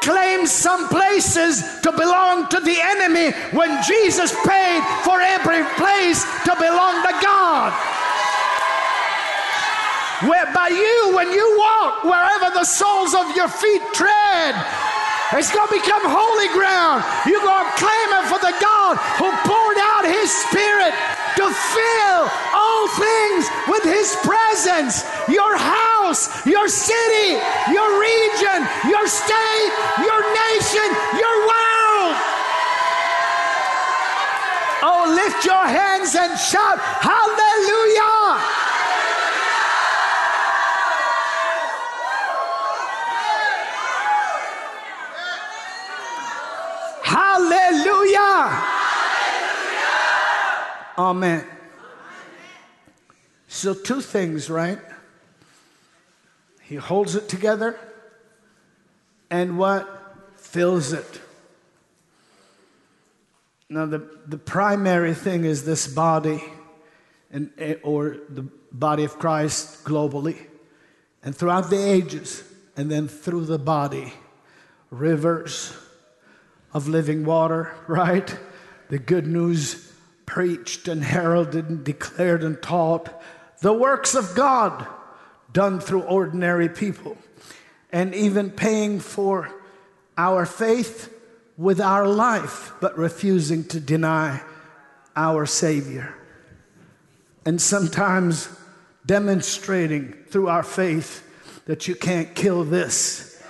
claims 0.00 0.52
some 0.52 0.86
places 0.86 1.80
to 1.80 1.90
belong 1.90 2.48
to 2.50 2.60
the 2.60 2.78
enemy 2.80 3.32
when 3.50 3.82
Jesus 3.82 4.30
paid 4.46 4.80
for 5.02 5.20
every 5.20 5.64
place 5.74 6.22
to 6.44 6.54
belong 6.54 7.02
to 7.02 7.18
God. 7.20 8.07
Where 10.26 10.50
by 10.52 10.66
you, 10.66 11.14
when 11.14 11.30
you 11.30 11.46
walk, 11.58 12.02
wherever 12.02 12.50
the 12.50 12.64
soles 12.64 13.14
of 13.14 13.36
your 13.36 13.46
feet 13.46 13.82
tread, 13.94 14.54
it's 15.30 15.54
going 15.54 15.68
to 15.70 15.74
become 15.78 16.02
holy 16.02 16.50
ground. 16.50 17.06
You're 17.22 17.44
going 17.44 17.62
to 17.62 17.76
claim 17.78 18.08
it 18.18 18.24
for 18.26 18.42
the 18.42 18.50
God 18.58 18.98
who 19.22 19.30
poured 19.46 19.78
out 19.78 20.02
his 20.10 20.26
spirit 20.26 20.90
to 21.38 21.46
fill 21.46 22.20
all 22.50 22.88
things 22.98 23.46
with 23.70 23.84
his 23.86 24.10
presence. 24.26 25.06
Your 25.30 25.54
house, 25.54 26.26
your 26.42 26.66
city, 26.66 27.38
your 27.70 27.90
region, 28.02 28.66
your 28.90 29.06
state, 29.06 29.70
your 30.02 30.20
nation, 30.34 30.88
your 31.14 31.36
world. 31.46 32.14
Oh, 34.82 35.14
lift 35.14 35.46
your 35.46 35.62
hands 35.62 36.18
and 36.18 36.34
shout, 36.34 36.82
Hallelujah! 37.06 38.67
Hallelujah. 48.46 49.86
Amen. 50.98 51.44
So, 53.48 53.74
two 53.74 54.00
things, 54.00 54.48
right? 54.48 54.78
He 56.62 56.76
holds 56.76 57.16
it 57.16 57.28
together, 57.28 57.78
and 59.30 59.58
what 59.58 59.88
fills 60.36 60.92
it. 60.92 61.20
Now, 63.70 63.86
the, 63.86 64.08
the 64.26 64.38
primary 64.38 65.14
thing 65.14 65.44
is 65.44 65.64
this 65.64 65.86
body, 65.86 66.42
and, 67.30 67.50
eh, 67.58 67.74
or 67.82 68.18
the 68.28 68.46
body 68.70 69.04
of 69.04 69.18
Christ 69.18 69.84
globally, 69.84 70.36
and 71.22 71.34
throughout 71.34 71.70
the 71.70 71.82
ages, 71.82 72.42
and 72.76 72.90
then 72.90 73.08
through 73.08 73.46
the 73.46 73.58
body, 73.58 74.12
rivers 74.90 75.74
of 76.72 76.88
living 76.88 77.24
water, 77.24 77.74
right? 77.86 78.36
The 78.88 78.98
good 78.98 79.26
news 79.26 79.92
preached 80.26 80.88
and 80.88 81.02
heralded 81.02 81.68
and 81.68 81.84
declared 81.84 82.44
and 82.44 82.60
taught. 82.60 83.22
The 83.60 83.72
works 83.72 84.14
of 84.14 84.34
God 84.34 84.86
done 85.52 85.80
through 85.80 86.02
ordinary 86.02 86.68
people. 86.68 87.16
And 87.90 88.14
even 88.14 88.50
paying 88.50 89.00
for 89.00 89.50
our 90.16 90.44
faith 90.44 91.14
with 91.56 91.80
our 91.80 92.06
life, 92.06 92.72
but 92.80 92.98
refusing 92.98 93.64
to 93.64 93.80
deny 93.80 94.42
our 95.16 95.46
Savior. 95.46 96.14
And 97.46 97.60
sometimes 97.60 98.48
demonstrating 99.06 100.12
through 100.28 100.48
our 100.48 100.62
faith 100.62 101.24
that 101.64 101.88
you 101.88 101.94
can't 101.94 102.34
kill 102.34 102.64
this. 102.64 103.42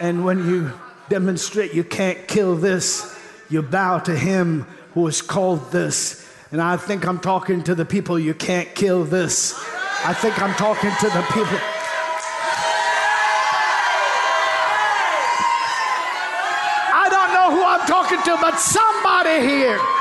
And 0.00 0.24
when 0.24 0.48
you 0.48 0.72
demonstrate 1.08 1.74
you 1.74 1.84
can't 1.84 2.26
kill 2.28 2.56
this. 2.56 3.16
You 3.50 3.62
bow 3.62 3.98
to 4.00 4.16
him 4.16 4.66
who 4.94 5.06
has 5.06 5.22
called 5.22 5.70
this. 5.72 6.28
And 6.50 6.60
I 6.60 6.76
think 6.76 7.06
I'm 7.06 7.20
talking 7.20 7.62
to 7.64 7.74
the 7.74 7.84
people, 7.84 8.18
you 8.18 8.34
can't 8.34 8.74
kill 8.74 9.04
this. 9.04 9.54
I 10.04 10.14
think 10.14 10.40
I'm 10.40 10.54
talking 10.54 10.90
to 10.90 11.06
the 11.06 11.22
people. 11.32 11.58
I 16.94 17.08
don't 17.10 17.32
know 17.34 17.50
who 17.56 17.64
I'm 17.64 17.86
talking 17.86 18.22
to, 18.22 18.38
but 18.40 18.58
somebody 18.58 19.46
here. 19.46 19.97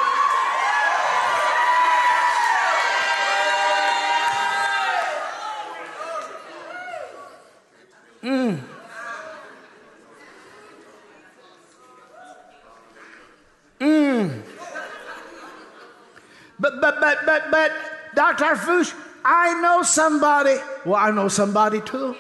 Dr. 18.16 18.44
Harfouche, 18.46 18.94
I 19.24 19.60
know 19.62 19.84
somebody. 19.84 20.56
Well, 20.86 20.96
I 20.96 21.12
know 21.12 21.28
somebody 21.28 21.82
too. 21.82 22.16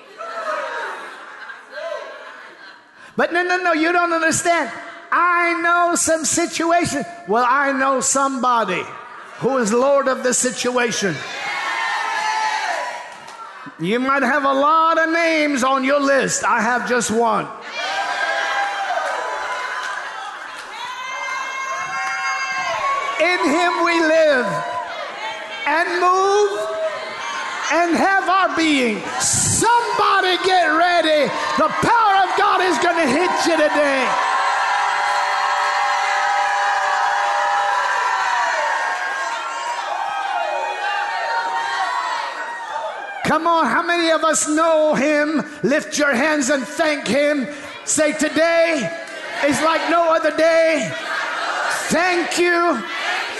But 3.15 3.33
no, 3.33 3.43
no, 3.43 3.57
no, 3.57 3.73
you 3.73 3.91
don't 3.91 4.13
understand. 4.13 4.71
I 5.11 5.59
know 5.61 5.95
some 5.95 6.25
situation. 6.25 7.03
Well, 7.27 7.45
I 7.47 7.71
know 7.71 7.99
somebody 7.99 8.83
who 9.39 9.57
is 9.57 9.73
Lord 9.73 10.07
of 10.07 10.23
the 10.23 10.33
situation. 10.33 11.15
You 13.79 13.99
might 13.99 14.23
have 14.23 14.43
a 14.43 14.53
lot 14.53 14.97
of 14.97 15.11
names 15.11 15.63
on 15.63 15.83
your 15.83 15.99
list. 15.99 16.43
I 16.43 16.61
have 16.61 16.89
just 16.89 17.11
one. 17.11 17.47
In 23.19 23.39
him 23.49 23.83
we 23.83 23.99
live 23.99 24.45
and 25.65 25.89
move 25.99 26.77
and 27.73 27.95
have 27.97 28.29
our 28.29 28.55
being. 28.55 29.01
Somebody 29.19 30.37
get 30.45 30.67
ready. 30.67 31.25
The 31.57 31.67
power 31.81 32.15
of 32.23 32.37
God 32.37 32.61
is 32.61 32.77
going 32.77 32.95
to 32.95 33.09
hit 33.09 33.31
you 33.47 33.57
today. 33.57 34.07
Come 43.25 43.47
on, 43.47 43.65
how 43.65 43.81
many 43.81 44.11
of 44.11 44.23
us 44.23 44.47
know 44.47 44.93
him? 44.93 45.43
Lift 45.63 45.97
your 45.97 46.13
hands 46.13 46.49
and 46.49 46.63
thank 46.63 47.07
him. 47.07 47.47
Say, 47.83 48.13
Today 48.13 48.95
is 49.43 49.59
like 49.63 49.89
no 49.89 50.13
other 50.13 50.35
day. 50.37 50.93
Thank 51.89 52.37
you 52.37 52.83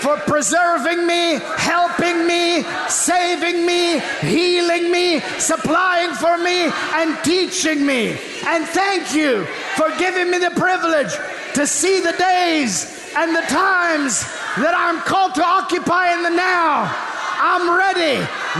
for 0.00 0.16
preserving 0.18 1.06
me, 1.06 1.40
helping 1.56 2.26
me, 2.26 2.62
saving 2.88 3.66
me, 3.66 4.00
healing 4.20 4.90
me, 4.90 5.20
supplying 5.38 6.12
for 6.14 6.38
me, 6.38 6.70
and 6.94 7.18
teaching 7.24 7.84
me. 7.84 8.10
And 8.46 8.64
thank 8.66 9.14
you 9.14 9.44
for 9.76 9.90
giving 9.98 10.30
me 10.30 10.38
the 10.38 10.52
privilege 10.52 11.12
to 11.54 11.66
see 11.66 12.00
the 12.00 12.12
days 12.12 13.12
and 13.16 13.34
the 13.34 13.42
times 13.42 14.22
that 14.58 14.74
I'm 14.76 15.00
called 15.00 15.34
to 15.36 15.44
occupy 15.44 16.12
in 16.12 16.22
the 16.22 16.30
now. 16.30 16.92
I'm 17.40 17.76
ready. 17.76 18.18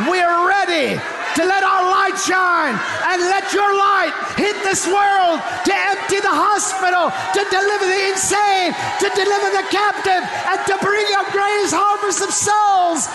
We're 0.09 0.49
ready 0.49 1.18
to 1.37 1.45
let 1.45 1.63
our 1.63 1.85
light 1.91 2.17
shine 2.17 2.77
and 3.13 3.21
let 3.29 3.53
your 3.53 3.69
light 3.77 4.15
hit 4.37 4.57
this 4.65 4.87
world 4.87 5.41
to 5.67 5.75
empty 5.75 6.21
the 6.21 6.33
hospital, 6.33 7.13
to 7.35 7.43
deliver 7.51 7.87
the 7.87 8.03
insane, 8.15 8.73
to 9.03 9.09
deliver 9.13 9.51
the 9.53 9.67
captive, 9.69 10.23
and 10.23 10.59
to 10.67 10.75
bring 10.81 11.05
a 11.05 11.25
greatest 11.31 11.75
harvest 11.77 12.23
of 12.23 12.33
souls 12.33 13.07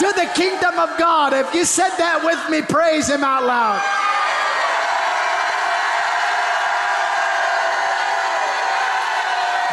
to 0.00 0.12
the 0.16 0.26
kingdom 0.34 0.78
of 0.78 0.90
God. 0.98 1.32
If 1.32 1.54
you 1.54 1.64
said 1.64 1.90
that 1.98 2.24
with 2.24 2.40
me, 2.50 2.62
praise 2.62 3.08
Him 3.08 3.22
out 3.22 3.44
loud. 3.44 3.80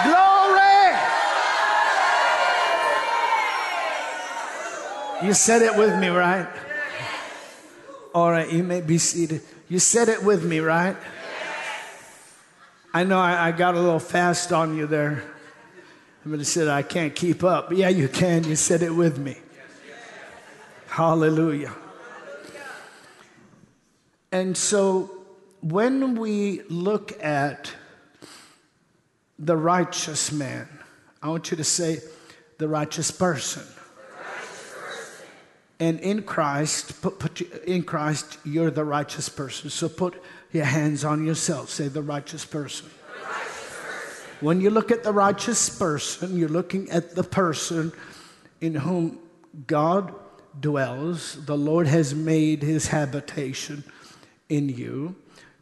Glory! 0.04 0.28
You 5.26 5.34
said 5.34 5.62
it 5.62 5.76
with 5.76 5.98
me, 6.00 6.10
right? 6.10 6.48
All 8.18 8.32
right, 8.32 8.52
you 8.52 8.64
may 8.64 8.82
be 8.82 8.98
seated. 8.98 9.44
You 9.70 9.78
said 9.78 10.10
it 10.10 10.24
with 10.24 10.44
me, 10.44 10.58
right? 10.58 10.98
I 12.92 13.04
know 13.04 13.20
I, 13.20 13.50
I 13.50 13.52
got 13.52 13.76
a 13.76 13.80
little 13.80 14.00
fast 14.00 14.52
on 14.52 14.76
you 14.76 14.88
there. 14.88 15.22
I'm 16.26 16.32
going 16.32 16.40
to 16.40 16.44
say 16.44 16.68
I 16.68 16.82
can't 16.82 17.14
keep 17.14 17.44
up. 17.44 17.72
Yeah, 17.72 17.90
you 17.90 18.08
can. 18.08 18.44
You 18.44 18.56
said 18.56 18.82
it 18.82 18.90
with 18.90 19.20
me. 19.20 19.38
Hallelujah. 20.88 21.76
And 24.32 24.58
so 24.58 25.12
when 25.62 26.16
we 26.16 26.64
look 26.70 27.24
at 27.24 27.72
the 29.38 29.56
righteous 29.56 30.32
man. 30.32 30.68
I 31.22 31.28
want 31.28 31.52
you 31.52 31.58
to 31.58 31.64
say 31.64 32.00
the 32.58 32.68
righteous 32.68 33.12
person. 33.12 33.62
And 35.80 36.00
in 36.00 36.24
Christ, 36.24 37.02
put, 37.02 37.20
put 37.20 37.42
in 37.42 37.84
Christ, 37.84 38.40
you're 38.44 38.72
the 38.72 38.84
righteous 38.84 39.30
person. 39.30 39.70
So 39.70 39.88
put 39.88 40.22
your 40.52 40.66
hands 40.66 41.04
on 41.04 41.26
yourself. 41.26 41.70
Say 41.70 41.88
the 41.88 42.02
righteous 42.02 42.46
person. 42.46 42.90
When 44.40 44.62
you 44.62 44.70
look 44.70 44.92
at 44.92 45.04
the 45.04 45.12
righteous 45.12 45.70
person, 45.70 46.38
you're 46.38 46.50
looking 46.50 46.90
at 46.92 47.16
the 47.16 47.24
person 47.24 47.92
in 48.62 48.76
whom 48.76 49.20
God 49.66 50.14
dwells. 50.60 51.44
The 51.46 51.58
Lord 51.58 51.88
has 51.88 52.14
made 52.14 52.62
his 52.62 52.88
habitation 52.88 53.84
in 54.50 54.70
you. 54.70 55.16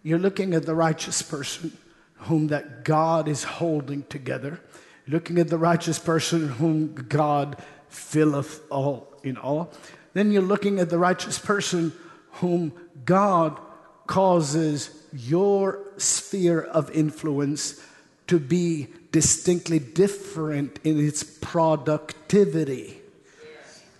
You're 0.04 0.20
looking 0.20 0.54
at 0.54 0.66
the 0.66 0.76
righteous 0.76 1.22
person 1.22 1.78
whom 2.20 2.48
that 2.48 2.84
God 2.84 3.28
is 3.28 3.44
holding 3.44 4.04
together. 4.04 4.62
Looking 5.08 5.40
at 5.40 5.50
the 5.50 5.58
righteous 5.58 6.00
person 6.00 6.48
whom 6.48 6.96
God 6.96 7.58
filleth 7.90 8.62
all 8.70 9.14
in 9.24 9.38
all. 9.38 9.72
Then 10.16 10.32
you're 10.32 10.42
looking 10.42 10.80
at 10.80 10.90
the 10.90 10.98
righteous 10.98 11.38
person 11.38 11.92
whom 12.40 12.72
God 13.04 13.60
causes 14.08 14.90
your 15.12 15.80
sphere 15.98 16.62
of 16.62 16.90
influence 16.92 17.82
to 18.28 18.40
be 18.40 18.88
distinctly 19.12 19.78
different 19.78 20.80
in 20.86 21.06
its 21.06 21.22
productivity 21.24 23.02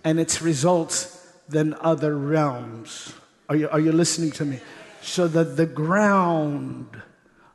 and 0.04 0.18
its 0.18 0.40
results 0.40 1.22
than 1.50 1.74
other 1.82 2.16
realms. 2.16 3.12
Are 3.50 3.56
you, 3.56 3.68
are 3.68 3.80
you 3.80 3.92
listening 3.92 4.30
to 4.32 4.46
me? 4.46 4.60
So 5.02 5.28
that 5.28 5.58
the 5.58 5.66
ground 5.66 7.02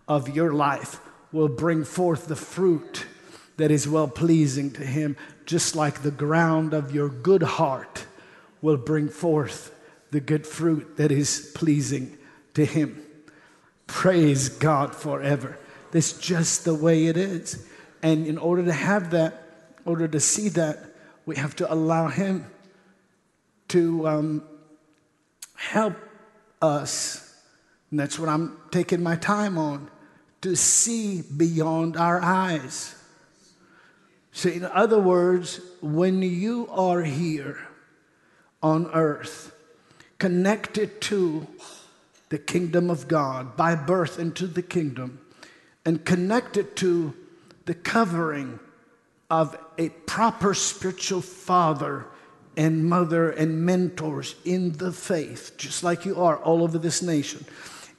of 0.07 0.29
your 0.29 0.53
life 0.53 0.99
will 1.31 1.49
bring 1.49 1.83
forth 1.83 2.27
the 2.27 2.35
fruit 2.35 3.07
that 3.57 3.71
is 3.71 3.87
well 3.87 4.07
pleasing 4.07 4.69
to 4.73 4.85
Him, 4.85 5.17
just 5.47 5.75
like 5.75 6.03
the 6.03 6.11
ground 6.11 6.75
of 6.75 6.93
your 6.93 7.09
good 7.09 7.41
heart 7.41 8.05
will 8.61 8.77
bring 8.77 9.09
forth 9.09 9.75
the 10.11 10.19
good 10.19 10.45
fruit 10.45 10.97
that 10.97 11.11
is 11.11 11.51
pleasing 11.55 12.17
to 12.53 12.65
Him. 12.65 13.01
Praise 13.87 14.49
God 14.49 14.95
forever. 14.95 15.57
That's 15.91 16.13
just 16.13 16.65
the 16.65 16.75
way 16.75 17.07
it 17.07 17.17
is. 17.17 17.65
And 18.03 18.25
in 18.27 18.37
order 18.37 18.63
to 18.65 18.73
have 18.73 19.11
that, 19.11 19.33
in 19.79 19.89
order 19.91 20.07
to 20.07 20.19
see 20.19 20.49
that, 20.49 20.79
we 21.25 21.35
have 21.35 21.55
to 21.57 21.71
allow 21.71 22.07
Him 22.07 22.45
to 23.69 24.07
um, 24.07 24.43
help 25.55 25.95
us. 26.61 27.35
And 27.89 27.99
that's 27.99 28.19
what 28.19 28.29
I'm 28.29 28.57
taking 28.71 29.01
my 29.01 29.15
time 29.15 29.57
on 29.57 29.89
to 30.41 30.55
see 30.55 31.21
beyond 31.21 31.97
our 31.97 32.21
eyes. 32.21 32.95
So, 34.33 34.49
in 34.49 34.63
other 34.65 34.99
words, 34.99 35.59
when 35.81 36.21
you 36.21 36.67
are 36.71 37.03
here 37.03 37.59
on 38.61 38.87
earth, 38.93 39.55
connected 40.19 41.01
to 41.01 41.47
the 42.29 42.37
kingdom 42.37 42.89
of 42.89 43.07
God 43.07 43.57
by 43.57 43.75
birth 43.75 44.19
into 44.19 44.47
the 44.47 44.61
kingdom, 44.61 45.19
and 45.85 46.05
connected 46.05 46.75
to 46.77 47.13
the 47.65 47.73
covering 47.73 48.59
of 49.29 49.57
a 49.77 49.89
proper 49.89 50.53
spiritual 50.53 51.21
father 51.21 52.05
and 52.57 52.85
mother 52.85 53.31
and 53.31 53.65
mentors 53.65 54.35
in 54.45 54.73
the 54.73 54.91
faith, 54.91 55.53
just 55.57 55.83
like 55.83 56.05
you 56.05 56.21
are 56.21 56.37
all 56.37 56.63
over 56.63 56.77
this 56.77 57.01
nation. 57.01 57.45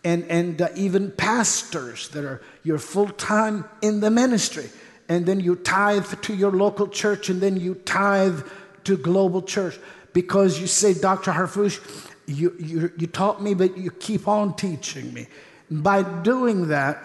And, 0.05 0.25
and 0.25 0.61
uh, 0.61 0.69
even 0.75 1.11
pastors 1.13 2.09
that 2.11 2.25
are 2.25 2.43
you're 2.65 2.79
full 2.79 3.09
time 3.09 3.65
in 3.83 4.01
the 4.01 4.11
ministry. 4.11 4.69
And 5.09 5.27
then 5.27 5.41
you 5.41 5.57
tithe 5.57 6.21
to 6.23 6.35
your 6.35 6.53
local 6.53 6.89
church, 6.89 7.29
and 7.29 7.41
then 7.41 7.57
you 7.57 7.75
tithe 7.75 8.43
to 8.85 8.97
global 8.97 9.43
church 9.43 9.79
because 10.13 10.61
you 10.61 10.67
say, 10.67 10.95
Dr. 10.95 11.33
Harfouche, 11.33 11.81
you, 12.27 12.55
you, 12.59 12.93
you 12.97 13.07
taught 13.07 13.43
me, 13.43 13.55
but 13.55 13.77
you 13.77 13.91
keep 13.91 14.29
on 14.29 14.55
teaching 14.55 15.13
me. 15.13 15.27
By 15.71 16.03
doing 16.03 16.69
that, 16.69 17.03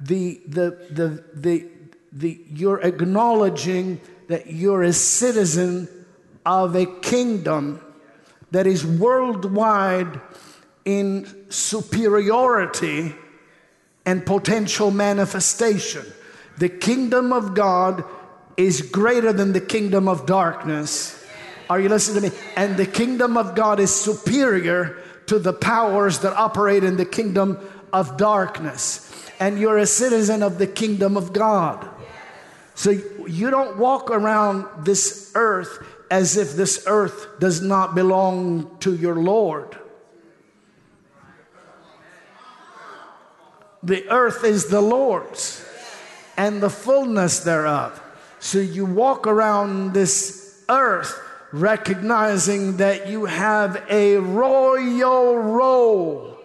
the, 0.00 0.40
the, 0.46 0.70
the, 0.90 1.24
the, 1.34 1.68
the, 2.12 2.40
you're 2.52 2.80
acknowledging 2.80 4.00
that 4.28 4.46
you're 4.52 4.82
a 4.82 4.92
citizen 4.92 5.88
of 6.46 6.74
a 6.74 6.86
kingdom 6.86 7.80
that 8.50 8.66
is 8.66 8.84
worldwide 8.86 10.20
in 10.84 11.46
superiority 11.50 13.14
and 14.06 14.24
potential 14.24 14.90
manifestation. 14.90 16.04
The 16.58 16.68
kingdom 16.68 17.32
of 17.32 17.54
God 17.54 18.04
is 18.56 18.82
greater 18.82 19.32
than 19.32 19.52
the 19.52 19.60
kingdom 19.60 20.08
of 20.08 20.26
darkness. 20.26 21.19
Are 21.70 21.78
you 21.78 21.88
listening 21.88 22.24
to 22.24 22.30
me? 22.30 22.36
And 22.56 22.76
the 22.76 22.84
kingdom 22.84 23.36
of 23.36 23.54
God 23.54 23.78
is 23.78 23.94
superior 23.94 24.98
to 25.26 25.38
the 25.38 25.52
powers 25.52 26.18
that 26.18 26.32
operate 26.32 26.82
in 26.82 26.96
the 26.96 27.04
kingdom 27.04 27.58
of 27.92 28.16
darkness. 28.16 29.06
And 29.38 29.56
you're 29.56 29.78
a 29.78 29.86
citizen 29.86 30.42
of 30.42 30.58
the 30.58 30.66
kingdom 30.66 31.16
of 31.16 31.32
God. 31.32 31.88
So 32.74 32.90
you 32.90 33.50
don't 33.50 33.78
walk 33.78 34.10
around 34.10 34.84
this 34.84 35.30
earth 35.36 35.86
as 36.10 36.36
if 36.36 36.54
this 36.54 36.84
earth 36.88 37.38
does 37.38 37.62
not 37.62 37.94
belong 37.94 38.76
to 38.80 38.96
your 38.96 39.14
Lord. 39.14 39.78
The 43.84 44.08
earth 44.10 44.42
is 44.42 44.66
the 44.66 44.80
Lord's 44.80 45.64
and 46.36 46.60
the 46.60 46.68
fullness 46.68 47.40
thereof. 47.40 48.02
So 48.40 48.58
you 48.58 48.86
walk 48.86 49.28
around 49.28 49.94
this 49.94 50.64
earth 50.68 51.28
recognizing 51.52 52.76
that 52.76 53.08
you 53.08 53.24
have 53.24 53.84
a 53.88 54.16
royal 54.16 55.36
role 55.36 56.36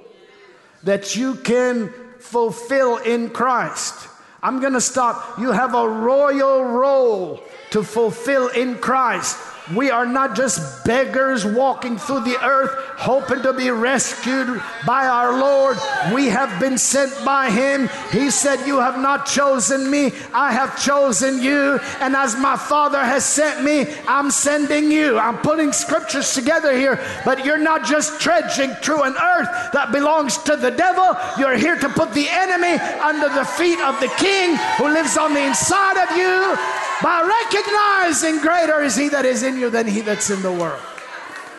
that 0.84 1.16
you 1.16 1.36
can 1.36 1.94
fulfill 2.20 2.98
in 2.98 3.30
Christ. 3.30 4.08
I'm 4.42 4.60
going 4.60 4.74
to 4.74 4.82
stop. 4.82 5.40
You 5.40 5.52
have 5.52 5.74
a 5.74 5.88
royal 5.88 6.64
role 6.64 7.42
to 7.72 7.84
fulfill 7.84 8.48
in 8.50 8.76
Christ. 8.76 9.38
We 9.74 9.90
are 9.90 10.06
not 10.06 10.36
just 10.36 10.86
beggars 10.86 11.44
walking 11.44 11.98
through 11.98 12.22
the 12.22 12.40
earth 12.44 12.72
hoping 12.98 13.42
to 13.42 13.52
be 13.52 13.72
rescued 13.72 14.62
by 14.86 15.08
our 15.08 15.40
Lord. 15.40 15.78
We 16.14 16.28
have 16.28 16.60
been 16.60 16.78
sent 16.78 17.14
by 17.26 17.50
Him. 17.50 17.90
He 18.12 18.30
said, 18.30 18.66
You 18.68 18.80
have 18.80 19.00
not 19.00 19.26
chosen 19.26 19.90
me, 19.90 20.14
I 20.34 20.52
have 20.52 20.80
chosen 20.82 21.42
you. 21.42 21.80
And 22.00 22.16
as 22.16 22.38
my 22.38 22.56
Father 22.56 23.04
has 23.04 23.26
sent 23.26 23.64
me, 23.64 23.92
I'm 24.08 24.30
sending 24.30 24.92
you. 24.92 25.18
I'm 25.18 25.40
putting 25.40 25.72
scriptures 25.72 26.34
together 26.36 26.78
here, 26.78 27.04
but 27.26 27.44
you're 27.44 27.58
not 27.58 27.86
just 27.86 28.22
trudging 28.22 28.72
through 28.76 29.02
an 29.04 29.16
earth 29.16 29.50
that 29.74 29.92
belongs 29.92 30.38
to 30.44 30.56
the 30.56 30.72
devil. 30.72 31.18
You're 31.40 31.58
here 31.58 31.78
to 31.78 31.90
put 31.90 32.14
the 32.14 32.28
enemy 32.30 32.80
under 33.02 33.30
the 33.30 33.46
feet 33.46 33.80
of 33.80 34.00
the 34.00 34.14
King 34.18 34.58
who 34.78 34.90
lives 34.90 35.18
on 35.18 35.34
the 35.34 35.44
inside 35.44 35.98
of 36.04 36.16
you 36.16 36.85
by 37.02 37.22
recognizing 37.22 38.40
greater 38.40 38.82
is 38.82 38.96
he 38.96 39.10
that 39.10 39.26
is 39.26 39.44
in 39.44 39.58
you 39.58 39.70
than 39.70 39.88
he 39.88 40.02
that's 40.02 40.30
in 40.30 40.42
the 40.42 40.52
world. 40.52 40.82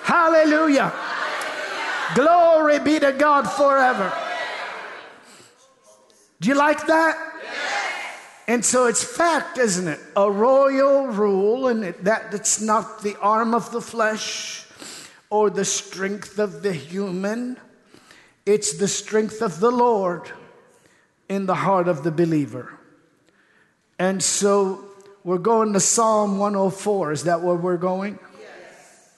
Hallelujah. 0.03 0.93
Glory 2.15 2.79
be 2.79 2.99
to 3.01 3.13
God 3.13 3.45
forever. 3.45 4.13
Do 6.41 6.49
you 6.49 6.55
like 6.55 6.87
that? 6.87 7.19
And 8.49 8.65
so 8.65 8.87
it's 8.87 9.03
fact, 9.03 9.59
isn't 9.59 9.89
it? 9.89 9.99
A 10.17 10.31
royal 10.31 11.09
rule, 11.09 11.67
and 11.67 11.85
it, 11.85 12.05
that 12.05 12.33
it's 12.33 12.61
not 12.61 13.03
the 13.03 13.19
arm 13.19 13.55
of 13.55 13.73
the 13.73 13.81
flesh 13.81 14.65
or 15.31 15.51
the 15.51 15.65
strength 15.65 16.39
of 16.39 16.63
the 16.63 16.73
human. 16.73 17.59
It's 18.45 18.75
the 18.75 18.87
strength 18.87 19.43
of 19.43 19.59
the 19.59 19.73
Lord 19.73 20.31
in 21.29 21.47
the 21.47 21.57
heart 21.57 21.89
of 21.89 22.05
the 22.05 22.13
believer. 22.13 22.73
And 23.99 24.23
so 24.23 24.85
we're 25.27 25.39
going 25.39 25.73
to 25.73 25.81
Psalm 25.81 26.39
104. 26.39 27.11
Is 27.11 27.25
that 27.25 27.43
where 27.43 27.57
we're 27.57 27.77
going? 27.77 28.17
Yes. 28.39 29.11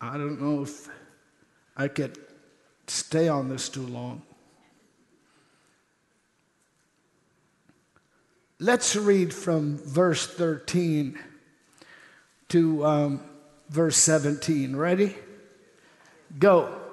I 0.00 0.12
don't 0.12 0.40
know 0.40 0.62
if 0.62 0.88
I 1.76 1.88
could 1.88 2.16
stay 2.86 3.26
on 3.26 3.48
this 3.48 3.68
too 3.68 3.84
long. 3.84 4.22
Let's 8.60 8.94
read 8.94 9.34
from 9.34 9.78
verse 9.78 10.28
13 10.28 11.18
to 12.50 12.86
um, 12.86 13.20
verse 13.68 13.96
17. 13.96 14.76
Ready? 14.76 15.16
Go. 16.38 16.83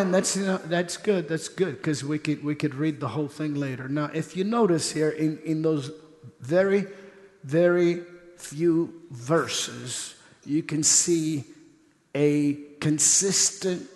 Amen. 0.00 0.12
That's 0.12 0.36
you 0.36 0.46
know, 0.46 0.56
that's 0.56 0.96
good. 0.96 1.28
That's 1.28 1.48
good 1.48 1.76
because 1.76 2.02
we 2.02 2.18
could 2.18 2.42
we 2.42 2.54
could 2.54 2.74
read 2.74 3.00
the 3.00 3.08
whole 3.08 3.28
thing 3.28 3.54
later. 3.54 3.88
Now, 3.88 4.10
if 4.14 4.36
you 4.36 4.44
notice 4.44 4.92
here 4.92 5.10
in 5.10 5.38
in 5.44 5.62
those 5.62 5.90
very 6.40 6.86
very 7.44 8.02
few 8.36 9.02
verses, 9.10 10.14
you 10.46 10.62
can 10.62 10.82
see 10.82 11.44
a 12.14 12.54
consistent 12.80 13.86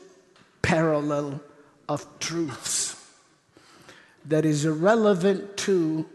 parallel 0.60 1.40
of 1.88 2.06
truths 2.18 3.00
that 4.26 4.44
is 4.44 4.64
irrelevant 4.64 5.56
to 5.56 6.06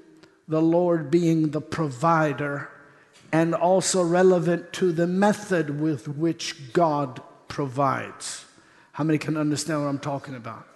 the 0.47 0.61
Lord 0.61 1.09
being 1.09 1.49
the 1.49 1.61
provider 1.61 2.69
and 3.31 3.53
also 3.53 4.03
relevant 4.03 4.71
to 4.73 4.91
the 4.91 5.07
method 5.07 5.79
with 5.79 6.07
which 6.07 6.73
God 6.73 7.21
provides. 7.47 8.45
How 8.99 9.05
many 9.05 9.17
can 9.17 9.37
understand 9.37 9.81
what 9.81 9.87
I'm 9.87 9.97
talking 9.97 10.35
about? 10.35 10.67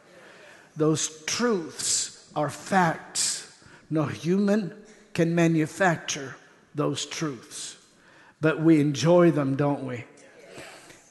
Those 0.78 1.22
truths 1.26 2.32
are 2.38 2.50
facts. 2.50 3.54
No 3.90 4.06
human 4.06 4.74
can 5.14 5.36
manufacture 5.36 6.38
those 6.74 7.06
truths, 7.06 7.76
but 8.40 8.62
we 8.62 8.80
enjoy 8.80 9.32
them, 9.32 9.58
don't 9.58 9.84
we? 9.84 10.06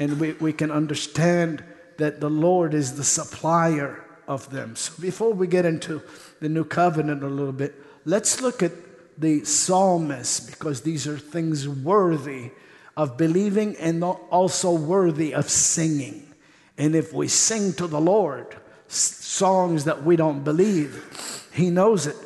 And 0.00 0.18
we, 0.18 0.32
we 0.32 0.54
can 0.54 0.70
understand 0.70 1.62
that 1.98 2.20
the 2.22 2.30
Lord 2.30 2.72
is 2.72 2.96
the 2.96 3.04
supplier 3.04 4.02
of 4.26 4.48
them. 4.48 4.74
So 4.74 4.94
before 4.98 5.34
we 5.34 5.46
get 5.46 5.66
into 5.66 6.00
the 6.40 6.48
new 6.48 6.64
covenant 6.64 7.22
a 7.22 7.28
little 7.28 7.52
bit, 7.52 7.74
let's 8.06 8.40
look 8.40 8.62
at 8.62 8.72
the 9.18 9.44
psalmist 9.44 10.50
because 10.50 10.80
these 10.80 11.06
are 11.06 11.18
things 11.18 11.68
worthy 11.68 12.52
of 12.96 13.18
believing 13.18 13.76
and 13.76 14.02
also 14.02 14.72
worthy 14.72 15.34
of 15.34 15.50
singing. 15.50 16.31
And 16.78 16.94
if 16.94 17.12
we 17.12 17.28
sing 17.28 17.72
to 17.74 17.86
the 17.86 18.00
Lord 18.00 18.56
songs 18.88 19.84
that 19.84 20.04
we 20.04 20.16
don't 20.16 20.42
believe, 20.44 21.48
He 21.52 21.70
knows 21.70 22.06
it. 22.06 22.16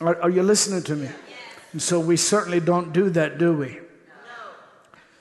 Are, 0.00 0.22
are 0.22 0.30
you 0.30 0.42
listening 0.42 0.82
to 0.84 0.96
me? 0.96 1.08
And 1.72 1.80
so 1.80 2.00
we 2.00 2.16
certainly 2.16 2.60
don't 2.60 2.92
do 2.92 3.10
that, 3.10 3.38
do 3.38 3.52
we? 3.52 3.78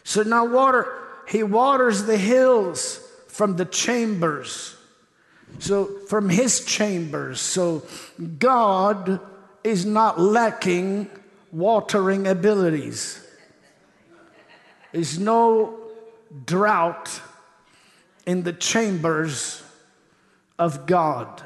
So 0.03 0.23
now, 0.23 0.45
water, 0.45 0.87
He 1.27 1.43
waters 1.43 2.03
the 2.03 2.17
hills 2.17 2.99
from 3.27 3.55
the 3.55 3.65
chambers. 3.65 4.75
So, 5.59 5.85
from 6.07 6.29
His 6.29 6.65
chambers. 6.65 7.39
So, 7.39 7.83
God 8.37 9.19
is 9.63 9.85
not 9.85 10.19
lacking 10.19 11.09
watering 11.51 12.27
abilities. 12.27 13.25
There's 14.91 15.17
no 15.17 15.84
drought 16.45 17.21
in 18.25 18.43
the 18.43 18.53
chambers 18.53 19.63
of 20.57 20.85
God. 20.85 21.43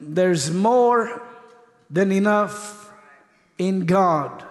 There's 0.00 0.50
more 0.50 1.22
than 1.90 2.10
enough 2.12 2.92
in 3.58 3.86
God. 3.86 4.44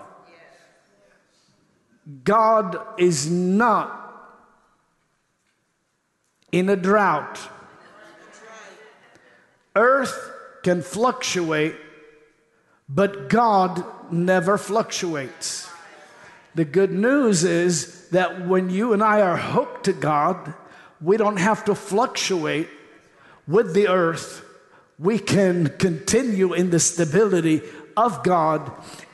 God 2.24 2.78
is 2.98 3.30
not 3.30 4.00
in 6.52 6.70
a 6.70 6.76
drought. 6.76 7.40
Earth 9.76 10.32
can 10.64 10.82
fluctuate, 10.82 11.76
but 12.88 13.30
God 13.30 13.84
never 14.12 14.58
fluctuates. 14.58 15.73
The 16.56 16.66
good 16.66 16.92
news 16.92 17.44
is 17.44 18.10
that 18.10 18.46
when 18.48 18.70
you 18.70 18.94
and 18.94 19.04
I 19.04 19.22
are 19.22 19.38
hooked 19.38 19.86
to 19.86 19.94
God, 19.94 20.54
we 21.02 21.18
don't 21.18 21.38
have 21.38 21.66
to 21.66 21.76
fluctuate 21.76 22.70
with 23.48 23.74
the 23.74 23.88
earth. 23.88 24.46
We 25.00 25.20
can 25.20 25.70
continue 25.78 26.54
in 26.54 26.70
the 26.70 26.80
stability 26.80 27.62
of 27.98 28.24
God 28.24 28.72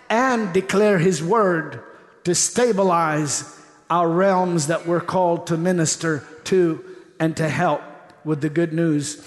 and 0.10 0.54
declare 0.54 0.98
His 0.98 1.24
word 1.24 1.82
to 2.26 2.36
stabilize 2.36 3.58
our 3.90 4.08
realms 4.08 4.68
that 4.68 4.86
we're 4.86 5.02
called 5.02 5.48
to 5.48 5.58
minister 5.58 6.24
to 6.46 6.84
and 7.20 7.36
to 7.38 7.50
help 7.50 7.82
with 8.24 8.42
the 8.42 8.50
good 8.50 8.74
news 8.74 9.26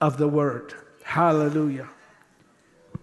of 0.00 0.16
the 0.16 0.28
word. 0.28 0.74
Hallelujah. 1.02 1.88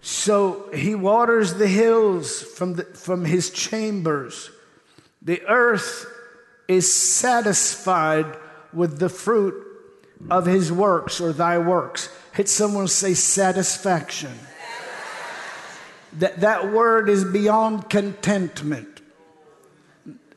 So 0.02 0.70
he 0.74 0.96
waters 0.96 1.56
the 1.56 1.68
hills 1.68 2.42
from, 2.42 2.76
the, 2.76 2.84
from 2.84 3.26
his 3.26 3.50
chambers. 3.50 4.50
The 5.22 5.42
earth 5.48 6.06
is 6.68 6.94
satisfied 6.94 8.38
with 8.74 9.00
the 9.00 9.10
fruit 9.10 9.64
of 10.30 10.46
his 10.46 10.72
works 10.72 11.20
or 11.22 11.34
thy 11.34 11.58
works. 11.58 12.10
Hit 12.34 12.50
someone 12.50 12.88
say 12.88 13.14
satisfaction. 13.14 14.32
That, 16.14 16.40
that 16.42 16.72
word 16.72 17.10
is 17.10 17.24
beyond 17.24 17.90
contentment. 17.90 19.02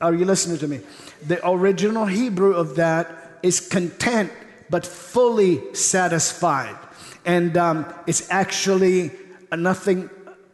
Are 0.00 0.14
you 0.14 0.24
listening 0.24 0.58
to 0.58 0.68
me? 0.68 0.80
The 1.26 1.46
original 1.48 2.06
Hebrew 2.06 2.54
of 2.54 2.76
that 2.76 3.38
is 3.42 3.60
content, 3.60 4.32
but 4.68 4.86
fully 4.86 5.74
satisfied. 5.74 6.76
And 7.24 7.56
um, 7.56 7.92
it's 8.06 8.30
actually 8.30 9.10
nothing, 9.58 10.10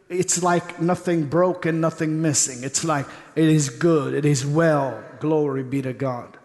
it's 0.09 0.41
like 0.41 0.81
nothing 0.81 1.25
broken, 1.25 1.81
nothing 1.81 2.21
missing. 2.21 2.63
It's 2.63 2.83
like 2.83 3.05
it 3.35 3.49
is 3.49 3.69
good, 3.69 4.13
it 4.13 4.25
is 4.25 4.45
well. 4.45 5.03
Glory 5.19 5.63
be 5.63 5.81
to 5.81 5.93
God. 5.93 6.37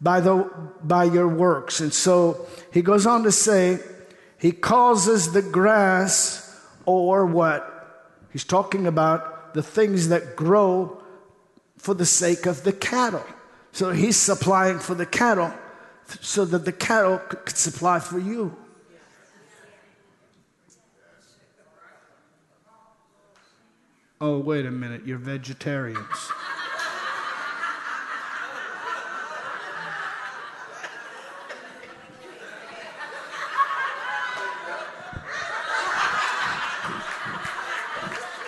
By, 0.00 0.20
the, 0.20 0.50
by 0.82 1.04
your 1.04 1.28
works. 1.28 1.80
And 1.80 1.92
so 1.92 2.46
he 2.72 2.82
goes 2.82 3.06
on 3.06 3.24
to 3.24 3.32
say, 3.32 3.80
he 4.38 4.52
causes 4.52 5.32
the 5.32 5.42
grass 5.42 6.44
or 6.86 7.26
what? 7.26 7.74
He's 8.32 8.44
talking 8.44 8.86
about 8.86 9.54
the 9.54 9.62
things 9.62 10.08
that 10.08 10.36
grow 10.36 11.02
for 11.76 11.94
the 11.94 12.06
sake 12.06 12.46
of 12.46 12.62
the 12.62 12.72
cattle. 12.72 13.24
So 13.72 13.92
he's 13.92 14.16
supplying 14.16 14.78
for 14.78 14.94
the 14.94 15.06
cattle 15.06 15.52
so 16.20 16.44
that 16.44 16.64
the 16.64 16.72
cattle 16.72 17.18
could 17.18 17.56
supply 17.56 18.00
for 18.00 18.18
you. 18.18 18.56
Oh, 24.20 24.38
wait 24.40 24.66
a 24.66 24.70
minute, 24.72 25.02
you're 25.06 25.16
vegetarians. 25.16 26.02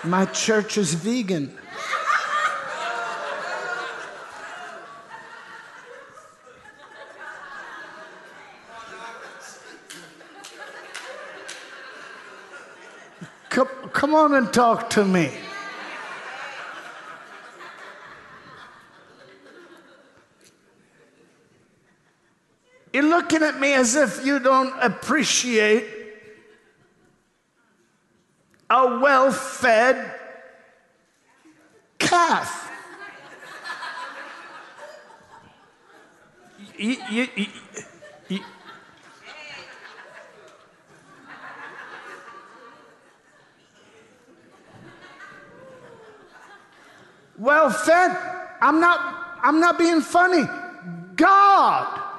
My 0.03 0.25
church 0.33 0.77
is 0.77 0.95
vegan. 0.95 1.57
Come, 13.51 13.69
come 13.93 14.15
on 14.17 14.35
and 14.35 14.53
talk 14.53 14.91
to 14.91 15.05
me. 15.05 15.31
You're 22.93 23.05
looking 23.05 23.43
at 23.43 23.61
me 23.61 23.75
as 23.75 23.95
if 23.95 24.27
you 24.27 24.41
don't 24.41 24.75
appreciate 24.81 25.85
a 28.69 28.99
well 28.99 29.31
fed 29.31 30.15
calf. 31.99 32.69
Well 47.39 47.71
fed. 47.71 48.17
I'm 48.61 48.81
not, 48.81 49.39
I'm 49.43 49.61
not 49.61 49.79
being 49.79 50.01
funny. 50.01 50.45
God 51.15 52.10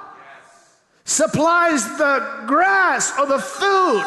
supplies 1.04 1.84
the 1.98 2.44
grass 2.46 3.12
or 3.18 3.26
the 3.26 3.38
food. 3.38 4.04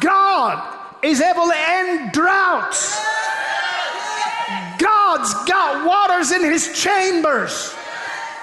God 0.00 0.74
is 1.02 1.20
able 1.20 1.46
to 1.46 1.54
end 1.56 2.12
droughts. 2.12 3.00
God's 4.78 5.32
got 5.48 5.86
waters 5.86 6.32
in 6.32 6.42
his 6.44 6.72
chambers. 6.80 7.74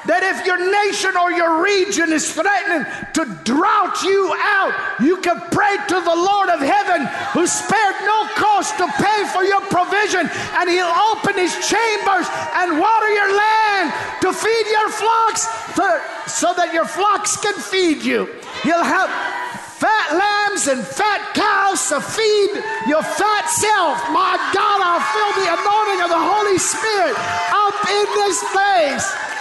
That 0.06 0.24
if 0.24 0.46
your 0.46 0.60
nation 0.60 1.16
or 1.16 1.32
your 1.32 1.64
region 1.64 2.12
is 2.12 2.28
threatening 2.28 2.84
to 3.16 3.24
drought 3.48 4.04
you 4.04 4.36
out, 4.40 4.76
you 5.00 5.18
can 5.24 5.40
pray 5.52 5.76
to 5.88 5.98
the 6.04 6.18
Lord 6.18 6.50
of 6.50 6.60
heaven 6.60 7.08
who 7.32 7.48
spared 7.48 7.98
no 8.04 8.28
cost 8.36 8.76
to 8.78 8.88
pay 9.00 9.20
for 9.32 9.44
your 9.44 9.64
provision, 9.72 10.28
and 10.60 10.66
He'll 10.68 10.96
open 11.12 11.40
His 11.40 11.56
chambers 11.64 12.28
and 12.60 12.80
water 12.80 13.10
your 13.16 13.32
land 13.32 13.88
to 14.22 14.30
feed 14.36 14.68
your 14.68 14.90
flocks 14.92 15.48
to, 15.80 15.88
so 16.28 16.54
that 16.56 16.74
your 16.74 16.86
flocks 16.86 17.38
can 17.38 17.56
feed 17.56 18.04
you. 18.04 18.28
He'll 18.64 18.84
have 18.84 19.10
fat 19.80 20.16
lambs 20.16 20.68
and 20.68 20.80
fat 20.80 21.36
cows 21.36 21.80
to 21.92 22.00
feed 22.00 22.56
your 22.88 23.04
fat 23.04 23.46
self. 23.52 24.00
My 24.16 24.40
God, 24.56 24.80
I 24.80 24.96
feel 25.12 25.32
the 25.44 25.50
anointing 25.52 26.00
of 26.08 26.10
the 26.12 26.24
Holy 26.24 26.56
Spirit 26.56 27.16
up 27.52 27.76
in 27.84 28.08
this 28.24 28.40
place. 28.56 29.33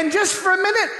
And 0.00 0.10
just 0.10 0.34
for 0.34 0.50
a 0.50 0.56
minute, 0.56 0.90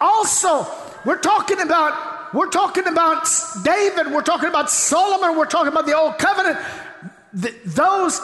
also, 0.00 0.64
we're 1.04 1.18
talking 1.18 1.60
about 1.60 2.32
we're 2.32 2.50
talking 2.50 2.86
about 2.86 3.28
David, 3.64 4.12
we're 4.12 4.22
talking 4.22 4.48
about 4.48 4.70
Solomon, 4.70 5.36
we're 5.36 5.46
talking 5.46 5.72
about 5.72 5.86
the 5.86 5.98
old 5.98 6.18
covenant. 6.18 6.56
Those 7.32 8.20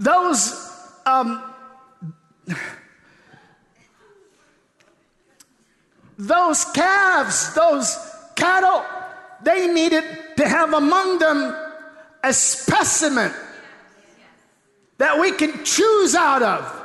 those 0.00 1.00
um, 1.06 1.44
those 6.18 6.64
calves, 6.72 7.54
those 7.54 7.96
cattle, 8.34 8.84
they 9.44 9.72
needed 9.72 10.02
to 10.38 10.48
have 10.48 10.72
among 10.72 11.20
them 11.20 11.54
a 12.24 12.32
specimen 12.32 13.32
that 14.98 15.20
we 15.20 15.30
can 15.30 15.64
choose 15.64 16.16
out 16.16 16.42
of 16.42 16.81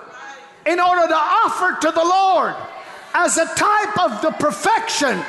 in 0.67 0.79
order 0.79 1.07
to 1.07 1.15
offer 1.15 1.77
to 1.81 1.91
the 1.91 2.03
Lord 2.03 2.53
as 3.13 3.37
a 3.37 3.45
type 3.55 3.97
of 3.99 4.21
the 4.21 4.31
perfection 4.31 5.19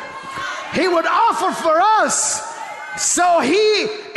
He 0.74 0.88
would 0.88 1.06
offer 1.06 1.52
for 1.62 1.80
us. 1.80 2.44
So 2.98 3.40
He 3.40 3.54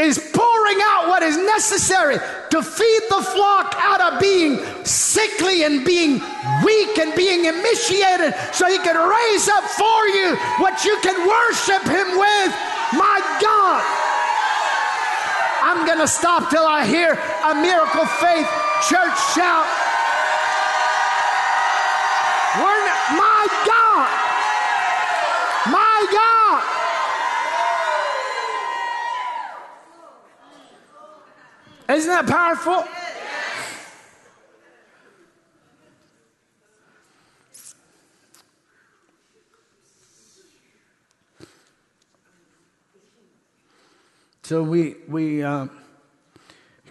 is 0.01 0.17
pouring 0.33 0.79
out 0.81 1.07
what 1.07 1.21
is 1.21 1.37
necessary 1.37 2.17
to 2.49 2.63
feed 2.63 3.01
the 3.09 3.21
flock 3.21 3.75
out 3.77 4.01
of 4.01 4.19
being 4.19 4.59
sickly 4.83 5.63
and 5.63 5.85
being 5.85 6.13
weak 6.65 6.97
and 6.97 7.13
being 7.15 7.45
emaciated 7.45 8.33
so 8.51 8.65
He 8.65 8.79
can 8.79 8.97
raise 8.97 9.47
up 9.47 9.63
for 9.63 10.07
you 10.07 10.35
what 10.57 10.83
you 10.83 10.97
can 11.03 11.15
worship 11.27 11.83
Him 11.85 12.17
with. 12.17 12.51
My 12.97 13.21
God. 13.39 13.85
I'm 15.61 15.85
going 15.85 15.99
to 15.99 16.07
stop 16.07 16.49
till 16.49 16.65
I 16.65 16.85
hear 16.85 17.13
a 17.13 17.55
miracle 17.61 18.05
faith 18.05 18.49
church 18.89 19.17
shout. 19.35 19.90
God. 26.51 26.63
Isn't 31.89 32.09
that 32.09 32.27
powerful? 32.27 32.83
So 44.43 44.63
we 44.63 44.95
we 45.07 45.43
uh, 45.43 45.67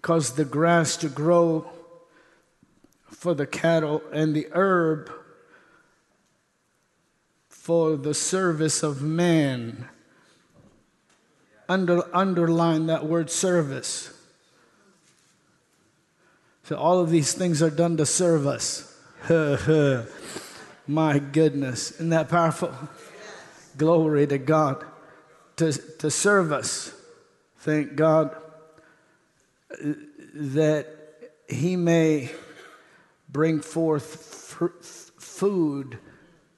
cause 0.01 0.33
the 0.35 0.47
grass 0.47 0.97
to 0.99 1.09
grow 1.09 1.71
for 3.11 3.35
the 3.35 3.47
cattle 3.47 4.03
and 4.13 4.35
the 4.35 4.49
herb 4.53 5.13
for 7.61 7.95
the 7.95 8.15
service 8.15 8.83
of 8.83 9.03
man. 9.03 9.87
Under, 11.69 12.03
underline 12.17 12.87
that 12.87 13.05
word 13.05 13.31
service. 13.31 14.15
So, 16.65 16.77
all 16.77 17.01
of 17.01 17.11
these 17.11 17.35
things 17.35 17.63
are 17.63 17.69
done 17.69 17.99
to 17.99 18.07
serve 18.07 18.47
us. 18.47 18.97
My 20.89 21.19
goodness. 21.19 21.93
Isn't 21.93 22.09
that 22.09 22.31
powerful? 22.31 22.75
Glory 23.77 24.27
to 24.27 24.39
God. 24.39 24.83
To, 25.57 25.71
to 25.99 26.11
serve 26.11 26.53
us. 26.53 26.95
Thank 27.59 27.95
God 27.95 28.35
that 30.35 30.87
He 31.47 31.77
may 31.77 32.31
bring 33.29 33.61
forth 33.61 34.03
food 35.19 35.99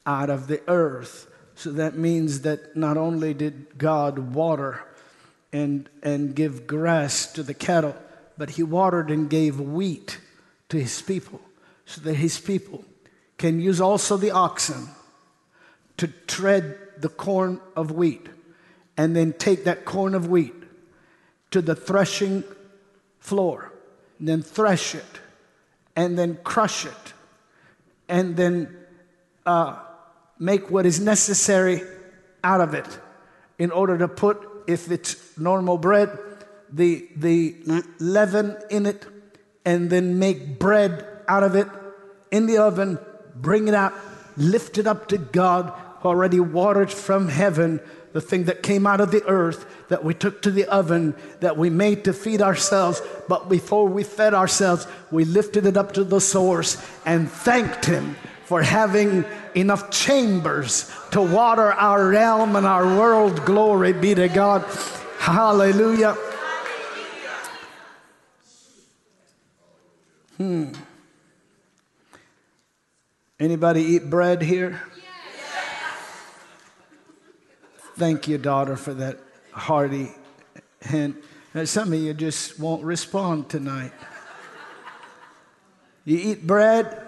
out 0.06 0.30
of 0.30 0.46
the 0.46 0.60
earth. 0.68 1.28
So 1.54 1.72
that 1.72 1.96
means 1.96 2.42
that 2.42 2.76
not 2.76 2.96
only 2.96 3.34
did 3.34 3.78
God 3.78 4.34
water 4.34 4.82
and, 5.52 5.88
and 6.02 6.34
give 6.34 6.66
grass 6.66 7.30
to 7.32 7.42
the 7.42 7.54
cattle, 7.54 7.94
but 8.38 8.50
He 8.50 8.62
watered 8.62 9.10
and 9.10 9.28
gave 9.28 9.60
wheat 9.60 10.18
to 10.70 10.78
His 10.78 11.02
people 11.02 11.40
so 11.84 12.00
that 12.02 12.14
His 12.14 12.40
people 12.40 12.84
can 13.38 13.60
use 13.60 13.80
also 13.80 14.16
the 14.16 14.30
oxen 14.30 14.88
to 15.98 16.08
tread 16.26 16.78
the 16.98 17.08
corn 17.08 17.60
of 17.76 17.90
wheat 17.90 18.28
and 18.96 19.14
then 19.14 19.32
take 19.32 19.64
that 19.64 19.84
corn 19.84 20.14
of 20.14 20.28
wheat 20.28 20.54
to 21.50 21.60
the 21.60 21.74
threshing 21.74 22.44
floor, 23.20 23.72
and 24.18 24.28
then 24.28 24.42
thresh 24.42 24.94
it, 24.94 25.20
and 25.94 26.18
then 26.18 26.38
crush 26.42 26.86
it, 26.86 27.12
and 28.08 28.36
then 28.36 28.74
uh, 29.46 29.78
make 30.42 30.72
what 30.72 30.84
is 30.84 30.98
necessary 30.98 31.80
out 32.42 32.60
of 32.60 32.74
it 32.74 32.98
in 33.58 33.70
order 33.70 33.96
to 33.96 34.08
put, 34.08 34.36
if 34.66 34.90
it's 34.90 35.38
normal 35.38 35.78
bread, 35.78 36.18
the, 36.72 37.08
the 37.14 37.54
leaven 38.00 38.56
in 38.68 38.86
it, 38.86 39.06
and 39.64 39.88
then 39.88 40.18
make 40.18 40.58
bread 40.58 41.06
out 41.28 41.44
of 41.44 41.54
it 41.54 41.68
in 42.32 42.46
the 42.46 42.58
oven, 42.58 42.98
bring 43.36 43.68
it 43.68 43.74
out, 43.74 43.94
lift 44.36 44.78
it 44.78 44.86
up 44.88 45.06
to 45.06 45.16
God, 45.16 45.72
who 46.00 46.08
already 46.08 46.40
watered 46.40 46.90
from 46.90 47.28
heaven, 47.28 47.78
the 48.12 48.20
thing 48.20 48.44
that 48.44 48.64
came 48.64 48.84
out 48.84 49.00
of 49.00 49.12
the 49.12 49.24
earth 49.26 49.64
that 49.90 50.02
we 50.02 50.12
took 50.12 50.42
to 50.42 50.50
the 50.50 50.64
oven, 50.64 51.14
that 51.38 51.56
we 51.56 51.70
made 51.70 52.02
to 52.04 52.12
feed 52.12 52.42
ourselves. 52.42 53.00
But 53.28 53.48
before 53.48 53.86
we 53.86 54.02
fed 54.02 54.34
ourselves, 54.34 54.88
we 55.12 55.24
lifted 55.24 55.66
it 55.66 55.76
up 55.76 55.92
to 55.92 56.02
the 56.02 56.20
source 56.20 56.84
and 57.06 57.30
thanked 57.30 57.86
Him 57.86 58.16
for 58.52 58.60
having 58.60 59.24
enough 59.54 59.88
chambers 59.88 60.94
to 61.10 61.22
water 61.22 61.72
our 61.72 62.10
realm 62.10 62.54
and 62.54 62.66
our 62.66 62.84
world. 62.84 63.46
Glory 63.46 63.94
be 63.94 64.14
to 64.14 64.28
God. 64.28 64.62
Hallelujah. 65.18 66.12
Hmm. 70.36 70.72
Anybody 73.40 73.80
eat 73.80 74.10
bread 74.10 74.42
here? 74.42 74.82
Thank 77.96 78.28
you, 78.28 78.36
daughter, 78.36 78.76
for 78.76 78.92
that 78.92 79.18
hearty 79.52 80.10
hint. 80.82 81.16
Now, 81.54 81.64
some 81.64 81.90
of 81.90 81.98
you 81.98 82.12
just 82.12 82.60
won't 82.60 82.84
respond 82.84 83.48
tonight. 83.48 83.92
You 86.04 86.18
eat 86.18 86.46
bread? 86.46 87.01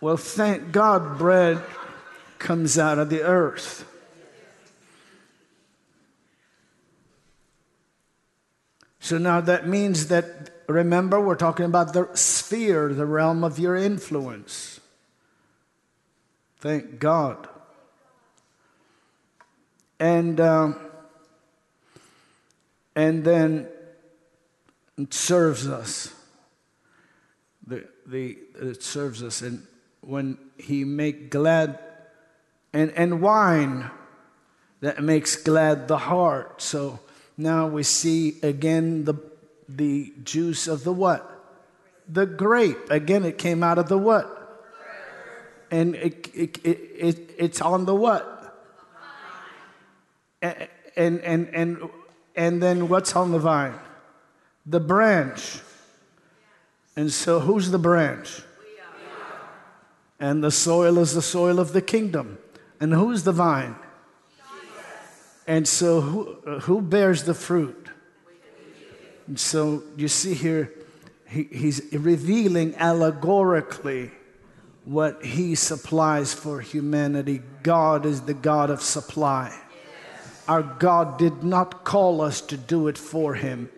Well, 0.00 0.16
thank 0.16 0.72
God 0.72 1.18
bread 1.18 1.62
comes 2.38 2.78
out 2.78 2.98
of 2.98 3.10
the 3.10 3.22
earth. 3.22 3.86
So 8.98 9.18
now 9.18 9.40
that 9.42 9.66
means 9.66 10.08
that, 10.08 10.50
remember, 10.68 11.20
we're 11.20 11.34
talking 11.34 11.66
about 11.66 11.92
the 11.92 12.08
sphere, 12.14 12.94
the 12.94 13.04
realm 13.04 13.44
of 13.44 13.58
your 13.58 13.76
influence. 13.76 14.80
Thank 16.60 16.98
God. 16.98 17.48
And, 19.98 20.40
um, 20.40 20.80
and 22.94 23.22
then 23.24 23.68
it 24.96 25.12
serves 25.12 25.66
us. 25.66 26.14
The, 27.66 27.86
the, 28.06 28.38
it 28.60 28.82
serves 28.82 29.22
us. 29.22 29.42
And 29.42 29.66
when 30.10 30.36
he 30.58 30.84
make 30.84 31.30
glad 31.30 31.78
and, 32.72 32.90
and 32.96 33.22
wine 33.22 33.88
that 34.80 35.00
makes 35.00 35.36
glad 35.36 35.86
the 35.86 35.98
heart. 35.98 36.60
So 36.60 36.98
Now 37.40 37.68
we 37.68 37.84
see 37.84 38.36
again 38.42 39.04
the, 39.04 39.14
the 39.66 40.12
juice 40.22 40.68
of 40.68 40.84
the 40.84 40.92
what? 40.92 41.26
The 42.06 42.26
grape. 42.26 42.90
Again, 42.90 43.24
it 43.24 43.38
came 43.38 43.62
out 43.62 43.78
of 43.78 43.88
the 43.88 43.96
what? 43.96 44.36
And 45.70 45.94
it, 45.94 46.28
it, 46.34 46.58
it, 46.62 46.78
it 46.98 47.34
it's 47.38 47.62
on 47.62 47.86
the 47.86 47.94
what? 47.94 48.26
And, 50.42 51.20
and, 51.20 51.48
and, 51.54 51.88
and 52.36 52.62
then 52.62 52.88
what's 52.90 53.16
on 53.16 53.32
the 53.32 53.38
vine? 53.38 53.78
The 54.66 54.80
branch. 54.80 55.60
And 56.94 57.10
so 57.10 57.40
who's 57.40 57.70
the 57.70 57.78
branch? 57.78 58.42
And 60.20 60.44
the 60.44 60.50
soil 60.50 60.98
is 60.98 61.14
the 61.14 61.22
soil 61.22 61.58
of 61.58 61.72
the 61.72 61.80
kingdom. 61.80 62.38
And 62.78 62.92
who's 62.92 63.24
the 63.24 63.32
vine? 63.32 63.74
And 65.46 65.66
so 65.66 66.00
who, 66.00 66.36
uh, 66.46 66.60
who 66.60 66.80
bears 66.80 67.24
the 67.24 67.34
fruit? 67.34 67.88
And 69.26 69.40
so 69.40 69.82
you 69.96 70.06
see 70.06 70.34
here, 70.34 70.72
he, 71.26 71.44
he's 71.44 71.82
revealing 71.92 72.76
allegorically 72.76 74.10
what 74.84 75.24
he 75.24 75.54
supplies 75.54 76.34
for 76.34 76.60
humanity. 76.60 77.42
God 77.62 78.06
is 78.06 78.22
the 78.22 78.34
God 78.34 78.70
of 78.70 78.82
supply. 78.82 79.58
Our 80.46 80.62
God 80.62 81.18
did 81.18 81.42
not 81.42 81.84
call 81.84 82.20
us 82.20 82.40
to 82.42 82.56
do 82.56 82.88
it 82.88 82.98
for 82.98 83.34
him, 83.34 83.70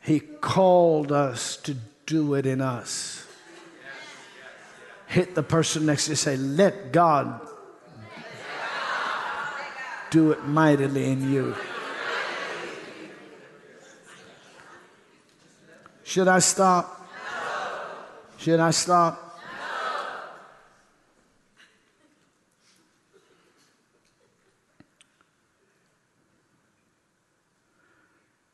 He 0.00 0.20
called 0.20 1.12
us 1.12 1.56
to 1.58 1.76
do 2.06 2.34
it 2.34 2.46
in 2.46 2.60
us. 2.60 3.26
Hit 5.10 5.34
the 5.34 5.42
person 5.42 5.86
next 5.86 6.04
to 6.04 6.12
you 6.12 6.16
say, 6.16 6.36
Let 6.36 6.92
God 6.92 7.40
do 10.10 10.30
it 10.30 10.44
mightily 10.44 11.10
in 11.10 11.32
you. 11.32 11.56
Should 16.04 16.28
I 16.28 16.38
stop? 16.38 17.08
Should 18.38 18.60
I 18.60 18.70
stop? 18.70 19.40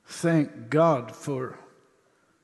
Thank 0.06 0.70
God 0.70 1.14
for, 1.14 1.58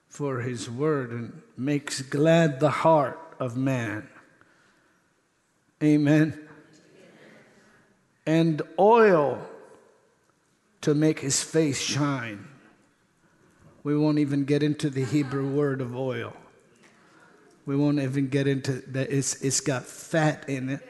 for 0.06 0.40
His 0.40 0.68
word 0.68 1.12
and 1.12 1.40
makes 1.56 2.02
glad 2.02 2.60
the 2.60 2.68
heart 2.68 3.18
of 3.42 3.56
man. 3.56 4.08
Amen 5.82 6.48
and 8.26 8.62
oil 8.78 9.38
to 10.80 10.94
make 10.94 11.20
his 11.20 11.42
face 11.42 11.80
shine. 11.80 12.46
We 13.84 13.96
won't 13.96 14.18
even 14.18 14.44
get 14.44 14.62
into 14.62 14.90
the 14.90 15.04
Hebrew 15.04 15.48
word 15.48 15.80
of 15.80 15.96
oil. 15.96 16.34
We 17.66 17.76
won't 17.76 18.00
even 18.00 18.28
get 18.28 18.46
into 18.46 18.72
that. 18.92 19.10
It's, 19.10 19.40
it's 19.42 19.60
got 19.60 19.84
fat 19.84 20.48
in 20.48 20.68
it. 20.68 20.88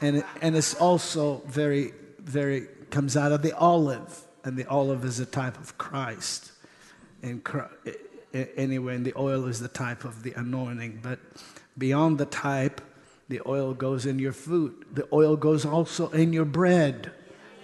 And, 0.00 0.18
it, 0.18 0.26
and 0.40 0.56
it's 0.56 0.74
also 0.74 1.42
very, 1.46 1.92
very, 2.18 2.66
comes 2.90 3.16
out 3.16 3.32
of 3.32 3.42
the 3.42 3.56
olive. 3.56 4.22
And 4.44 4.56
the 4.56 4.66
olive 4.66 5.04
is 5.04 5.20
a 5.20 5.26
type 5.26 5.58
of 5.58 5.76
Christ. 5.76 6.52
And 7.22 7.44
anyway, 8.34 8.96
and 8.96 9.04
the 9.04 9.14
oil 9.16 9.46
is 9.46 9.60
the 9.60 9.68
type 9.68 10.04
of 10.04 10.22
the 10.22 10.32
anointing. 10.32 11.00
But 11.02 11.18
beyond 11.76 12.18
the 12.18 12.26
type, 12.26 12.80
the 13.28 13.40
oil 13.46 13.74
goes 13.74 14.06
in 14.06 14.18
your 14.18 14.32
food. 14.32 14.84
The 14.92 15.06
oil 15.12 15.36
goes 15.36 15.64
also 15.64 16.08
in 16.10 16.32
your 16.32 16.44
bread 16.44 17.12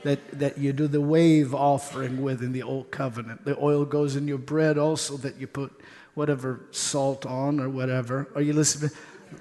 that, 0.05 0.39
that 0.39 0.59
you 0.59 0.73
do 0.73 0.87
the 0.87 1.01
wave 1.01 1.55
offering 1.55 2.23
with 2.23 2.43
in 2.43 2.53
the 2.53 2.63
old 2.63 2.91
covenant. 2.91 3.45
The 3.45 3.59
oil 3.59 3.85
goes 3.85 4.15
in 4.15 4.29
your 4.29 4.39
bread 4.39 4.79
also 4.79 5.17
that 5.19 5.37
you 5.37 5.49
put 5.49 5.73
whatever 6.15 6.61
salt 6.71 7.27
on 7.27 7.61
or 7.61 7.69
whatever. 7.69 8.29
Are 8.35 8.43
you 8.43 8.53
listening? 8.53 8.91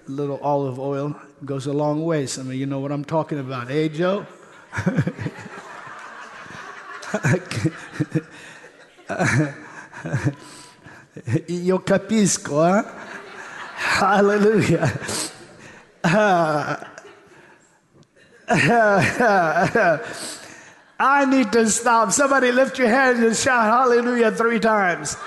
Little 0.07 0.39
olive 0.39 0.79
oil 0.79 1.19
goes 1.45 1.67
a 1.67 1.73
long 1.73 2.03
way. 2.03 2.25
Some 2.25 2.47
of 2.47 2.55
you 2.55 2.65
know 2.65 2.79
what 2.79 2.91
I'm 2.91 3.05
talking 3.05 3.39
about. 3.39 3.69
Hey, 3.69 3.89
Joe? 3.89 4.25
Io 11.47 11.79
capisco, 11.79 12.61
¿ah? 12.61 12.83
huh? 12.83 12.91
Hallelujah. 13.75 14.91
I 20.99 21.25
need 21.25 21.51
to 21.53 21.69
stop. 21.69 22.11
Somebody 22.11 22.51
lift 22.51 22.77
your 22.77 22.89
hands 22.89 23.19
and 23.19 23.33
shout 23.35 23.63
hallelujah 23.63 24.31
three 24.31 24.59
times. 24.59 25.17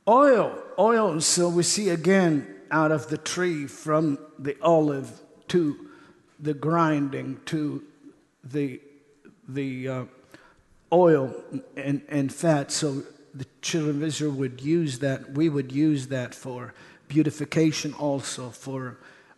oil, 0.07 0.57
oil. 0.77 1.19
So 1.21 1.49
we 1.49 1.63
see 1.63 1.89
again 1.89 2.55
out 2.71 2.91
of 2.91 3.07
the 3.09 3.17
tree 3.17 3.67
from 3.67 4.17
the 4.39 4.57
olive 4.61 5.11
to 5.49 5.89
the 6.39 6.53
grinding 6.53 7.39
to 7.45 7.83
the, 8.43 8.81
the 9.47 9.87
uh, 9.87 10.05
oil 10.91 11.33
and, 11.75 12.01
and 12.09 12.33
fat. 12.33 12.71
So 12.71 13.03
the 13.33 13.45
children 13.61 13.97
of 13.97 14.03
Israel 14.03 14.31
would 14.33 14.61
use 14.61 14.99
that. 14.99 15.31
We 15.31 15.49
would 15.49 15.71
use 15.71 16.07
that 16.07 16.35
for 16.35 16.73
beautification 17.07 17.93
also, 17.93 18.49
for 18.49 18.97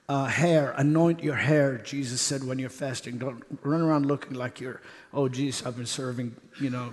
uh, 0.10 0.26
hair. 0.26 0.74
Anoint 0.78 1.24
your 1.24 1.36
hair, 1.36 1.78
Jesus 1.78 2.22
said, 2.22 2.44
when 2.44 2.60
you're 2.60 2.70
fasting. 2.70 3.18
Don't 3.18 3.44
run 3.64 3.82
around 3.82 4.06
looking 4.06 4.34
like 4.34 4.62
you're, 4.62 4.82
oh, 5.14 5.28
Jesus, 5.28 5.66
I've 5.66 5.76
been 5.76 5.86
serving, 5.86 6.36
you 6.60 6.70
know. 6.70 6.92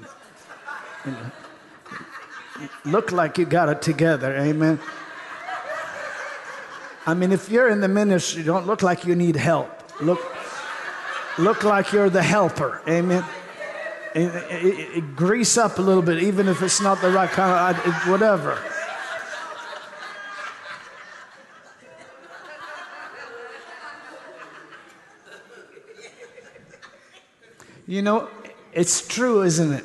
You 1.04 1.12
know. 1.12 1.30
Look 2.84 3.12
like 3.12 3.38
you 3.38 3.46
got 3.46 3.68
it 3.68 3.82
together. 3.82 4.36
Amen. 4.36 4.78
I 7.06 7.14
mean, 7.14 7.32
if 7.32 7.48
you're 7.48 7.68
in 7.68 7.80
the 7.80 7.88
ministry, 7.88 8.42
don't 8.42 8.66
look 8.66 8.82
like 8.82 9.04
you 9.04 9.14
need 9.14 9.36
help. 9.36 9.70
Look, 10.00 10.20
look 11.38 11.64
like 11.64 11.92
you're 11.92 12.08
the 12.08 12.22
helper. 12.22 12.80
Amen. 12.88 13.24
And, 14.14 14.30
it, 14.50 14.96
it, 14.96 15.16
grease 15.16 15.58
up 15.58 15.78
a 15.78 15.82
little 15.82 16.02
bit, 16.02 16.22
even 16.22 16.48
if 16.48 16.62
it's 16.62 16.80
not 16.80 17.00
the 17.00 17.10
right 17.10 17.28
kind 17.28 17.76
of, 17.76 17.94
whatever. 18.08 18.58
You 27.86 28.00
know, 28.02 28.30
it's 28.72 29.06
true, 29.06 29.42
isn't 29.42 29.72
it? 29.72 29.84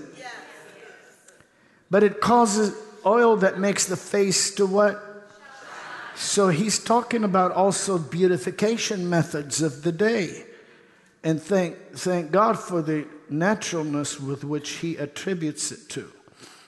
But 1.89 2.03
it 2.03 2.21
causes 2.21 2.75
oil 3.05 3.37
that 3.37 3.59
makes 3.59 3.85
the 3.85 3.97
face 3.97 4.53
to 4.55 4.65
what? 4.65 5.03
So 6.15 6.49
he's 6.49 6.79
talking 6.79 7.23
about 7.23 7.51
also 7.51 7.97
beautification 7.97 9.09
methods 9.09 9.61
of 9.61 9.83
the 9.83 9.91
day. 9.91 10.45
And 11.23 11.41
thank, 11.41 11.77
thank 11.93 12.31
God 12.31 12.59
for 12.59 12.81
the 12.81 13.07
naturalness 13.29 14.19
with 14.19 14.43
which 14.43 14.69
he 14.71 14.97
attributes 14.97 15.71
it 15.71 15.89
to. 15.89 16.11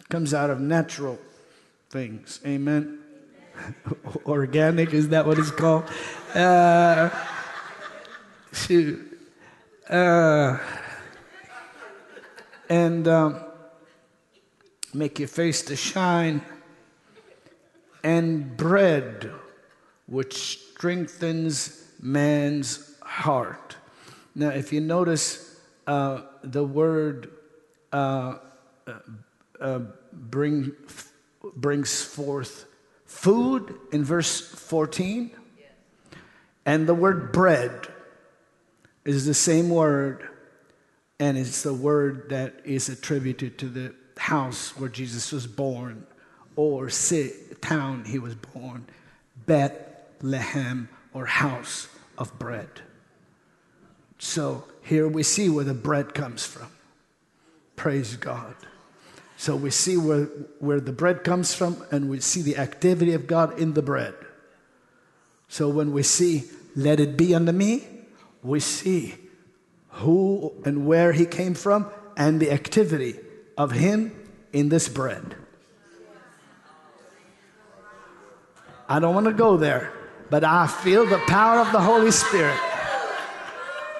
Comes 0.10 0.34
out 0.34 0.50
of 0.50 0.60
natural 0.60 1.20
things. 1.90 2.40
Amen. 2.46 3.00
Organic, 4.26 4.94
is 4.94 5.10
that 5.10 5.26
what 5.26 5.38
it's 5.38 5.52
called? 5.52 5.84
Uh, 6.34 7.10
shoot. 8.54 9.20
Uh, 9.90 10.58
and 12.70 13.08
um, 13.08 13.51
make 14.94 15.20
your 15.20 15.28
face 15.28 15.62
to 15.64 15.76
shine 15.76 16.42
and 18.04 18.58
bread, 18.58 19.32
which 20.08 20.60
strengthens 20.74 21.88
man's 22.02 22.96
heart. 23.02 23.76
Now, 24.36 24.50
if 24.50 24.74
you 24.74 24.82
notice 24.82 25.60
uh, 25.88 26.22
the 26.44 26.64
word 26.64 27.32
uh, 27.92 28.38
uh, 28.88 28.94
uh 29.60 29.80
bring, 30.14 30.72
brings 31.56 32.02
forth 32.02 32.66
food 33.06 33.76
in 33.92 34.04
verse 34.04 34.42
14, 34.42 35.32
and 36.66 36.88
the 36.88 36.94
word 36.94 37.32
bread 37.32 37.88
is 39.04 39.26
the 39.26 39.34
same 39.34 39.70
word, 39.70 40.28
and 41.20 41.38
it's 41.38 41.64
the 41.64 41.74
word 41.74 42.30
that 42.30 42.62
is 42.64 42.88
attributed 42.88 43.58
to 43.58 43.68
the 43.68 43.94
house 44.18 44.78
where 44.78 44.90
Jesus 44.90 45.32
was 45.32 45.48
born 45.48 46.06
or 46.56 46.90
town 47.62 48.06
he 48.06 48.20
was 48.20 48.36
born, 48.36 48.86
Bethlehem 49.46 50.90
or 51.14 51.26
house 51.26 51.88
of 52.18 52.38
bread. 52.38 52.70
So 54.20 54.66
here 54.82 55.08
we 55.08 55.24
see 55.24 55.50
where 55.50 55.66
the 55.66 55.74
bread 55.74 56.14
comes 56.14 56.46
from. 56.46 56.68
Praise 57.76 58.16
God. 58.16 58.56
So 59.38 59.56
we 59.56 59.72
see 59.72 59.98
where, 59.98 60.26
where 60.60 60.80
the 60.80 60.92
bread 60.92 61.24
comes 61.24 61.56
from, 61.56 61.84
and 61.90 62.12
we 62.12 62.20
see 62.20 62.44
the 62.44 62.58
activity 62.58 63.14
of 63.14 63.26
God 63.26 63.58
in 63.58 63.74
the 63.74 63.82
bread. 63.82 64.14
So 65.48 65.68
when 65.68 65.94
we 65.94 66.04
see, 66.04 66.44
let 66.76 67.00
it 67.00 67.18
be 67.18 67.34
unto 67.34 67.52
me, 67.52 67.88
we 68.44 68.60
see 68.60 69.16
who 69.90 70.54
and 70.64 70.86
where 70.86 71.12
he 71.12 71.26
came 71.26 71.56
from 71.56 71.90
and 72.16 72.40
the 72.40 72.52
activity 72.52 73.16
of 73.62 73.72
him 73.72 74.12
in 74.52 74.68
this 74.70 74.90
bread. 74.90 75.36
I 78.90 79.00
don't 79.00 79.14
want 79.14 79.28
to 79.28 79.34
go 79.34 79.56
there, 79.56 79.94
but 80.32 80.44
I 80.44 80.66
feel 80.66 81.06
the 81.06 81.20
power 81.28 81.60
of 81.60 81.72
the 81.72 81.80
Holy 81.80 82.10
Spirit. 82.10 82.60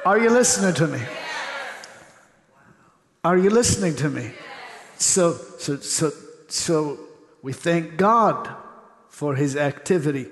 Are 0.04 0.18
you 0.18 0.32
listening 0.32 0.74
to 0.74 0.88
me? 0.88 1.00
Are 3.24 3.38
you 3.38 3.52
listening 3.52 3.96
to 3.98 4.10
me? 4.10 4.32
So, 4.98 5.38
so, 5.60 5.78
so, 5.78 6.12
so 6.48 6.98
we 7.44 7.54
thank 7.54 7.98
God 7.98 8.50
for 9.10 9.36
his 9.36 9.56
activity 9.56 10.26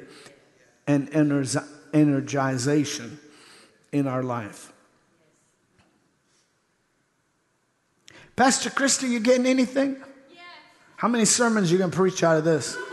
and 0.87 1.11
energization 1.11 3.17
in 3.91 4.07
our 4.07 4.23
life. 4.23 4.73
Pastor 8.39 8.69
Christy, 8.69 9.07
you 9.07 9.19
getting 9.19 9.45
anything? 9.45 9.97
Yes. 10.31 10.39
How 10.95 11.09
many 11.09 11.25
sermons 11.25 11.69
are 11.69 11.73
you 11.73 11.77
going 11.77 11.91
to 11.91 11.97
preach 11.97 12.23
out 12.23 12.37
of 12.37 12.45
this? 12.45 12.77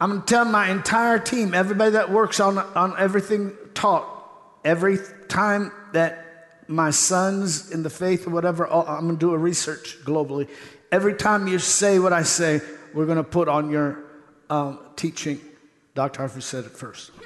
I'm 0.00 0.10
going 0.10 0.22
to 0.22 0.26
tell 0.26 0.44
my 0.46 0.68
entire 0.68 1.20
team, 1.20 1.54
everybody 1.54 1.92
that 1.92 2.10
works 2.10 2.40
on, 2.40 2.58
on 2.58 2.98
everything 2.98 3.52
taught, 3.74 4.08
every 4.64 4.98
time 5.28 5.70
that 5.92 6.64
my 6.66 6.90
sons 6.90 7.70
in 7.70 7.84
the 7.84 7.90
faith 7.90 8.26
or 8.26 8.30
whatever, 8.30 8.66
oh, 8.68 8.82
I'm 8.82 9.02
going 9.02 9.14
to 9.14 9.20
do 9.20 9.32
a 9.32 9.38
research 9.38 9.96
globally. 10.02 10.48
Every 10.90 11.14
time 11.14 11.46
you 11.46 11.60
say 11.60 12.00
what 12.00 12.12
I 12.12 12.24
say, 12.24 12.62
we're 12.94 13.06
going 13.06 13.18
to 13.18 13.22
put 13.22 13.46
on 13.46 13.70
your 13.70 14.00
um, 14.50 14.80
teaching. 14.96 15.40
Dr. 15.94 16.24
Harfouche 16.24 16.42
said 16.42 16.64
it 16.64 16.72
first. 16.72 17.12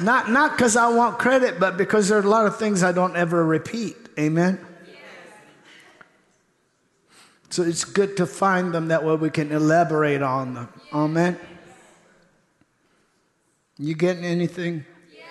not 0.00 0.30
not 0.30 0.52
because 0.56 0.76
I 0.76 0.88
want 0.88 1.18
credit, 1.18 1.60
but 1.60 1.76
because 1.76 2.08
there 2.08 2.18
are 2.18 2.22
a 2.22 2.28
lot 2.28 2.46
of 2.46 2.56
things 2.58 2.82
I 2.82 2.92
don't 2.92 3.16
ever 3.16 3.44
repeat. 3.44 3.96
Amen. 4.18 4.58
So 7.50 7.62
it's 7.62 7.84
good 7.84 8.16
to 8.16 8.26
find 8.26 8.74
them 8.74 8.88
that 8.88 9.04
way 9.04 9.14
we 9.14 9.30
can 9.30 9.52
elaborate 9.52 10.22
on 10.22 10.54
them. 10.54 10.68
Amen. 10.92 11.38
You 13.78 13.94
getting 13.94 14.24
anything? 14.24 14.84
Yes. 15.12 15.24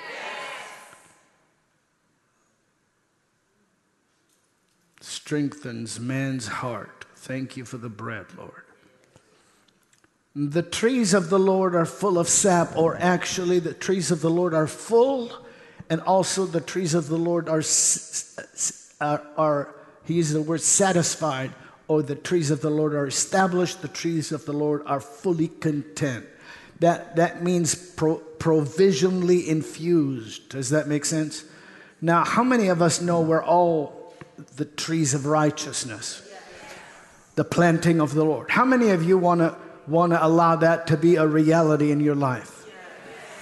Strengthens 5.01 5.99
man's 5.99 6.47
heart. 6.47 7.05
Thank 7.15 7.57
you 7.57 7.65
for 7.65 7.77
the 7.77 7.89
bread, 7.89 8.27
Lord. 8.37 8.62
The 10.35 10.63
trees 10.63 11.13
of 11.13 11.29
the 11.29 11.39
Lord 11.39 11.75
are 11.75 11.85
full 11.85 12.17
of 12.17 12.27
sap, 12.27 12.75
or 12.75 12.97
actually, 12.97 13.59
the 13.59 13.73
trees 13.73 14.09
of 14.09 14.21
the 14.21 14.31
Lord 14.31 14.53
are 14.53 14.67
full, 14.67 15.31
and 15.89 16.01
also 16.01 16.45
the 16.45 16.61
trees 16.61 16.95
of 16.95 17.07
the 17.07 17.17
Lord 17.17 17.47
are, 17.47 17.61
are, 18.99 19.21
are 19.37 19.75
he 20.05 20.15
uses 20.15 20.33
the 20.33 20.41
word 20.41 20.61
satisfied 20.61 21.51
or 21.87 22.01
the 22.01 22.15
trees 22.15 22.49
of 22.49 22.61
the 22.61 22.69
Lord 22.69 22.93
are 22.93 23.07
established, 23.07 23.81
the 23.81 23.87
trees 23.87 24.31
of 24.31 24.45
the 24.45 24.53
Lord 24.53 24.81
are 24.85 24.99
fully 24.99 25.49
content. 25.49 26.25
That, 26.79 27.17
that 27.17 27.43
means 27.43 27.75
pro, 27.75 28.15
provisionally 28.15 29.47
infused. 29.47 30.49
Does 30.49 30.69
that 30.71 30.87
make 30.87 31.05
sense? 31.05 31.45
Now, 32.01 32.23
how 32.23 32.43
many 32.43 32.67
of 32.67 32.81
us 32.81 33.01
know 33.01 33.21
we're 33.21 33.43
all 33.43 34.15
the 34.55 34.65
trees 34.65 35.13
of 35.13 35.25
righteousness? 35.25 36.27
The 37.35 37.43
planting 37.43 38.01
of 38.01 38.13
the 38.13 38.25
Lord. 38.25 38.51
How 38.51 38.65
many 38.65 38.89
of 38.89 39.03
you 39.03 39.17
want 39.17 39.41
to 39.41 39.55
want 39.87 40.13
to 40.13 40.25
allow 40.25 40.55
that 40.57 40.87
to 40.87 40.97
be 40.97 41.15
a 41.15 41.27
reality 41.27 41.91
in 41.91 41.99
your 41.99 42.15
life? 42.15 42.65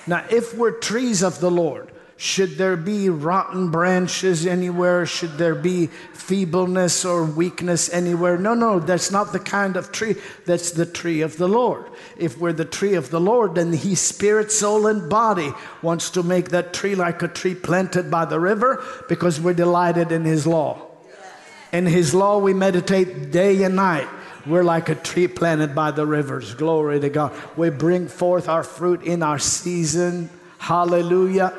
Now, 0.07 0.25
if 0.29 0.55
we're 0.55 0.71
trees 0.71 1.21
of 1.21 1.39
the 1.39 1.51
Lord, 1.51 1.91
should 2.21 2.57
there 2.59 2.77
be 2.77 3.09
rotten 3.09 3.71
branches 3.71 4.45
anywhere? 4.45 5.07
Should 5.07 5.39
there 5.39 5.55
be 5.55 5.87
feebleness 6.13 7.03
or 7.03 7.25
weakness 7.25 7.91
anywhere? 7.91 8.37
No, 8.37 8.53
no, 8.53 8.79
that's 8.79 9.09
not 9.09 9.31
the 9.31 9.39
kind 9.39 9.75
of 9.75 9.91
tree. 9.91 10.15
That's 10.45 10.69
the 10.69 10.85
tree 10.85 11.21
of 11.21 11.37
the 11.37 11.47
Lord. 11.47 11.85
If 12.17 12.37
we're 12.37 12.53
the 12.53 12.63
tree 12.63 12.93
of 12.93 13.09
the 13.09 13.19
Lord, 13.19 13.55
then 13.55 13.73
He, 13.73 13.95
spirit, 13.95 14.51
soul, 14.51 14.85
and 14.85 15.09
body, 15.09 15.51
wants 15.81 16.11
to 16.11 16.21
make 16.21 16.49
that 16.49 16.73
tree 16.73 16.93
like 16.93 17.23
a 17.23 17.27
tree 17.27 17.55
planted 17.55 18.11
by 18.11 18.25
the 18.25 18.39
river 18.39 18.83
because 19.09 19.41
we're 19.41 19.53
delighted 19.53 20.11
in 20.11 20.23
His 20.23 20.45
law. 20.45 20.79
In 21.73 21.87
His 21.87 22.13
law, 22.13 22.37
we 22.37 22.53
meditate 22.53 23.31
day 23.31 23.63
and 23.63 23.75
night. 23.75 24.07
We're 24.45 24.63
like 24.63 24.89
a 24.89 24.95
tree 24.95 25.27
planted 25.27 25.75
by 25.75 25.91
the 25.91 26.05
rivers. 26.05 26.53
Glory 26.55 26.99
to 26.99 27.09
God. 27.09 27.33
We 27.55 27.69
bring 27.69 28.07
forth 28.07 28.49
our 28.49 28.63
fruit 28.63 29.03
in 29.03 29.21
our 29.21 29.39
season. 29.39 30.29
Hallelujah. 30.57 31.53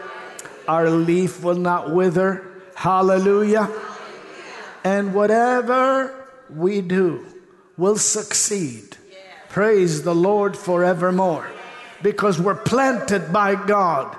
Our 0.67 0.91
leaf 0.91 1.43
will 1.43 1.57
not 1.57 1.93
wither. 1.93 2.45
Hallelujah. 2.75 3.71
And 4.85 5.15
whatever 5.15 6.27
we 6.51 6.81
do 6.81 7.25
will 7.77 7.97
succeed. 7.97 8.97
Praise 9.49 10.03
the 10.03 10.15
Lord 10.15 10.57
forevermore. 10.57 11.47
Because 12.03 12.41
we're 12.41 12.55
planted 12.55 13.33
by 13.33 13.55
God. 13.55 14.17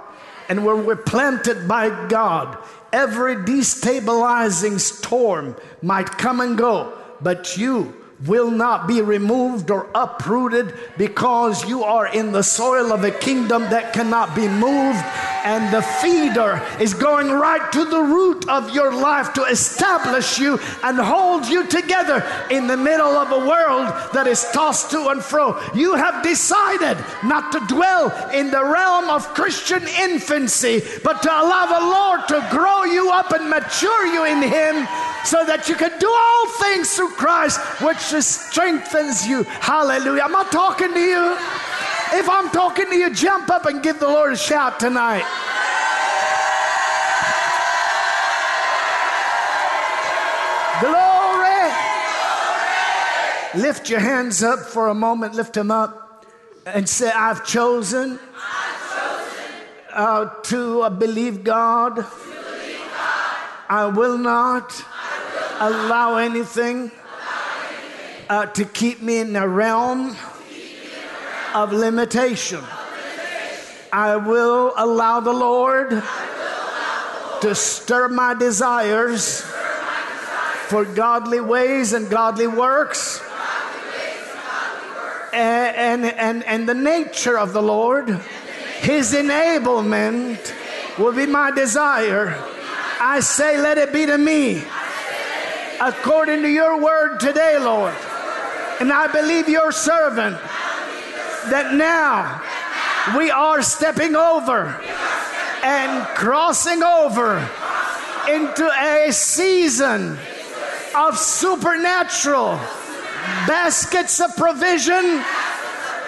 And 0.47 0.65
when 0.65 0.85
we're 0.85 0.95
planted 0.95 1.67
by 1.67 2.07
God, 2.07 2.57
every 2.93 3.35
destabilizing 3.35 4.79
storm 4.79 5.55
might 5.81 6.11
come 6.11 6.39
and 6.39 6.57
go, 6.57 6.97
but 7.19 7.57
you 7.57 7.93
will 8.25 8.51
not 8.51 8.87
be 8.87 9.01
removed 9.01 9.69
or 9.69 9.89
uprooted 9.93 10.73
because 10.97 11.67
you 11.67 11.83
are 11.83 12.07
in 12.07 12.31
the 12.31 12.43
soil 12.43 12.93
of 12.93 13.03
a 13.03 13.11
kingdom 13.11 13.63
that 13.63 13.93
cannot 13.93 14.35
be 14.35 14.47
moved. 14.47 15.03
And 15.45 15.73
the 15.73 15.81
feeder 15.81 16.65
is 16.79 16.93
going 16.93 17.29
right 17.29 17.69
to 17.73 17.83
the 17.83 17.99
root 17.99 18.47
of 18.47 18.73
your 18.73 18.93
life 18.93 19.33
to 19.33 19.43
establish 19.43 20.39
you 20.39 20.57
and 20.83 20.97
hold 20.97 21.47
you 21.47 21.67
together 21.67 22.25
in 22.49 22.67
the 22.67 22.77
middle 22.77 23.17
of 23.17 23.31
a 23.31 23.45
world 23.45 23.87
that 24.13 24.25
is 24.25 24.45
tossed 24.53 24.91
to 24.91 25.09
and 25.09 25.21
fro. 25.21 25.59
You 25.73 25.95
have 25.95 26.23
decided 26.23 26.97
not 27.25 27.51
to 27.51 27.59
dwell 27.67 28.29
in 28.29 28.51
the 28.51 28.63
realm 28.63 29.09
of 29.09 29.27
Christian 29.33 29.83
infancy, 29.99 30.81
but 31.03 31.21
to 31.23 31.29
allow 31.29 31.65
the 31.65 31.87
Lord 31.87 32.27
to 32.29 32.47
grow 32.55 32.83
you 32.85 33.11
up 33.11 33.31
and 33.31 33.49
mature 33.49 34.05
you 34.05 34.25
in 34.25 34.41
Him 34.41 34.87
so 35.25 35.45
that 35.45 35.69
you 35.69 35.75
can 35.75 35.91
do 35.99 36.09
all 36.09 36.47
things 36.59 36.95
through 36.95 37.11
Christ, 37.11 37.59
which 37.81 37.97
strengthens 37.97 39.27
you. 39.27 39.43
Hallelujah. 39.43 40.23
I'm 40.23 40.31
not 40.31 40.51
talking 40.51 40.93
to 40.93 40.99
you. 40.99 41.37
If 42.15 42.29
I'm 42.29 42.49
talking 42.49 42.85
to 42.87 42.95
you, 42.95 43.13
jump 43.13 43.49
up 43.49 43.65
and 43.65 43.81
give 43.81 43.99
the 43.99 44.07
Lord 44.07 44.33
a 44.33 44.37
shout 44.37 44.79
tonight. 44.79 45.25
Glory. 50.81 51.71
Lift 53.63 53.89
your 53.89 53.99
hands 53.99 54.43
up 54.43 54.59
for 54.59 54.89
a 54.89 54.93
moment. 54.93 55.35
Lift 55.35 55.53
them 55.53 55.71
up 55.71 56.25
and 56.65 56.87
say, 56.87 57.11
I've 57.11 57.45
chosen, 57.45 58.19
uh, 59.91 60.25
to 60.25 60.81
uh, 60.81 60.89
believe 60.89 61.43
God. 61.43 62.05
I 63.69 63.85
will 63.85 64.17
not 64.17 64.83
allow 65.63 66.17
anything 66.17 66.91
uh, 68.29 68.45
to 68.47 68.65
keep 68.65 69.01
me 69.01 69.19
in 69.19 69.31
the 69.31 69.47
realm 69.47 70.13
of 71.55 71.71
limitation. 71.71 72.61
I 73.91 74.17
will 74.17 74.73
allow 74.75 75.21
the 75.21 75.31
Lord 75.31 76.03
to 77.41 77.55
stir 77.55 78.09
my 78.09 78.33
desires 78.33 79.41
for 80.67 80.83
godly 80.83 81.39
ways 81.39 81.93
and 81.93 82.09
godly 82.09 82.47
works. 82.47 83.21
And, 85.31 86.05
and, 86.05 86.43
and 86.43 86.67
the 86.67 86.73
nature 86.73 87.39
of 87.39 87.53
the 87.53 87.61
Lord, 87.61 88.09
His 88.81 89.13
enablement 89.13 90.53
will 90.99 91.13
be 91.13 91.25
my 91.25 91.51
desire. 91.51 92.35
I 92.99 93.21
say, 93.21 93.57
let 93.57 93.77
it 93.77 93.93
be 93.93 94.05
to 94.05 94.17
me 94.17 94.63
according 95.83 96.41
to 96.41 96.49
your 96.49 96.81
word 96.81 97.19
today, 97.19 97.57
Lord. 97.59 97.93
And 98.79 98.91
I 98.91 99.07
believe 99.11 99.49
your 99.49 99.71
servant 99.71 100.37
that 101.51 101.73
now 101.75 102.41
we 103.17 103.29
are 103.29 103.61
stepping 103.61 104.15
over 104.15 104.79
and 105.63 106.07
crossing 106.15 106.81
over 106.83 107.37
into 108.29 108.65
a 108.65 109.11
season 109.11 110.17
of 110.95 111.17
supernatural 111.17 112.59
baskets 113.47 114.19
of 114.19 114.35
provision, 114.35 115.23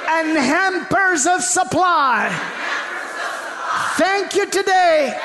and 0.08 0.38
hampers 0.38 1.26
of 1.26 1.42
supply. 1.42 2.30
Thank 3.98 4.36
you 4.36 4.46
today. 4.46 5.20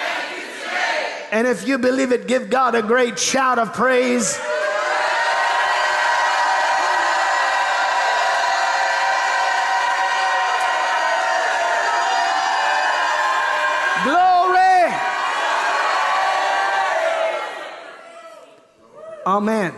And 1.33 1.47
if 1.47 1.67
you 1.67 1.79
believe 1.79 2.11
it, 2.11 2.27
give 2.27 2.51
God 2.51 2.75
a 2.75 2.83
great 2.83 3.19
shout 3.19 3.59
of 3.59 3.73
praise. 3.73 4.37
Glory. 14.03 14.93
Amen. 19.25 19.75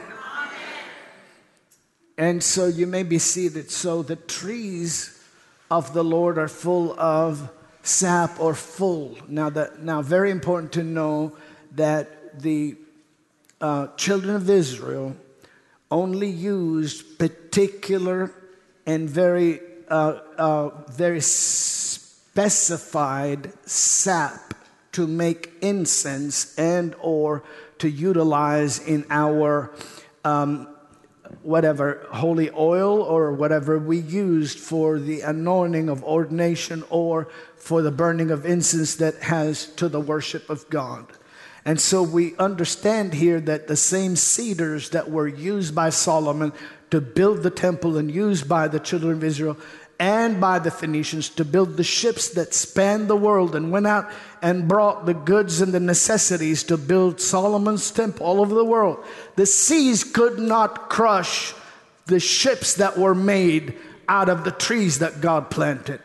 And 2.16 2.43
so 2.43 2.66
you 2.66 2.87
may 2.87 3.03
be 3.03 3.19
seated. 3.19 3.70
So 3.70 4.03
the 4.03 4.16
trees 4.16 5.23
of 5.70 5.93
the 5.93 6.05
Lord 6.05 6.39
are 6.39 6.49
full 6.49 6.99
of 6.99 7.51
sap 7.82 8.40
or 8.40 8.54
full. 8.54 9.18
Now, 9.28 9.50
that, 9.50 9.82
now 9.82 10.02
very 10.02 10.30
important 10.30 10.72
to 10.72 10.82
know 10.82 11.36
that 11.72 12.40
the 12.40 12.76
uh, 13.60 13.88
children 13.96 14.34
of 14.36 14.48
Israel 14.48 15.16
only 15.90 16.28
used 16.28 17.18
particular 17.18 18.32
and 18.86 19.09
very, 19.09 19.60
uh, 19.88 20.18
uh, 20.38 20.70
very 20.90 21.20
specified 22.32 23.52
sap 23.66 24.54
to 24.92 25.06
make 25.06 25.52
incense 25.60 26.59
and 26.59 26.94
or 27.00 27.42
to 27.78 27.88
utilize 27.88 28.78
in 28.78 29.04
our 29.10 29.72
um, 30.24 30.68
whatever 31.43 32.06
holy 32.10 32.51
oil 32.51 33.02
or 33.02 33.32
whatever 33.32 33.78
we 33.78 33.98
used 33.98 34.59
for 34.59 34.98
the 34.98 35.20
anointing 35.23 35.89
of 35.89 36.05
ordination 36.05 36.85
or 36.90 37.28
for 37.56 37.82
the 37.82 37.90
burning 37.90 38.31
of 38.31 38.47
incense 38.47 38.97
that 38.97 39.14
has 39.23 39.66
to 39.66 39.89
the 39.89 40.01
worship 40.01 40.48
of 40.51 40.69
God. 40.70 41.06
And 41.64 41.81
so 41.81 42.02
we 42.02 42.36
understand 42.39 43.14
here 43.14 43.40
that 43.40 43.69
the 43.69 43.77
same 43.77 44.16
cedars 44.16 44.90
that 44.90 45.10
were 45.10 45.28
used 45.28 45.74
by 45.74 45.90
Solomon 45.90 46.52
to 46.90 47.01
build 47.01 47.43
the 47.43 47.51
temple 47.51 47.97
and 47.97 48.10
used 48.10 48.48
by 48.48 48.69
the 48.69 48.81
children 48.81 49.12
of 49.12 49.24
Israel 49.24 49.56
and 50.03 50.41
by 50.41 50.59
the 50.59 50.73
Phoenicians 50.73 51.29
to 51.29 51.45
build 51.45 51.77
the 51.77 51.85
ships 51.85 52.31
that 52.31 52.53
spanned 52.53 53.07
the 53.07 53.15
world 53.15 53.55
and 53.55 53.70
went 53.70 53.87
out 53.87 54.11
and 54.43 54.66
brought 54.66 55.07
the 55.07 55.15
goods 55.15 55.61
and 55.61 55.73
the 55.73 55.79
necessities 55.79 56.65
to 56.65 56.77
build 56.77 57.20
Solomon's 57.20 57.89
temple 57.93 58.27
all 58.27 58.41
over 58.41 58.53
the 58.53 58.65
world. 58.65 58.99
The 59.37 59.47
seas 59.47 60.03
could 60.03 60.41
not 60.41 60.91
crush 60.91 61.55
the 62.07 62.19
ships 62.19 62.74
that 62.74 62.99
were 62.99 63.15
made 63.15 63.77
out 64.09 64.29
of 64.29 64.43
the 64.43 64.51
trees 64.51 64.99
that 64.99 65.20
God 65.20 65.51
planted. 65.51 66.01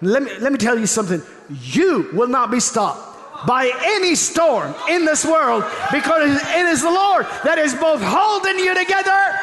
Let 0.00 0.22
me, 0.22 0.30
let 0.38 0.50
me 0.50 0.56
tell 0.56 0.78
you 0.78 0.86
something. 0.86 1.20
You 1.50 2.08
will 2.14 2.28
not 2.28 2.50
be 2.50 2.60
stopped 2.60 3.46
by 3.46 3.70
any 3.78 4.14
storm 4.14 4.74
in 4.88 5.04
this 5.04 5.22
world 5.22 5.64
because 5.92 6.40
it 6.42 6.66
is 6.66 6.80
the 6.80 6.90
Lord 6.90 7.26
that 7.44 7.58
is 7.58 7.74
both 7.74 8.00
holding 8.02 8.58
you 8.58 8.74
together 8.74 9.38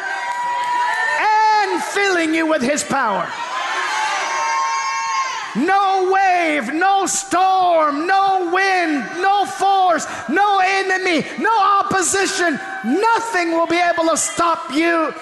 filling 1.80 2.34
you 2.34 2.45
with 2.48 2.62
His 2.62 2.84
power. 2.84 3.28
No 5.56 6.12
wave, 6.12 6.74
no 6.74 7.06
storm, 7.06 8.08
no 8.08 8.50
wind, 8.52 9.06
no 9.22 9.45
force, 9.45 10.08
no 10.28 10.60
enemy, 10.64 11.26
no 11.40 11.56
opposition. 11.62 12.60
Nothing 12.84 13.52
will 13.52 13.68
be 13.68 13.80
able 13.80 14.10
to 14.10 14.18
stop 14.18 14.74
you 14.74 15.14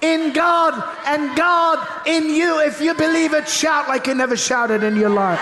in 0.00 0.32
God 0.32 0.74
and 1.06 1.36
God 1.36 2.06
in 2.06 2.30
you. 2.30 2.60
If 2.60 2.80
you 2.80 2.94
believe 2.94 3.34
it, 3.34 3.48
shout 3.48 3.88
like 3.88 4.06
you 4.06 4.14
never 4.14 4.36
shouted 4.36 4.84
in 4.84 4.96
your 4.96 5.10
life. 5.10 5.40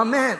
Amen. 0.00 0.38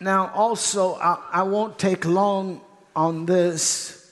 Now, 0.00 0.30
also, 0.34 0.94
I, 0.94 1.22
I 1.30 1.42
won't 1.42 1.78
take 1.78 2.06
long 2.06 2.62
on 2.94 3.26
this. 3.26 4.10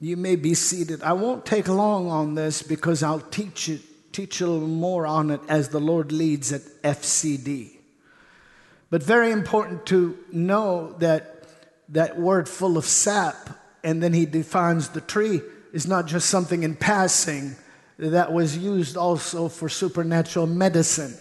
You 0.00 0.16
may 0.16 0.34
be 0.34 0.54
seated. 0.54 1.00
I 1.04 1.12
won't 1.12 1.46
take 1.46 1.68
long 1.68 2.08
on 2.08 2.34
this 2.34 2.62
because 2.62 3.04
I'll 3.04 3.20
teach 3.20 3.68
it, 3.68 3.82
teach 4.12 4.40
a 4.40 4.48
little 4.48 4.66
more 4.66 5.06
on 5.06 5.30
it 5.30 5.40
as 5.48 5.68
the 5.68 5.78
Lord 5.78 6.10
leads 6.10 6.52
at 6.52 6.62
FCD. 6.82 7.70
But 8.90 9.04
very 9.04 9.30
important 9.30 9.86
to 9.86 10.18
know 10.32 10.96
that 10.98 11.44
that 11.90 12.18
word 12.18 12.48
full 12.48 12.76
of 12.76 12.84
sap, 12.84 13.50
and 13.84 14.02
then 14.02 14.12
he 14.12 14.26
defines 14.26 14.88
the 14.88 15.00
tree, 15.00 15.40
is 15.72 15.86
not 15.86 16.06
just 16.06 16.28
something 16.28 16.64
in 16.64 16.74
passing, 16.74 17.54
that 18.00 18.32
was 18.32 18.56
used 18.56 18.96
also 18.96 19.48
for 19.48 19.68
supernatural 19.68 20.46
medicine. 20.46 21.16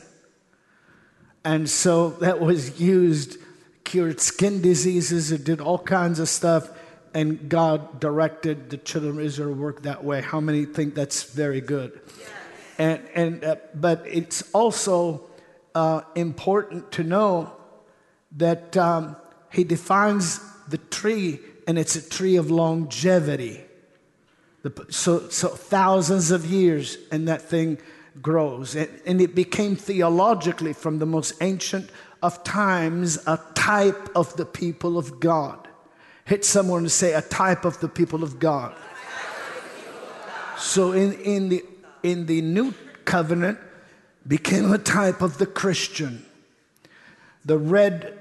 And 1.44 1.70
so 1.70 2.12
that 2.22 2.40
was 2.40 2.80
used, 2.80 3.38
cured 3.84 4.20
skin 4.20 4.62
diseases, 4.62 5.32
it 5.32 5.44
did 5.44 5.62
all 5.62 5.80
kinds 5.80 6.20
of 6.20 6.30
stuff, 6.30 6.70
and 7.14 7.50
God 7.50 8.00
directed 8.00 8.70
the 8.70 8.78
children 8.78 9.18
of 9.18 9.26
Israel 9.26 9.56
to 9.56 9.62
work 9.62 9.84
that 9.84 10.04
way. 10.04 10.22
How 10.22 10.40
many 10.40 10.66
think 10.66 10.96
that's 10.96 11.24
very 11.24 11.62
good? 11.62 12.00
Yes. 12.06 12.30
And, 12.78 13.10
and, 13.16 13.44
uh, 13.44 13.56
but 13.74 14.04
it's 14.06 14.44
also 14.54 15.30
uh, 15.76 16.02
important 16.16 16.92
to 16.94 17.04
know 17.04 17.52
that 18.38 18.78
um, 18.78 19.16
he 19.52 19.64
defines 19.64 20.40
the 20.68 20.78
tree, 20.78 21.40
and 21.68 21.80
it's 21.80 21.96
a 21.96 22.10
tree 22.10 22.36
of 22.36 22.52
longevity. 22.52 23.62
The, 24.62 24.86
so, 24.90 25.30
so 25.30 25.48
thousands 25.48 26.32
of 26.32 26.46
years, 26.46 26.98
and 27.12 27.28
that 27.28 27.42
thing 27.42 27.78
grows. 28.22 28.76
And 28.76 29.22
it 29.22 29.34
became 29.34 29.76
theologically, 29.76 30.74
from 30.74 31.00
the 31.00 31.06
most 31.06 31.36
ancient 31.42 31.90
of 32.22 32.44
times, 32.44 33.18
a 33.26 33.40
type 33.56 34.10
of 34.16 34.36
the 34.36 34.46
people 34.46 34.98
of 34.98 35.20
God. 35.20 35.68
Hit 36.26 36.44
someone 36.44 36.82
and 36.82 36.92
say, 36.92 37.14
a 37.14 37.22
type 37.22 37.64
of 37.64 37.80
the 37.80 37.88
people 37.88 38.24
of 38.24 38.40
God. 38.40 38.76
So 40.58 40.92
in, 40.92 41.14
in, 41.22 41.50
the, 41.50 41.64
in 42.04 42.26
the 42.26 42.42
new 42.42 42.74
covenant, 43.06 43.58
became 44.28 44.74
a 44.74 44.78
type 44.78 45.22
of 45.22 45.38
the 45.38 45.46
Christian. 45.46 46.26
The 47.46 47.58
red 47.58 48.19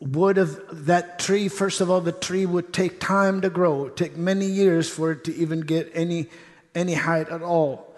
wood 0.00 0.38
of 0.38 0.86
that 0.86 1.18
tree, 1.18 1.48
first 1.48 1.80
of 1.80 1.90
all, 1.90 2.00
the 2.00 2.12
tree 2.12 2.46
would 2.46 2.72
take 2.72 3.00
time 3.00 3.40
to 3.40 3.50
grow, 3.50 3.80
it 3.80 3.82
would 3.82 3.96
take 3.96 4.16
many 4.16 4.46
years 4.46 4.88
for 4.88 5.12
it 5.12 5.24
to 5.24 5.34
even 5.34 5.60
get 5.60 5.90
any, 5.94 6.28
any 6.74 6.94
height 6.94 7.28
at 7.28 7.42
all 7.42 7.88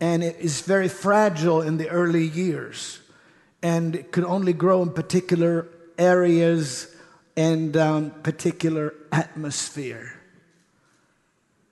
and 0.00 0.22
it 0.22 0.36
is 0.38 0.60
very 0.60 0.88
fragile 0.88 1.60
in 1.60 1.76
the 1.76 1.88
early 1.88 2.26
years. 2.26 3.00
And 3.62 3.96
it 3.96 4.12
could 4.12 4.24
only 4.24 4.52
grow 4.52 4.82
in 4.82 4.92
particular 4.92 5.66
areas 5.98 6.94
and 7.36 7.76
um, 7.76 8.10
particular 8.22 8.94
atmosphere. 9.10 10.14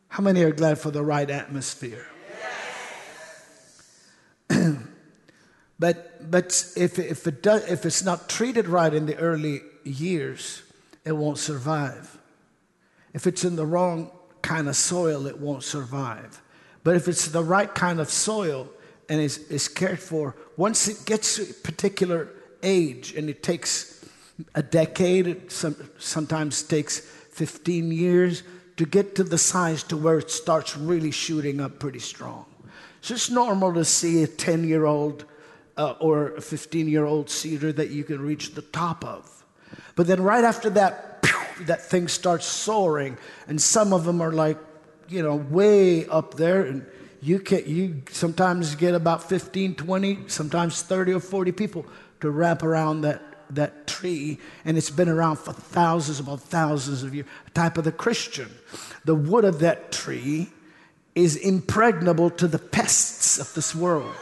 How 0.09 0.23
many 0.23 0.43
are 0.43 0.53
glad 0.53 0.79
for 0.79 0.91
the 0.91 1.03
right 1.03 1.29
atmosphere? 1.29 2.07
Yes. 4.51 4.77
but 5.79 6.31
but 6.31 6.73
if, 6.77 6.99
if, 6.99 7.27
it 7.27 7.43
does, 7.43 7.71
if 7.71 7.87
it's 7.87 8.03
not 8.03 8.29
treated 8.29 8.67
right 8.67 8.93
in 8.93 9.07
the 9.07 9.17
early 9.17 9.61
years, 9.87 10.63
it 11.05 11.13
won't 11.13 11.39
survive. 11.39 12.19
If 13.15 13.27
it's 13.27 13.45
in 13.45 13.57
the 13.57 13.67
wrong 13.67 14.11
kind 14.43 14.69
of 14.69 14.77
soil, 14.77 15.27
it 15.27 15.39
won't 15.39 15.63
survive. 15.63 16.43
But 16.85 16.97
if 16.97 17.09
it's 17.09 17.29
the 17.29 17.43
right 17.43 17.73
kind 17.75 18.01
of 18.01 18.11
soil 18.11 18.69
and 19.09 19.21
is, 19.21 19.39
is 19.49 19.69
cared 19.69 20.01
for, 20.01 20.37
once 20.57 20.89
it 20.89 21.05
gets 21.07 21.37
to 21.37 21.43
a 21.43 21.55
particular 21.55 22.29
age, 22.63 23.15
and 23.15 23.29
it 23.31 23.43
takes 23.43 24.05
a 24.55 24.63
decade, 24.63 25.27
it 25.27 25.53
some, 25.53 25.77
sometimes 25.99 26.63
takes 26.63 27.01
15 27.01 27.91
years 27.91 28.43
to 28.77 28.85
get 28.85 29.15
to 29.15 29.25
the 29.25 29.39
size 29.39 29.83
to 29.85 29.97
where 29.97 30.19
it 30.19 30.31
starts 30.31 30.77
really 30.77 31.11
shooting 31.11 31.61
up 31.61 31.79
pretty 31.79 31.99
strong. 31.99 32.45
So 33.01 33.15
it's 33.15 33.31
normal 33.31 33.73
to 33.75 33.85
see 33.85 34.23
a 34.23 34.27
10 34.27 34.65
year 34.65 34.85
old 34.85 35.25
uh, 35.77 35.95
or 36.01 36.35
a 36.35 36.41
15 36.41 36.89
year 36.89 37.05
old 37.05 37.31
cedar 37.31 37.73
that 37.73 37.91
you 37.91 38.05
can 38.05 38.21
reach 38.21 38.55
the 38.55 38.63
top 38.63 39.05
of. 39.05 39.36
But 39.97 40.07
then 40.07 40.23
right 40.23 40.45
after 40.45 40.71
that, 40.71 41.25
that 41.63 41.83
thing 41.83 42.07
starts 42.07 42.47
soaring, 42.47 43.19
and 43.49 43.61
some 43.61 43.93
of 43.93 44.05
them 44.05 44.21
are 44.21 44.33
like 44.33 44.59
you 45.09 45.23
know, 45.23 45.37
way 45.37 46.07
up 46.07 46.35
there. 46.35 46.63
And 46.63 46.87
you 47.21 47.39
can 47.41 47.63
you 47.67 48.03
sometimes 48.11 48.75
get 48.75 48.95
about 48.95 49.29
15, 49.29 49.75
20, 49.75 50.29
sometimes 50.29 50.83
30 50.83 51.15
or 51.15 51.21
40 51.21 51.53
people 51.53 51.87
to 52.21 52.31
wrap 52.31 52.63
around 52.63 53.03
that 53.03 53.23
that 53.49 53.87
tree, 53.87 54.41
and 54.65 54.77
it's 54.77 54.91
been 54.91 55.09
around 55.09 55.37
for 55.37 55.53
thousands 55.53 56.19
upon 56.19 56.39
thousands 56.39 57.05
of 57.05 57.15
years. 57.15 57.29
Type 57.55 57.79
of 57.79 57.85
the 57.85 57.93
Christian. 57.93 58.51
The 59.05 59.15
wood 59.15 59.45
of 59.45 59.61
that 59.61 59.93
tree 59.93 60.49
is 61.15 61.37
impregnable 61.37 62.31
to 62.31 62.49
the 62.49 62.59
pests 62.59 63.39
of 63.39 63.55
this 63.55 63.73
world. 63.73 64.13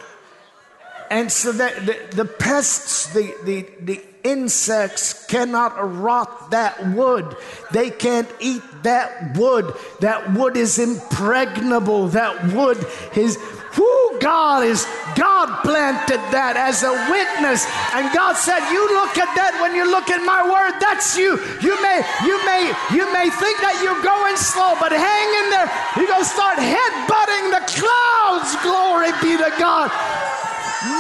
And 1.10 1.32
so 1.32 1.52
that 1.52 1.86
the, 1.86 1.98
the 2.14 2.24
pests, 2.26 3.12
the, 3.14 3.34
the, 3.44 3.66
the 3.80 4.04
insects 4.24 5.26
cannot 5.26 5.74
rot 6.00 6.50
that 6.50 6.88
wood. 6.88 7.36
They 7.70 7.90
can't 7.90 8.28
eat 8.40 8.62
that 8.82 9.36
wood. 9.36 9.74
That 10.00 10.32
wood 10.32 10.56
is 10.56 10.78
impregnable. 10.78 12.08
That 12.08 12.52
wood 12.52 12.84
is 13.14 13.38
who 13.74 14.18
God 14.20 14.62
is, 14.62 14.86
God 15.18 15.50
planted 15.66 16.22
that 16.30 16.54
as 16.54 16.86
a 16.86 16.94
witness. 17.10 17.66
And 17.90 18.06
God 18.14 18.38
said, 18.38 18.62
You 18.70 18.82
look 18.94 19.18
at 19.18 19.30
that 19.34 19.58
when 19.58 19.74
you 19.74 19.82
look 19.82 20.08
at 20.14 20.22
my 20.22 20.46
word, 20.46 20.78
that's 20.78 21.18
you. 21.18 21.34
You 21.58 21.74
may, 21.82 21.98
you 22.22 22.38
may, 22.46 22.70
you 22.94 23.04
may 23.10 23.28
think 23.34 23.58
that 23.60 23.82
you're 23.82 23.98
going 24.00 24.38
slow, 24.38 24.78
but 24.78 24.94
hang 24.94 25.28
in 25.42 25.46
there. 25.50 25.66
You're 25.98 26.10
gonna 26.10 26.22
start 26.22 26.56
headbutting 26.62 27.50
the 27.50 27.62
clouds. 27.66 28.54
Glory 28.62 29.10
be 29.18 29.34
to 29.42 29.50
God. 29.58 29.90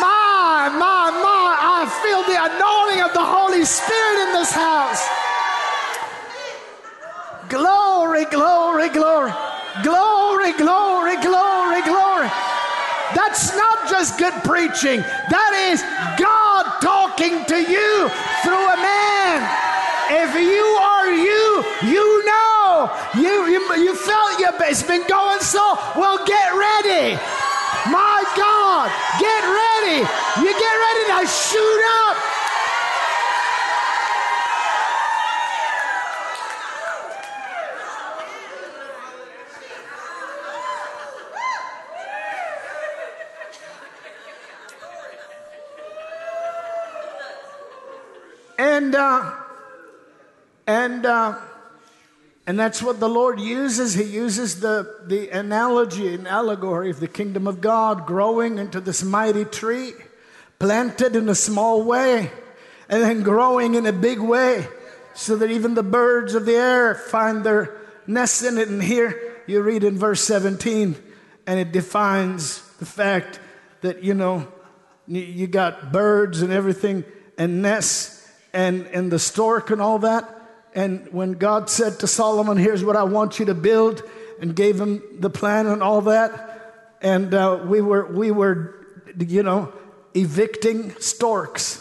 My, 0.02 0.72
my, 0.74 1.14
my, 1.14 1.48
I 1.54 1.86
feel 2.02 2.26
the 2.26 2.36
anointing 2.40 2.83
of 3.04 3.12
the 3.12 3.24
Holy 3.24 3.64
Spirit 3.64 4.28
in 4.28 4.32
this 4.32 4.50
house. 4.50 5.04
Glory, 7.48 8.24
glory, 8.26 8.88
glory. 8.88 9.32
Glory, 9.82 10.52
glory, 10.56 11.16
glory, 11.20 11.82
glory. 11.84 12.30
That's 13.12 13.54
not 13.54 13.90
just 13.90 14.18
good 14.18 14.32
preaching. 14.42 15.00
That 15.28 15.52
is 15.68 15.84
God 16.16 16.80
talking 16.80 17.44
to 17.44 17.58
you 17.60 18.08
through 18.40 18.66
a 18.72 18.78
man. 18.80 19.38
If 20.24 20.32
you 20.40 20.64
are 20.80 21.12
you, 21.12 21.44
you 21.84 22.24
know. 22.24 22.88
You, 23.20 23.52
you, 23.52 23.60
you 23.84 23.94
felt 23.94 24.38
you, 24.40 24.48
it's 24.64 24.82
been 24.82 25.06
going 25.06 25.40
so. 25.40 25.76
Well, 25.94 26.24
get 26.24 26.48
ready. 26.56 27.20
My 27.92 28.24
God, 28.32 28.88
get 29.20 29.42
ready. 29.44 30.00
You 30.40 30.50
get 30.56 30.74
ready 30.80 31.04
to 31.12 31.20
shoot 31.28 31.82
up. 32.08 32.33
And 48.74 48.92
uh, 48.92 49.30
and 50.66 51.06
uh, 51.06 51.38
and 52.44 52.58
that's 52.58 52.82
what 52.82 52.98
the 52.98 53.08
Lord 53.08 53.38
uses. 53.38 53.94
He 53.94 54.02
uses 54.02 54.58
the 54.58 55.04
the 55.06 55.28
analogy 55.28 56.12
and 56.12 56.26
allegory 56.26 56.90
of 56.90 56.98
the 56.98 57.06
kingdom 57.06 57.46
of 57.46 57.60
God 57.60 58.04
growing 58.04 58.58
into 58.58 58.80
this 58.80 59.04
mighty 59.04 59.44
tree, 59.44 59.92
planted 60.58 61.14
in 61.14 61.28
a 61.28 61.36
small 61.36 61.84
way, 61.84 62.32
and 62.88 63.00
then 63.00 63.22
growing 63.22 63.76
in 63.76 63.86
a 63.86 63.92
big 63.92 64.18
way, 64.18 64.66
so 65.14 65.36
that 65.36 65.52
even 65.52 65.74
the 65.74 65.84
birds 65.84 66.34
of 66.34 66.44
the 66.44 66.56
air 66.56 66.96
find 66.96 67.44
their 67.44 67.76
nests 68.08 68.42
in 68.42 68.58
it. 68.58 68.66
And 68.66 68.82
here 68.82 69.40
you 69.46 69.62
read 69.62 69.84
in 69.84 69.96
verse 69.96 70.20
17, 70.22 70.96
and 71.46 71.60
it 71.60 71.70
defines 71.70 72.60
the 72.80 72.86
fact 72.86 73.38
that 73.82 74.02
you 74.02 74.14
know 74.14 74.48
you 75.06 75.46
got 75.46 75.92
birds 75.92 76.42
and 76.42 76.52
everything 76.52 77.04
and 77.38 77.62
nests 77.62 78.23
and, 78.54 78.86
and 78.86 79.10
the 79.10 79.18
stork 79.18 79.70
and 79.70 79.82
all 79.82 79.98
that. 79.98 80.30
And 80.74 81.12
when 81.12 81.32
God 81.32 81.68
said 81.68 81.98
to 82.00 82.06
Solomon, 82.06 82.56
Here's 82.56 82.82
what 82.82 82.96
I 82.96 83.02
want 83.02 83.38
you 83.38 83.46
to 83.46 83.54
build, 83.54 84.02
and 84.40 84.56
gave 84.56 84.80
him 84.80 85.02
the 85.18 85.30
plan 85.30 85.66
and 85.66 85.82
all 85.82 86.00
that, 86.02 86.98
and 87.00 87.34
uh, 87.34 87.60
we, 87.64 87.80
were, 87.80 88.06
we 88.06 88.30
were, 88.30 88.86
you 89.18 89.42
know, 89.42 89.72
evicting 90.14 90.90
storks. 90.98 91.80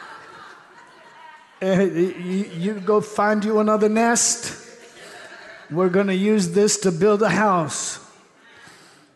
and 1.60 1.96
you, 1.96 2.50
you 2.56 2.74
go 2.74 3.00
find 3.00 3.44
you 3.44 3.60
another 3.60 3.88
nest. 3.88 4.68
We're 5.70 5.88
going 5.88 6.08
to 6.08 6.14
use 6.14 6.50
this 6.50 6.78
to 6.80 6.92
build 6.92 7.22
a 7.22 7.28
house. 7.28 8.04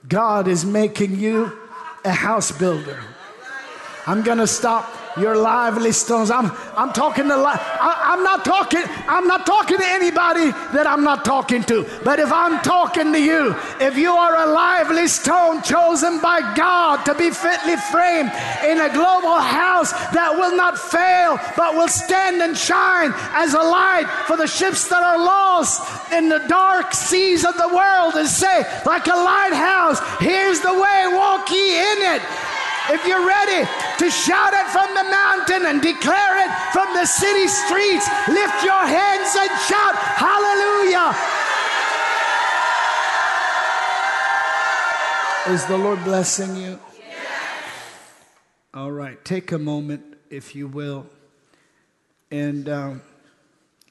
God 0.08 0.48
is 0.48 0.64
making 0.64 1.18
you 1.18 1.58
a 2.04 2.12
house 2.12 2.52
builder. 2.52 3.00
I'm 4.06 4.22
going 4.22 4.38
to 4.38 4.46
stop 4.46 4.93
your 5.16 5.36
lively 5.36 5.92
stones. 5.92 6.30
I'm, 6.30 6.50
I'm 6.76 6.92
talking 6.92 7.28
to, 7.28 7.36
li- 7.36 7.44
I, 7.46 8.12
I'm 8.14 8.22
not 8.22 8.44
talking, 8.44 8.82
I'm 9.08 9.26
not 9.26 9.46
talking 9.46 9.78
to 9.78 9.86
anybody 9.86 10.50
that 10.74 10.86
I'm 10.86 11.04
not 11.04 11.24
talking 11.24 11.62
to. 11.64 11.86
But 12.04 12.18
if 12.18 12.32
I'm 12.32 12.60
talking 12.62 13.12
to 13.12 13.20
you, 13.20 13.54
if 13.80 13.96
you 13.96 14.12
are 14.12 14.48
a 14.48 14.52
lively 14.52 15.06
stone 15.06 15.62
chosen 15.62 16.20
by 16.20 16.40
God 16.54 17.04
to 17.04 17.14
be 17.14 17.30
fitly 17.30 17.76
framed 17.90 18.30
in 18.64 18.80
a 18.80 18.92
global 18.92 19.38
house 19.38 19.92
that 20.12 20.34
will 20.34 20.56
not 20.56 20.78
fail, 20.78 21.38
but 21.56 21.74
will 21.74 21.88
stand 21.88 22.42
and 22.42 22.56
shine 22.56 23.12
as 23.32 23.54
a 23.54 23.62
light 23.62 24.06
for 24.26 24.36
the 24.36 24.46
ships 24.46 24.88
that 24.88 25.02
are 25.02 25.18
lost 25.18 25.82
in 26.12 26.28
the 26.28 26.40
dark 26.48 26.92
seas 26.92 27.44
of 27.44 27.56
the 27.56 27.68
world 27.68 28.14
and 28.14 28.28
say, 28.28 28.66
like 28.84 29.06
a 29.06 29.14
lighthouse, 29.16 30.00
here's 30.18 30.60
the 30.60 30.72
way, 30.72 31.06
walk 31.14 31.50
ye 31.50 31.78
in 31.78 32.18
it. 32.18 32.22
If 32.90 33.06
you're 33.06 33.26
ready 33.26 33.66
to 33.98 34.10
shout 34.10 34.52
it 34.52 34.66
from 34.66 34.92
the 34.94 35.04
mountain 35.04 35.66
and 35.66 35.80
declare 35.80 36.44
it 36.44 36.52
from 36.70 36.92
the 36.92 37.06
city 37.06 37.48
streets, 37.48 38.06
lift 38.28 38.62
your 38.62 38.84
hands 38.86 39.34
and 39.38 39.50
shout, 39.60 39.94
Hallelujah! 39.96 41.16
Is 45.54 45.64
the 45.64 45.78
Lord 45.78 46.04
blessing 46.04 46.56
you? 46.56 46.78
All 48.74 48.92
right, 48.92 49.24
take 49.24 49.52
a 49.52 49.58
moment, 49.58 50.18
if 50.28 50.54
you 50.54 50.68
will, 50.68 51.06
and 52.30 52.68
um, 52.68 53.02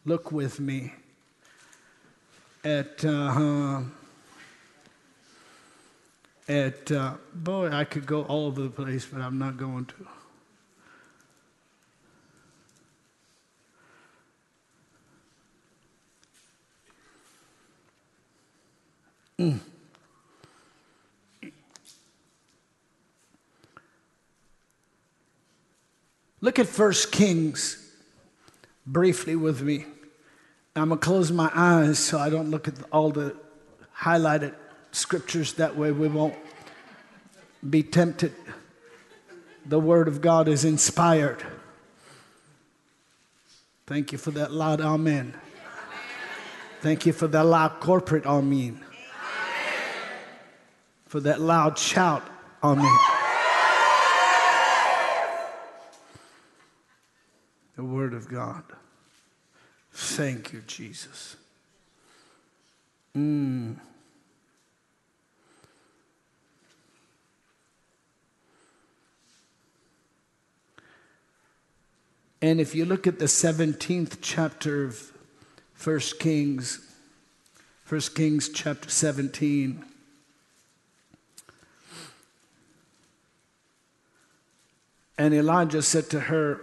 look 0.06 0.32
with 0.32 0.60
me 0.60 0.94
at. 2.64 3.04
Uh, 3.04 3.82
at, 6.48 6.92
uh, 6.92 7.14
boy, 7.34 7.70
I 7.70 7.84
could 7.86 8.06
go 8.06 8.24
all 8.24 8.48
over 8.48 8.62
the 8.62 8.70
place, 8.70 9.06
but 9.06 9.22
I'm 9.22 9.38
not 9.38 9.58
going 9.58 9.86
to. 9.86 9.94
Mm. 19.40 19.60
Look 26.42 26.60
at 26.60 26.68
First 26.68 27.12
Kings 27.12 27.90
briefly 28.86 29.36
with 29.36 29.62
me. 29.62 29.86
I'm 30.76 30.90
going 30.90 31.00
to 31.00 31.06
close 31.06 31.32
my 31.32 31.50
eyes 31.54 32.00
so 32.00 32.20
I 32.20 32.30
don't 32.30 32.52
look 32.52 32.68
at 32.68 32.74
all 32.92 33.12
the 33.12 33.36
highlighted 33.98 34.54
scriptures 34.94 35.54
that 35.54 35.76
way 35.76 35.92
we 35.92 36.08
won't 36.08 36.36
be 37.68 37.84
tempted. 37.84 38.34
The 39.66 39.80
Word 39.80 40.08
of 40.08 40.22
God 40.22 40.48
is 40.48 40.64
inspired. 40.64 41.44
Thank 43.86 44.12
you 44.12 44.18
for 44.18 44.32
that 44.32 44.52
loud 44.52 44.80
amen. 44.80 45.34
Thank 46.82 47.06
you 47.06 47.14
for 47.14 47.28
that 47.28 47.44
loud 47.44 47.80
corporate 47.80 48.26
amen. 48.26 48.80
For 51.08 51.20
that 51.20 51.42
loud 51.42 51.78
shout 51.78 52.24
amen. 52.64 52.98
The 57.76 57.84
Word 57.84 58.14
of 58.14 58.30
God. 58.30 58.64
Thank 59.92 60.54
you, 60.54 60.62
Jesus. 60.62 61.36
Mm. 63.16 63.78
And 72.44 72.60
if 72.60 72.76
you 72.76 72.84
look 72.84 73.08
at 73.08 73.20
the 73.20 73.26
17th 73.26 74.18
chapter 74.20 74.84
of 74.84 75.14
1 75.82 76.00
Kings, 76.20 76.86
1 77.88 78.02
Kings 78.14 78.50
chapter 78.50 78.90
17, 78.90 79.86
and 85.18 85.34
Elijah 85.34 85.82
said 85.82 86.10
to 86.10 86.20
her, 86.20 86.60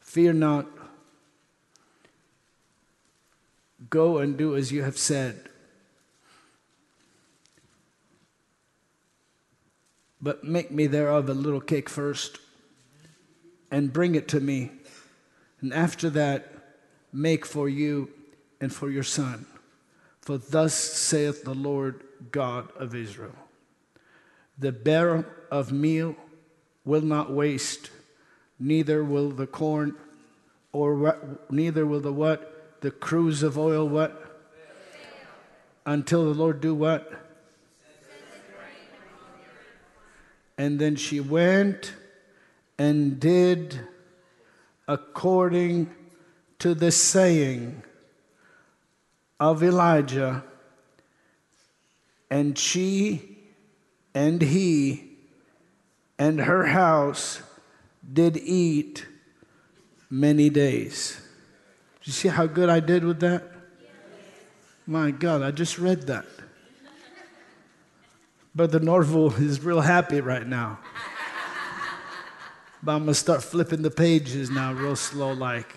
Fear 0.00 0.34
not, 0.34 0.66
go 3.88 4.18
and 4.18 4.36
do 4.36 4.56
as 4.56 4.70
you 4.70 4.82
have 4.82 4.98
said. 4.98 5.49
But 10.22 10.44
make 10.44 10.70
me 10.70 10.86
thereof 10.86 11.28
a 11.28 11.34
little 11.34 11.60
cake 11.60 11.88
first 11.88 12.38
and 13.70 13.92
bring 13.92 14.14
it 14.14 14.28
to 14.28 14.40
me. 14.40 14.70
And 15.60 15.72
after 15.72 16.10
that, 16.10 16.52
make 17.12 17.46
for 17.46 17.68
you 17.68 18.10
and 18.60 18.72
for 18.72 18.90
your 18.90 19.02
son. 19.02 19.46
For 20.20 20.38
thus 20.38 20.74
saith 20.74 21.44
the 21.44 21.54
Lord 21.54 22.02
God 22.30 22.70
of 22.76 22.94
Israel 22.94 23.34
The 24.58 24.72
barrel 24.72 25.24
of 25.50 25.72
meal 25.72 26.16
will 26.84 27.00
not 27.00 27.32
waste, 27.32 27.90
neither 28.58 29.02
will 29.02 29.30
the 29.30 29.46
corn, 29.46 29.96
or 30.72 30.94
what, 30.94 31.50
neither 31.50 31.86
will 31.86 32.00
the 32.00 32.12
what? 32.12 32.80
The 32.80 32.90
cruse 32.90 33.42
of 33.42 33.58
oil 33.58 33.88
what? 33.88 34.42
Until 35.84 36.24
the 36.24 36.38
Lord 36.38 36.60
do 36.60 36.74
what? 36.74 37.29
And 40.60 40.78
then 40.78 40.94
she 40.94 41.20
went 41.20 41.94
and 42.78 43.18
did 43.18 43.80
according 44.86 45.88
to 46.58 46.74
the 46.74 46.92
saying 46.92 47.82
of 49.40 49.62
Elijah, 49.62 50.44
and 52.30 52.58
she 52.58 53.38
and 54.14 54.42
he 54.42 55.16
and 56.18 56.40
her 56.40 56.66
house 56.66 57.40
did 58.12 58.36
eat 58.36 59.06
many 60.10 60.50
days. 60.50 61.26
Do 62.02 62.10
you 62.10 62.12
see 62.12 62.28
how 62.28 62.44
good 62.44 62.68
I 62.68 62.80
did 62.80 63.02
with 63.02 63.20
that? 63.20 63.44
My 64.86 65.10
God, 65.10 65.40
I 65.40 65.52
just 65.52 65.78
read 65.78 66.02
that. 66.08 66.26
Brother 68.54 68.80
Norval 68.80 69.32
is 69.34 69.62
real 69.62 69.80
happy 69.80 70.20
right 70.20 70.46
now. 70.46 70.80
But 72.82 72.92
I'm 72.92 73.06
to 73.06 73.14
start 73.14 73.42
flipping 73.42 73.82
the 73.82 73.90
pages 73.90 74.50
now, 74.50 74.72
real 74.72 74.96
slow 74.96 75.32
like. 75.32 75.72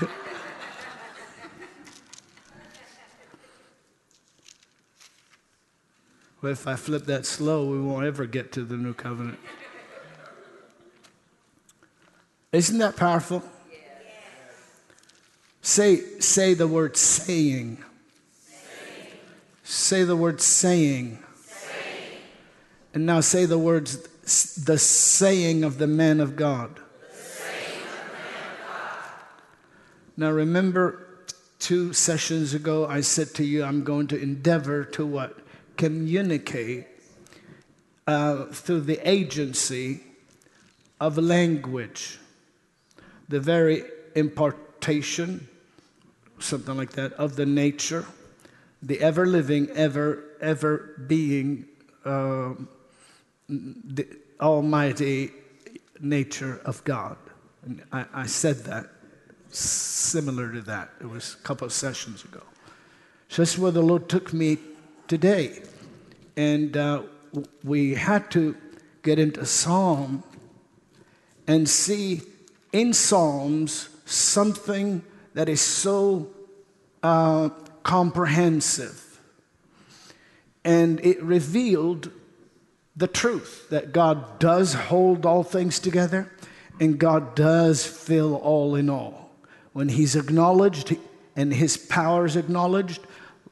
but 6.40 6.52
if 6.52 6.68
I 6.68 6.76
flip 6.76 7.06
that 7.06 7.26
slow, 7.26 7.66
we 7.66 7.80
won't 7.80 8.06
ever 8.06 8.24
get 8.24 8.52
to 8.52 8.62
the 8.62 8.76
new 8.76 8.94
covenant. 8.94 9.40
Isn't 12.52 12.78
that 12.78 12.96
powerful? 12.96 13.42
Say, 15.60 15.96
say 16.20 16.54
the 16.54 16.68
word 16.68 16.96
saying. 16.96 17.82
saying. 18.46 19.08
Say 19.64 20.04
the 20.04 20.14
word 20.14 20.40
saying. 20.40 21.23
And 22.94 23.06
now 23.06 23.20
say 23.20 23.44
the 23.44 23.58
words 23.58 23.98
the 24.54 24.78
saying 24.78 25.64
of 25.64 25.78
the 25.78 25.86
man 25.86 26.20
of 26.20 26.36
God. 26.36 26.80
Now 30.16 30.30
remember, 30.30 31.04
two 31.58 31.92
sessions 31.92 32.54
ago, 32.54 32.86
I 32.86 33.00
said 33.00 33.34
to 33.34 33.44
you, 33.44 33.64
I'm 33.64 33.82
going 33.82 34.06
to 34.08 34.20
endeavor 34.20 34.84
to 34.84 35.04
what? 35.04 35.40
Communicate 35.76 36.86
uh, 38.06 38.44
through 38.46 38.82
the 38.82 39.00
agency 39.08 40.02
of 41.00 41.18
language, 41.18 42.18
the 43.28 43.40
very 43.40 43.82
impartation, 44.14 45.48
something 46.38 46.76
like 46.76 46.92
that, 46.92 47.12
of 47.14 47.34
the 47.34 47.46
nature, 47.46 48.06
the 48.80 49.00
ever 49.00 49.26
living, 49.26 49.68
ever, 49.70 50.22
ever 50.40 50.94
being. 51.08 51.64
Uh, 52.04 52.52
the 53.48 54.06
almighty 54.40 55.30
nature 56.00 56.60
of 56.64 56.82
God. 56.84 57.16
And 57.64 57.82
I, 57.92 58.04
I 58.12 58.26
said 58.26 58.64
that 58.64 58.86
similar 59.50 60.52
to 60.52 60.60
that. 60.62 60.90
It 61.00 61.08
was 61.08 61.36
a 61.38 61.42
couple 61.42 61.66
of 61.66 61.72
sessions 61.72 62.24
ago. 62.24 62.42
So 63.28 63.42
that's 63.42 63.58
where 63.58 63.70
the 63.70 63.82
Lord 63.82 64.08
took 64.08 64.32
me 64.32 64.58
today. 65.08 65.62
And 66.36 66.76
uh, 66.76 67.02
we 67.62 67.94
had 67.94 68.30
to 68.32 68.56
get 69.02 69.18
into 69.18 69.44
Psalm 69.46 70.22
and 71.46 71.68
see 71.68 72.22
in 72.72 72.92
Psalms 72.92 73.88
something 74.04 75.02
that 75.34 75.48
is 75.48 75.60
so 75.60 76.28
uh, 77.02 77.50
comprehensive. 77.82 79.20
And 80.64 81.04
it 81.04 81.22
revealed 81.22 82.10
the 82.96 83.08
truth 83.08 83.68
that 83.70 83.92
God 83.92 84.38
does 84.38 84.74
hold 84.74 85.26
all 85.26 85.42
things 85.42 85.78
together 85.78 86.30
and 86.80 86.98
God 86.98 87.34
does 87.34 87.86
fill 87.86 88.36
all 88.36 88.74
in 88.74 88.88
all. 88.88 89.30
When 89.72 89.88
He's 89.88 90.14
acknowledged 90.16 90.96
and 91.34 91.52
His 91.52 91.76
power 91.76 92.26
is 92.26 92.36
acknowledged, 92.36 93.00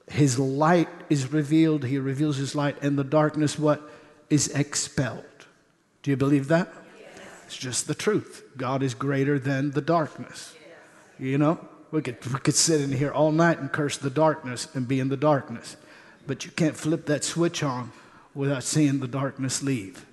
His 0.08 0.38
light 0.38 0.88
is 1.10 1.32
revealed, 1.32 1.84
He 1.84 1.98
reveals 1.98 2.36
His 2.36 2.54
light, 2.54 2.80
and 2.82 2.98
the 2.98 3.04
darkness, 3.04 3.58
what? 3.58 3.82
Is 4.30 4.48
expelled. 4.48 5.24
Do 6.02 6.10
you 6.10 6.16
believe 6.16 6.48
that? 6.48 6.72
Yes. 6.98 7.20
It's 7.46 7.56
just 7.56 7.86
the 7.86 7.94
truth. 7.94 8.44
God 8.56 8.82
is 8.82 8.94
greater 8.94 9.38
than 9.38 9.72
the 9.72 9.80
darkness. 9.80 10.54
Yes. 10.54 11.30
You 11.30 11.38
know, 11.38 11.68
we 11.90 12.00
could, 12.00 12.24
we 12.32 12.38
could 12.40 12.54
sit 12.54 12.80
in 12.80 12.92
here 12.92 13.12
all 13.12 13.30
night 13.30 13.58
and 13.58 13.70
curse 13.70 13.98
the 13.98 14.10
darkness 14.10 14.68
and 14.74 14.88
be 14.88 15.00
in 15.00 15.10
the 15.10 15.16
darkness, 15.16 15.76
but 16.26 16.44
you 16.44 16.50
can't 16.52 16.76
flip 16.76 17.06
that 17.06 17.24
switch 17.24 17.62
on 17.62 17.92
without 18.34 18.64
seeing 18.64 19.00
the 19.00 19.08
darkness 19.08 19.62
leave. 19.62 20.06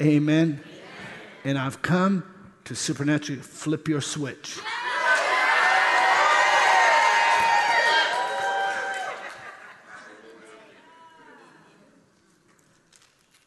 Amen. 0.00 0.60
And 1.44 1.58
I've 1.58 1.82
come 1.82 2.24
to 2.64 2.74
supernaturally 2.74 3.42
flip 3.42 3.88
your 3.88 4.00
switch. 4.00 4.58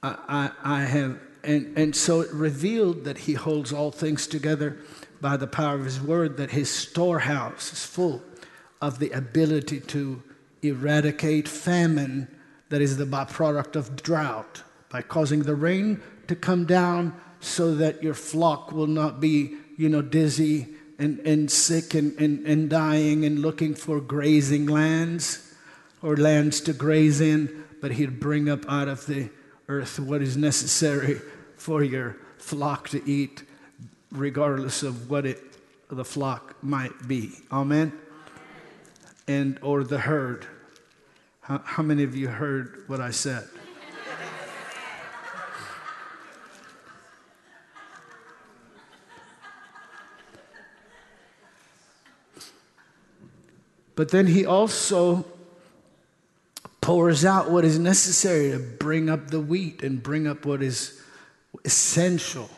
I, 0.04 0.52
I, 0.64 0.82
have, 0.82 1.20
and, 1.44 1.76
and 1.78 1.96
so 1.96 2.22
it 2.22 2.32
revealed 2.32 3.06
that 3.06 3.18
he 3.18 3.34
holds 3.34 3.74
all 3.74 3.92
things 3.92 4.28
together 4.28 4.78
by 5.20 5.36
the 5.36 5.48
power 5.48 5.76
of 5.76 5.86
his 5.86 6.00
word, 6.00 6.38
that 6.38 6.52
his 6.52 6.70
storehouse 6.70 7.74
is 7.74 7.84
full 7.86 8.22
of 8.82 9.00
the 9.00 9.10
ability 9.12 9.80
to 9.80 10.22
eradicate 10.62 11.48
famine 11.48 12.28
that 12.76 12.82
is 12.82 12.98
the 12.98 13.06
byproduct 13.06 13.78
of 13.78 14.04
drought, 14.04 14.62
by 14.90 15.02
causing 15.02 15.44
the 15.44 15.56
rain 15.56 16.02
to 16.28 16.36
come 16.36 16.66
down 16.66 17.18
so 17.40 17.74
that 17.74 18.04
your 18.04 18.14
flock 18.14 18.74
will 18.74 18.86
not 18.86 19.22
be, 19.22 19.56
you 19.78 19.88
know, 19.88 20.02
dizzy 20.02 20.68
and, 21.00 21.20
and 21.20 21.50
sick 21.50 21.94
and, 21.94 22.20
and, 22.20 22.46
and 22.46 22.70
dying 22.70 23.24
and 23.24 23.40
looking 23.40 23.74
for 23.74 24.02
grazing 24.02 24.66
lands 24.66 25.56
or 26.02 26.18
lands 26.18 26.60
to 26.60 26.74
graze 26.74 27.22
in, 27.22 27.64
but 27.82 27.92
he'd 27.94 28.20
bring 28.20 28.50
up 28.50 28.70
out 28.70 28.90
of 28.90 29.06
the 29.06 29.30
earth 29.70 29.98
what 29.98 30.22
is 30.22 30.36
necessary 30.36 31.22
for 31.56 31.82
your 31.82 32.18
flock 32.38 32.90
to 32.90 33.02
eat, 33.10 33.44
regardless 34.12 34.84
of 34.84 35.10
what 35.10 35.26
it 35.26 35.42
the 35.90 36.04
flock 36.04 36.62
might 36.62 37.08
be. 37.08 37.32
Amen. 37.54 37.94
And 39.30 39.60
or 39.62 39.86
the 39.86 40.00
herd. 40.00 40.46
How, 41.46 41.62
how 41.64 41.84
many 41.84 42.02
of 42.02 42.16
you 42.16 42.28
heard 42.28 42.86
what 42.88 43.00
I 43.00 43.12
said? 43.12 43.48
But 53.96 54.10
then 54.10 54.26
he 54.26 54.44
also 54.44 55.24
pours 56.82 57.24
out 57.24 57.52
what 57.52 57.64
is 57.64 57.78
necessary 57.78 58.50
to 58.50 58.58
bring 58.58 59.08
up 59.08 59.30
the 59.30 59.40
wheat 59.40 59.84
and 59.84 60.02
bring 60.02 60.26
up 60.26 60.48
what 60.48 60.64
is 60.64 61.00
essential 61.64 62.50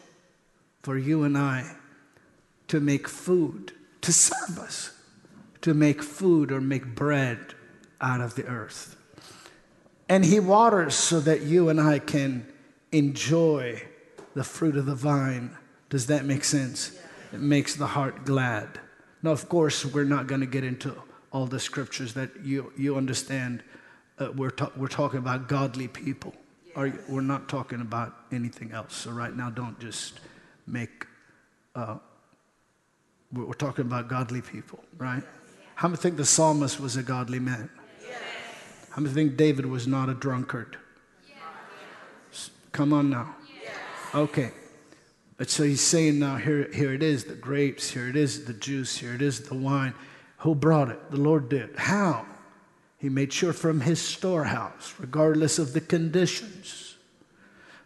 for 0.82 0.98
you 0.98 1.24
and 1.24 1.38
I 1.38 1.76
to 2.70 2.80
make 2.80 3.10
food, 3.10 3.74
to 4.00 4.14
serve 4.14 4.58
us, 4.60 4.94
to 5.62 5.74
make 5.74 6.02
food 6.02 6.54
or 6.54 6.62
make 6.62 6.96
bread 6.96 7.54
out 8.02 8.22
of 8.22 8.36
the 8.36 8.46
earth. 8.46 8.96
And 10.10 10.24
He 10.24 10.40
waters 10.40 10.96
so 10.96 11.20
that 11.22 11.42
you 11.42 11.70
and 11.70 11.80
I 11.82 12.00
can 12.00 12.48
enjoy 12.92 13.84
the 14.34 14.44
fruit 14.44 14.78
of 14.78 14.86
the 14.86 14.96
vine. 14.96 15.56
Does 15.90 16.08
that 16.08 16.26
make 16.26 16.44
sense? 16.44 16.98
It 17.34 17.40
makes 17.40 17.76
the 17.76 17.88
heart 17.88 18.26
glad. 18.26 18.80
Now, 19.24 19.32
of 19.32 19.50
course, 19.50 19.86
we're 19.86 20.06
not 20.06 20.28
going 20.28 20.42
to 20.42 20.48
get 20.48 20.64
into 20.64 20.96
all 21.32 21.46
the 21.46 21.60
scriptures 21.60 22.14
that 22.14 22.30
you, 22.44 22.72
you 22.78 22.96
understand. 22.96 23.64
Uh, 24.20 24.32
we're, 24.36 24.52
ta- 24.52 24.72
we're 24.78 24.88
talking 24.88 25.20
about 25.20 25.48
godly 25.48 25.88
people. 25.88 26.34
Or 26.76 26.94
we're 27.10 27.22
not 27.22 27.50
talking 27.50 27.82
about 27.82 28.16
anything 28.32 28.72
else. 28.72 28.96
So, 28.96 29.12
right 29.12 29.36
now, 29.36 29.50
don't 29.50 29.80
just 29.80 30.20
make, 30.68 31.08
uh, 31.76 31.98
we're 33.34 33.54
talking 33.54 33.86
about 33.86 34.08
godly 34.08 34.42
people, 34.42 34.84
right? 34.98 35.24
How 35.76 35.88
many 35.88 35.98
think 35.98 36.18
the 36.18 36.26
psalmist 36.26 36.80
was 36.80 36.96
a 36.96 37.04
godly 37.04 37.40
man? 37.40 37.70
Many 38.98 39.14
think 39.14 39.38
David 39.38 39.68
was 39.68 39.86
not 39.86 40.10
a 40.10 40.14
drunkard? 40.16 40.78
Yes. 41.28 42.50
Come 42.72 42.94
on 42.94 43.10
now. 43.10 43.36
Yes. 43.64 43.76
Okay. 44.16 44.52
But 45.38 45.52
so 45.52 45.64
he's 45.64 45.82
saying 45.82 46.18
now, 46.18 46.38
here, 46.38 46.68
here 46.74 46.94
it 46.94 47.04
is, 47.04 47.26
the 47.26 47.36
grapes, 47.36 47.92
here 47.92 48.08
it 48.08 48.16
is, 48.16 48.46
the 48.46 48.54
juice, 48.54 48.98
here 48.98 49.14
it 49.14 49.22
is, 49.22 49.42
the 49.42 49.54
wine. 49.54 49.94
Who 50.40 50.56
brought 50.56 50.90
it? 50.90 51.12
The 51.12 51.18
Lord 51.18 51.48
did. 51.48 51.76
How? 51.78 52.26
He 52.98 53.10
made 53.10 53.32
sure 53.32 53.54
from 53.54 53.82
his 53.82 54.02
storehouse, 54.02 54.96
regardless 54.98 55.60
of 55.60 55.74
the 55.74 55.82
conditions, 55.82 56.96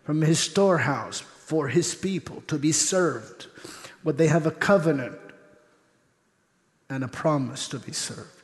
from 0.03 0.21
his 0.21 0.39
storehouse 0.39 1.19
for 1.19 1.67
his 1.67 1.93
people 1.93 2.41
to 2.47 2.57
be 2.57 2.71
served, 2.71 3.47
would 4.05 4.17
they 4.17 4.27
have 4.27 4.45
a 4.45 4.51
covenant 4.51 5.19
and 6.89 7.03
a 7.03 7.09
promise 7.09 7.67
to 7.67 7.79
be 7.79 7.91
served, 7.91 8.40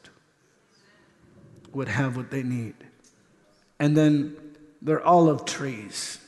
would 1.74 1.88
have 1.88 2.18
what 2.18 2.32
they 2.32 2.44
need. 2.44 2.76
And 3.80 3.96
then 3.96 4.36
their 4.82 5.06
olive 5.06 5.46
trees, 5.46 6.20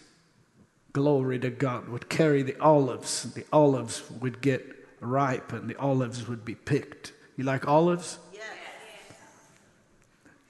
glory 0.93 1.39
to 1.39 1.49
God, 1.49 1.89
would 1.89 2.09
carry 2.09 2.43
the 2.43 2.59
olives. 2.59 3.33
The 3.33 3.45
olives 3.51 4.03
would 4.21 4.41
get 4.41 4.65
ripe 4.99 5.53
and 5.53 5.69
the 5.69 5.75
olives 5.77 6.27
would 6.27 6.43
be 6.45 6.55
picked. 6.55 7.13
You 7.37 7.43
like 7.45 7.67
olives? 7.67 8.19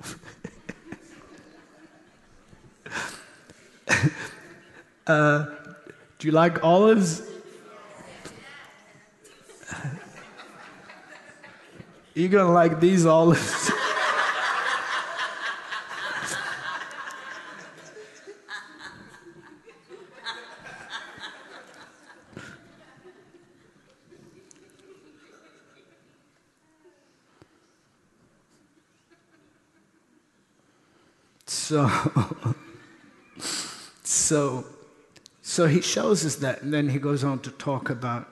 uh, 5.08 5.46
do 6.18 6.28
you 6.28 6.32
like 6.32 6.64
olives? 6.64 7.22
You're 12.14 12.30
gonna 12.30 12.52
like 12.52 12.80
these 12.80 13.06
olives. 13.06 13.72
So, 31.70 31.88
so, 34.04 34.66
so 35.44 35.68
he 35.68 35.82
shows 35.82 36.26
us 36.26 36.38
that, 36.38 36.64
and 36.64 36.74
then 36.74 36.90
he 36.90 36.98
goes 36.98 37.24
on 37.24 37.42
to 37.42 37.52
talk 37.52 37.92
about 37.92 38.28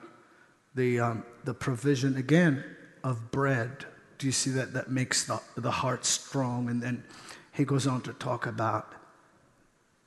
the, 0.74 0.98
um, 0.98 1.24
the 1.44 1.54
provision 1.54 2.16
again 2.16 2.64
of 3.04 3.30
bread. 3.30 3.86
Do 4.18 4.26
you 4.26 4.32
see 4.32 4.50
that? 4.50 4.72
That 4.72 4.90
makes 4.90 5.22
the, 5.22 5.40
the 5.56 5.70
heart 5.70 6.04
strong. 6.04 6.68
And 6.68 6.82
then 6.82 7.04
he 7.52 7.64
goes 7.64 7.86
on 7.86 8.00
to 8.00 8.12
talk 8.14 8.46
about 8.46 8.92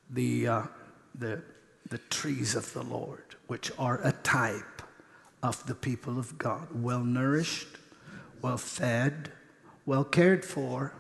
the, 0.09 0.47
uh, 0.47 0.63
the, 1.17 1.41
the 1.89 1.99
trees 2.09 2.53
of 2.53 2.73
the 2.73 2.83
Lord, 2.83 3.37
which 3.47 3.71
are 3.79 4.01
a 4.03 4.11
type 4.11 4.81
of 5.41 5.65
the 5.67 5.75
people 5.75 6.19
of 6.19 6.37
God, 6.37 6.67
well 6.73 7.05
nourished, 7.05 7.77
well 8.41 8.57
fed, 8.57 9.31
well 9.85 10.03
cared 10.03 10.43
for, 10.43 10.91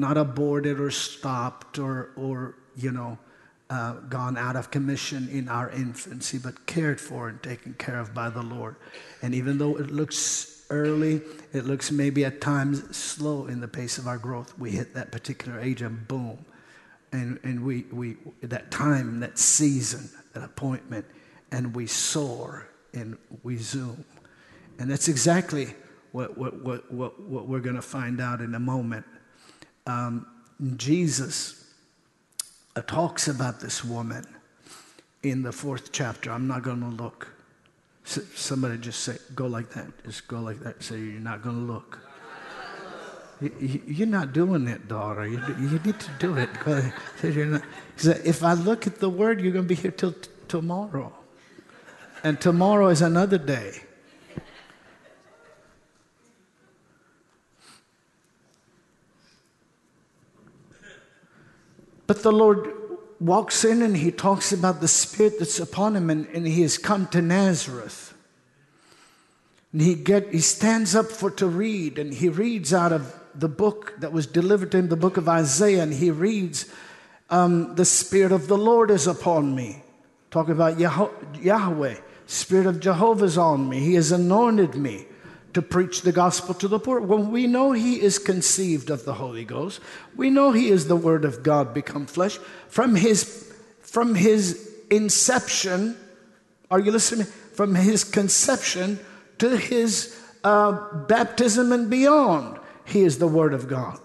not 0.00 0.16
aborted 0.16 0.80
or 0.80 0.90
stopped 0.90 1.78
or, 1.78 2.10
or 2.16 2.56
you 2.74 2.90
know, 2.90 3.18
uh, 3.68 3.92
gone 4.08 4.36
out 4.36 4.56
of 4.56 4.70
commission 4.70 5.28
in 5.30 5.48
our 5.48 5.70
infancy, 5.70 6.38
but 6.38 6.66
cared 6.66 7.00
for 7.00 7.28
and 7.28 7.40
taken 7.42 7.74
care 7.74 8.00
of 8.00 8.12
by 8.12 8.28
the 8.28 8.42
Lord. 8.42 8.74
And 9.22 9.34
even 9.34 9.58
though 9.58 9.76
it 9.76 9.90
looks 9.90 10.64
early, 10.70 11.20
it 11.52 11.66
looks 11.66 11.92
maybe 11.92 12.24
at 12.24 12.40
times 12.40 12.96
slow 12.96 13.46
in 13.46 13.60
the 13.60 13.68
pace 13.68 13.98
of 13.98 14.08
our 14.08 14.18
growth, 14.18 14.58
we 14.58 14.72
hit 14.72 14.94
that 14.94 15.12
particular 15.12 15.60
age 15.60 15.82
and 15.82 16.08
boom. 16.08 16.44
And, 17.12 17.38
and 17.42 17.64
we, 17.64 17.84
we, 17.92 18.16
that 18.42 18.70
time, 18.70 19.20
that 19.20 19.38
season, 19.38 20.08
that 20.32 20.44
appointment, 20.44 21.04
and 21.52 21.74
we 21.74 21.86
soar 21.86 22.68
and 22.94 23.18
we 23.42 23.56
zoom. 23.56 24.04
And 24.78 24.90
that's 24.90 25.08
exactly 25.08 25.74
what, 26.12 26.38
what, 26.38 26.62
what, 26.64 26.90
what, 26.92 27.20
what 27.20 27.46
we're 27.46 27.60
going 27.60 27.76
to 27.76 27.82
find 27.82 28.20
out 28.20 28.40
in 28.40 28.54
a 28.54 28.60
moment 28.60 29.04
um, 29.86 30.26
Jesus 30.76 31.64
uh, 32.76 32.82
talks 32.82 33.28
about 33.28 33.60
this 33.60 33.84
woman 33.84 34.24
in 35.22 35.42
the 35.42 35.52
fourth 35.52 35.92
chapter. 35.92 36.30
I'm 36.30 36.46
not 36.46 36.62
going 36.62 36.80
to 36.80 36.88
look. 37.02 37.28
Somebody 38.04 38.78
just 38.78 39.00
say, 39.00 39.18
go 39.34 39.46
like 39.46 39.70
that. 39.70 39.86
Just 40.04 40.26
go 40.26 40.40
like 40.40 40.60
that. 40.60 40.82
Say, 40.82 40.98
you're 40.98 41.20
not 41.20 41.42
going 41.42 41.66
to 41.66 41.72
look. 41.72 41.98
You're 43.60 44.06
not 44.06 44.32
doing 44.32 44.68
it, 44.68 44.86
daughter. 44.86 45.26
You, 45.26 45.40
need 45.84 45.98
to 45.98 46.10
do 46.18 46.36
it. 46.36 46.50
If 48.24 48.42
I 48.42 48.52
look 48.52 48.86
at 48.86 48.98
the 48.98 49.08
word, 49.08 49.40
you're 49.40 49.52
going 49.52 49.64
to 49.64 49.68
be 49.68 49.80
here 49.80 49.90
till 49.90 50.12
t- 50.12 50.28
tomorrow. 50.46 51.12
And 52.22 52.38
tomorrow 52.38 52.88
is 52.88 53.00
another 53.00 53.38
day. 53.38 53.80
But 62.10 62.24
the 62.24 62.32
Lord 62.32 62.72
walks 63.20 63.64
in 63.64 63.82
and 63.82 63.96
he 63.96 64.10
talks 64.10 64.50
about 64.50 64.80
the 64.80 64.88
spirit 64.88 65.38
that's 65.38 65.60
upon 65.60 65.94
him, 65.94 66.10
and, 66.10 66.26
and 66.34 66.44
he 66.44 66.62
has 66.62 66.76
come 66.76 67.06
to 67.10 67.22
Nazareth. 67.22 68.14
And 69.72 69.80
he, 69.80 69.94
get, 69.94 70.32
he 70.32 70.40
stands 70.40 70.96
up 70.96 71.06
for 71.06 71.30
to 71.30 71.46
read, 71.46 72.00
and 72.00 72.12
he 72.12 72.28
reads 72.28 72.74
out 72.74 72.92
of 72.92 73.14
the 73.32 73.48
book 73.48 73.94
that 74.00 74.10
was 74.10 74.26
delivered 74.26 74.72
to 74.72 74.78
him, 74.78 74.88
the 74.88 74.96
book 74.96 75.18
of 75.18 75.28
Isaiah, 75.28 75.84
and 75.84 75.94
he 75.94 76.10
reads, 76.10 76.68
um, 77.30 77.76
The 77.76 77.84
Spirit 77.84 78.32
of 78.32 78.48
the 78.48 78.58
Lord 78.58 78.90
is 78.90 79.06
upon 79.06 79.54
me. 79.54 79.80
Talking 80.32 80.54
about 80.54 80.80
Yahweh, 80.80 81.94
Spirit 82.26 82.66
of 82.66 82.80
Jehovah 82.80 83.26
is 83.26 83.38
on 83.38 83.68
me. 83.68 83.78
He 83.78 83.94
has 83.94 84.10
anointed 84.10 84.74
me 84.74 85.06
to 85.54 85.62
preach 85.62 86.02
the 86.02 86.12
gospel 86.12 86.54
to 86.54 86.68
the 86.68 86.78
poor. 86.78 87.00
When 87.00 87.30
we 87.30 87.46
know 87.46 87.72
he 87.72 88.00
is 88.00 88.18
conceived 88.18 88.90
of 88.90 89.04
the 89.04 89.14
Holy 89.14 89.44
Ghost, 89.44 89.80
we 90.16 90.30
know 90.30 90.52
he 90.52 90.68
is 90.68 90.86
the 90.86 90.96
Word 90.96 91.24
of 91.24 91.42
God 91.42 91.74
become 91.74 92.06
flesh. 92.06 92.38
From 92.68 92.94
his, 92.94 93.52
from 93.80 94.14
his 94.14 94.70
inception, 94.90 95.96
are 96.70 96.80
you 96.80 96.92
listening? 96.92 97.26
From 97.26 97.74
his 97.74 98.04
conception 98.04 98.98
to 99.38 99.56
his 99.56 100.16
uh, 100.44 100.72
baptism 101.06 101.72
and 101.72 101.90
beyond, 101.90 102.58
he 102.84 103.02
is 103.02 103.18
the 103.18 103.28
Word 103.28 103.54
of 103.54 103.68
God. 103.68 103.98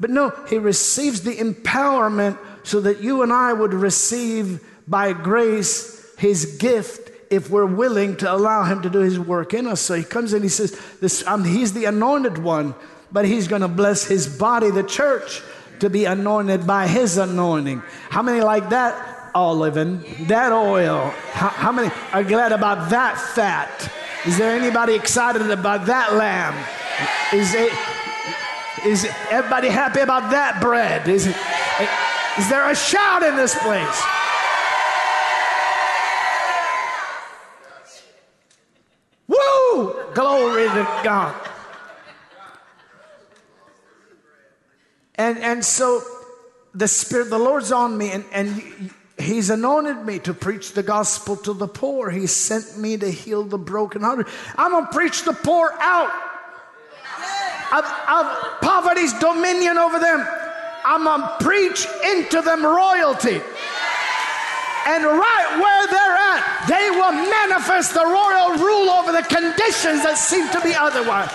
But 0.00 0.10
no, 0.10 0.30
he 0.48 0.58
receives 0.58 1.22
the 1.22 1.36
empowerment 1.36 2.38
so 2.64 2.80
that 2.80 3.00
you 3.00 3.22
and 3.22 3.32
I 3.32 3.52
would 3.52 3.74
receive 3.74 4.64
by 4.88 5.12
grace 5.12 6.14
his 6.18 6.56
gift 6.56 7.03
if 7.30 7.50
we're 7.50 7.66
willing 7.66 8.16
to 8.18 8.32
allow 8.32 8.64
him 8.64 8.82
to 8.82 8.90
do 8.90 9.00
his 9.00 9.18
work 9.18 9.54
in 9.54 9.66
us. 9.66 9.80
So 9.80 9.94
he 9.94 10.04
comes 10.04 10.32
in, 10.32 10.42
he 10.42 10.48
says, 10.48 10.78
this, 11.00 11.26
um, 11.26 11.44
He's 11.44 11.72
the 11.72 11.84
anointed 11.86 12.38
one, 12.38 12.74
but 13.12 13.24
he's 13.24 13.48
going 13.48 13.62
to 13.62 13.68
bless 13.68 14.04
his 14.04 14.26
body, 14.26 14.70
the 14.70 14.82
church, 14.82 15.42
to 15.80 15.90
be 15.90 16.04
anointed 16.04 16.66
by 16.66 16.86
his 16.86 17.16
anointing. 17.16 17.82
How 18.10 18.22
many 18.22 18.40
like 18.40 18.70
that? 18.70 19.12
Olive 19.34 19.76
and 19.76 20.02
that 20.28 20.52
oil. 20.52 21.12
How, 21.32 21.48
how 21.48 21.72
many 21.72 21.92
are 22.12 22.22
glad 22.22 22.52
about 22.52 22.90
that 22.90 23.18
fat? 23.18 23.90
Is 24.26 24.38
there 24.38 24.56
anybody 24.56 24.94
excited 24.94 25.50
about 25.50 25.86
that 25.86 26.14
lamb? 26.14 26.54
Is 27.32 27.52
it? 27.54 27.72
Is 28.86 29.06
everybody 29.30 29.68
happy 29.68 30.00
about 30.00 30.30
that 30.30 30.60
bread? 30.60 31.08
Is, 31.08 31.26
it, 31.26 31.36
is 32.38 32.48
there 32.48 32.70
a 32.70 32.76
shout 32.76 33.22
in 33.22 33.34
this 33.34 33.54
place? 33.58 34.02
Woo! 39.34 40.12
Glory 40.14 40.64
to 40.64 41.00
God. 41.02 41.34
And, 45.16 45.38
and 45.38 45.64
so 45.64 46.02
the 46.74 46.88
Spirit 46.88 47.24
of 47.24 47.30
the 47.30 47.38
Lord's 47.38 47.72
on 47.72 47.96
me, 47.96 48.10
and, 48.10 48.24
and 48.32 48.90
He's 49.16 49.48
anointed 49.48 50.04
me 50.04 50.18
to 50.20 50.34
preach 50.34 50.72
the 50.72 50.82
gospel 50.82 51.36
to 51.36 51.52
the 51.52 51.68
poor. 51.68 52.10
He 52.10 52.26
sent 52.26 52.78
me 52.78 52.96
to 52.96 53.10
heal 53.10 53.44
the 53.44 53.58
brokenhearted. 53.58 54.26
I'm 54.56 54.72
going 54.72 54.86
to 54.86 54.92
preach 54.92 55.22
the 55.22 55.32
poor 55.32 55.72
out 55.78 56.10
of, 57.72 57.84
of 57.84 58.60
poverty's 58.60 59.12
dominion 59.14 59.78
over 59.78 60.00
them. 60.00 60.26
I'm 60.84 61.04
going 61.04 61.20
to 61.20 61.36
preach 61.40 61.86
into 62.04 62.40
them 62.42 62.64
royalty. 62.64 63.40
And 64.86 65.04
right 65.04 65.50
where 65.56 65.84
they're 65.88 66.18
at, 66.36 66.42
they 66.68 66.90
will 66.92 67.16
manifest 67.16 67.94
the 67.94 68.04
royal 68.04 68.60
rule 68.60 68.90
over 68.92 69.12
the 69.12 69.24
conditions 69.24 70.04
that 70.04 70.20
seem 70.20 70.44
to 70.52 70.60
be 70.60 70.74
otherwise. 70.76 71.32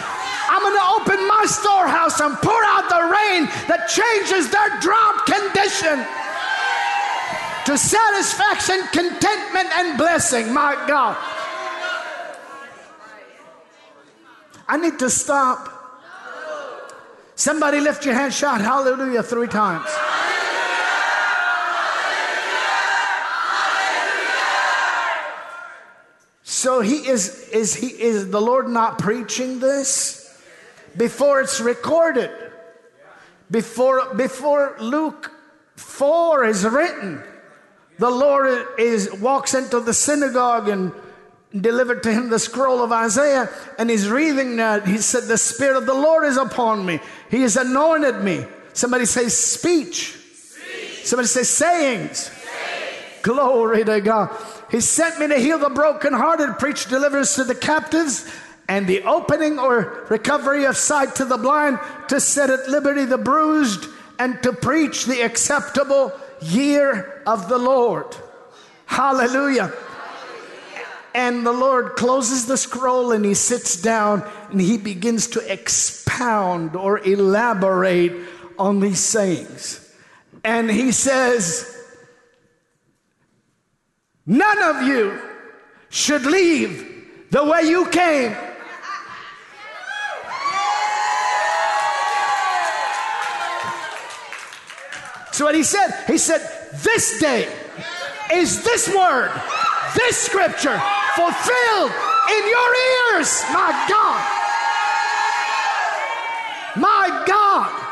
I'm 0.50 0.62
going 0.62 0.78
to 0.78 0.90
open 0.98 1.20
my 1.28 1.46
storehouse 1.46 2.20
and 2.22 2.38
pour 2.38 2.62
out 2.66 2.90
the 2.90 3.06
rain 3.10 3.46
that 3.70 3.90
changes 3.90 4.50
their 4.50 4.70
drought 4.82 5.26
condition 5.26 6.06
to 7.66 7.78
satisfaction, 7.78 8.82
contentment, 8.94 9.70
and 9.78 9.98
blessing. 9.98 10.54
My 10.54 10.74
God. 10.88 11.18
I 14.68 14.78
need 14.78 14.98
to 15.00 15.10
stop. 15.10 15.70
Somebody 17.36 17.80
lift 17.80 18.06
your 18.06 18.16
hand, 18.16 18.34
shout 18.34 18.62
hallelujah 18.62 19.24
three 19.24 19.48
times. 19.48 19.88
So 26.60 26.82
he 26.82 27.08
is 27.08 27.48
is 27.54 27.74
he 27.74 27.88
is 27.88 28.32
the 28.32 28.42
Lord 28.42 28.68
not 28.68 29.00
preaching 29.00 29.62
this 29.62 30.30
before 30.98 31.40
it's 31.40 31.62
recorded? 31.62 32.32
Before, 33.50 34.14
before 34.14 34.76
Luke 34.82 35.32
4 35.78 36.44
is 36.44 36.66
written, 36.66 37.24
the 37.98 38.10
Lord 38.10 38.68
is, 38.78 39.10
walks 39.14 39.54
into 39.54 39.80
the 39.80 39.94
synagogue 39.94 40.68
and 40.68 40.92
delivered 41.56 42.04
to 42.04 42.12
him 42.12 42.30
the 42.30 42.40
scroll 42.40 42.84
of 42.84 42.92
Isaiah, 42.92 43.50
and 43.78 43.90
he's 43.90 44.10
reading 44.10 44.58
that. 44.58 44.86
He 44.86 44.98
said, 44.98 45.24
The 45.24 45.38
Spirit 45.38 45.78
of 45.78 45.86
the 45.86 45.94
Lord 45.94 46.26
is 46.26 46.36
upon 46.36 46.86
me. 46.86 47.00
He 47.32 47.42
has 47.44 47.56
anointed 47.56 48.22
me. 48.22 48.46
Somebody 48.74 49.06
say 49.06 49.30
speech. 49.30 50.12
speech. 50.12 51.06
Somebody 51.06 51.28
say 51.28 51.44
sayings. 51.44 52.20
sayings. 52.20 53.22
Glory 53.24 53.86
to 53.86 54.02
God. 54.02 54.36
He 54.70 54.82
sent 54.82 55.20
me 55.20 55.28
to 55.28 55.40
heal 55.40 55.58
the 55.58 55.70
brokenhearted, 55.70 56.60
preach 56.60 56.88
deliverance 56.88 57.36
to 57.36 57.44
the 57.44 57.56
captives, 57.56 58.30
and 58.68 58.86
the 58.86 59.02
opening 59.04 59.58
or 59.58 60.06
recovery 60.10 60.66
of 60.66 60.78
sight 60.78 61.16
to 61.16 61.26
the 61.26 61.38
blind, 61.38 61.80
to 62.10 62.20
set 62.20 62.50
at 62.50 62.70
liberty 62.70 63.06
the 63.06 63.18
bruised, 63.18 63.88
and 64.20 64.42
to 64.44 64.54
preach 64.54 65.06
the 65.06 65.22
acceptable 65.22 66.12
year 66.42 67.24
of 67.26 67.50
the 67.50 67.58
Lord. 67.58 68.16
Hallelujah. 68.86 69.74
And 71.16 71.46
the 71.46 71.52
Lord 71.54 71.96
closes 71.96 72.46
the 72.46 72.58
scroll 72.58 73.12
and 73.12 73.26
he 73.26 73.34
sits 73.34 73.82
down 73.82 74.24
and 74.52 74.62
he 74.62 74.78
begins 74.78 75.28
to 75.30 75.52
expound 75.52 76.76
or 76.76 77.00
elaborate 77.00 78.14
on 78.60 78.80
these 78.80 79.00
sayings. 79.00 79.94
And 80.44 80.70
he 80.70 80.92
says, 80.92 81.79
None 84.30 84.62
of 84.62 84.84
you 84.84 85.20
should 85.90 86.24
leave 86.24 87.08
the 87.32 87.44
way 87.44 87.64
you 87.64 87.88
came. 87.90 88.38
So 95.32 95.46
what 95.46 95.56
he 95.56 95.64
said, 95.64 95.90
he 96.06 96.20
said, 96.20 96.42
This 96.84 97.20
day 97.20 97.52
is 98.32 98.64
this 98.64 98.88
word, 98.94 99.32
this 99.96 100.16
scripture 100.16 100.80
fulfilled 101.16 101.92
in 102.30 102.48
your 102.48 102.76
ears. 103.16 103.44
My 103.52 103.86
God. 103.90 104.22
My 106.76 107.24
God. 107.26 107.89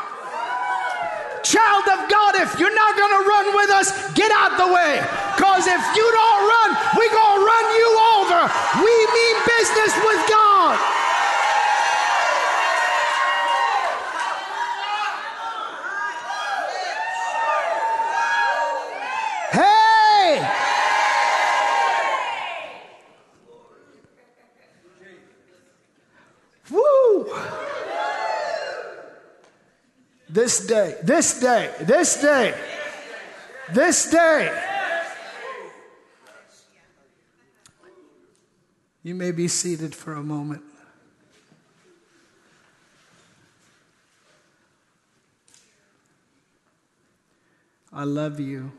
Child 1.42 1.86
of 1.88 2.10
God, 2.10 2.34
if 2.36 2.58
you're 2.58 2.74
not 2.74 2.96
going 2.96 3.22
to 3.22 3.28
run 3.28 3.54
with 3.54 3.70
us, 3.70 4.12
get 4.14 4.30
out 4.32 4.58
the 4.58 4.72
way. 4.72 5.00
Because 5.36 5.66
if 5.66 5.96
you 5.96 6.02
don't 6.02 6.48
run, 6.48 6.76
we're 6.96 7.12
going 7.12 7.40
to 7.40 7.46
run 7.46 7.64
you 7.78 7.88
over. 8.16 8.40
We 8.82 8.94
mean 9.14 9.36
business 9.46 9.94
with 10.04 10.28
God. 10.28 10.78
Hey! 19.52 20.46
Woo! 26.70 27.77
This 30.30 30.66
day, 30.66 30.96
this 31.02 31.40
day, 31.40 31.74
this 31.80 32.20
day, 32.20 32.54
this 33.72 34.10
day. 34.10 34.64
You 39.02 39.14
may 39.14 39.30
be 39.30 39.48
seated 39.48 39.94
for 39.94 40.12
a 40.12 40.22
moment. 40.22 40.62
I 47.90 48.04
love 48.04 48.38
you. 48.38 48.70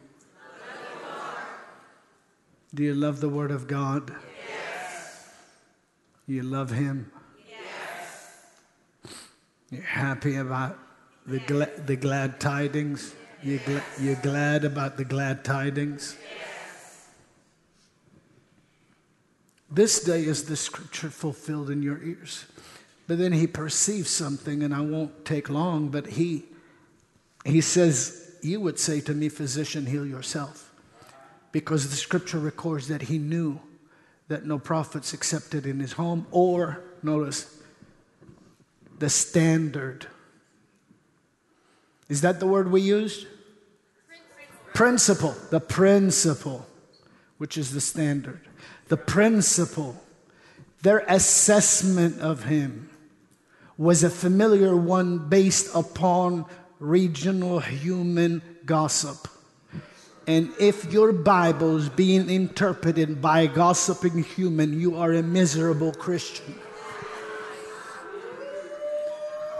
Do 2.75 2.83
you 2.83 2.93
love 2.93 3.21
the 3.21 3.29
Word 3.29 3.49
of 3.49 3.65
God? 3.67 4.15
Yes. 4.47 5.29
You 6.27 6.43
love 6.43 6.69
Him? 6.69 7.11
Yes. 7.49 8.37
You're 9.71 9.81
happy 9.81 10.35
about 10.35 10.77
the, 11.29 11.39
gla- 11.39 11.79
the 11.85 11.95
glad 11.95 12.39
tidings? 12.39 13.13
You 13.43 13.59
gla- 13.59 13.83
you're 13.99 14.15
glad 14.15 14.65
about 14.65 14.97
the 14.97 15.05
glad 15.05 15.43
tidings? 15.45 16.17
This 19.71 20.03
day 20.03 20.23
is 20.23 20.45
the 20.45 20.55
scripture 20.55 21.09
fulfilled 21.09 21.69
in 21.69 21.83
your 21.83 22.01
ears. 22.03 22.45
But 23.07 23.19
then 23.19 23.31
he 23.31 23.45
perceives 23.47 24.09
something, 24.09 24.63
and 24.63 24.73
I 24.73 24.81
won't 24.81 25.25
take 25.25 25.49
long, 25.49 25.89
but 25.89 26.07
he, 26.07 26.45
he 27.45 27.61
says, 27.61 28.35
You 28.41 28.59
would 28.61 28.79
say 28.79 28.99
to 29.01 29.13
me, 29.13 29.29
Physician, 29.29 29.85
heal 29.85 30.05
yourself. 30.05 30.71
Because 31.51 31.89
the 31.89 31.95
scripture 31.95 32.39
records 32.39 32.87
that 32.87 33.03
he 33.03 33.17
knew 33.17 33.59
that 34.27 34.45
no 34.45 34.59
prophets 34.59 35.13
accepted 35.13 35.65
in 35.65 35.79
his 35.79 35.93
home, 35.93 36.27
or, 36.31 36.83
notice, 37.01 37.61
the 38.99 39.09
standard 39.09 40.07
is 42.09 42.21
that 42.21 42.39
the 42.39 42.47
word 42.47 42.71
we 42.71 42.81
used? 42.81 43.27
Principle. 44.73 45.35
The 45.51 45.59
principle, 45.59 46.65
which 47.37 47.57
is 47.57 47.71
the 47.71 47.81
standard. 47.81 48.41
The 48.87 48.97
principle. 48.97 49.95
Their 50.81 50.99
assessment 51.07 52.19
of 52.19 52.43
him 52.45 52.89
was 53.77 54.03
a 54.03 54.09
familiar 54.09 54.75
one 54.75 55.29
based 55.29 55.73
upon 55.75 56.45
regional 56.79 57.59
human 57.59 58.41
gossip. 58.65 59.27
And 60.27 60.51
if 60.59 60.91
your 60.91 61.11
Bible 61.11 61.77
is 61.77 61.89
being 61.89 62.29
interpreted 62.29 63.21
by 63.21 63.41
a 63.41 63.47
gossiping 63.47 64.23
human, 64.23 64.79
you 64.79 64.95
are 64.97 65.13
a 65.13 65.23
miserable 65.23 65.91
Christian. 65.93 66.55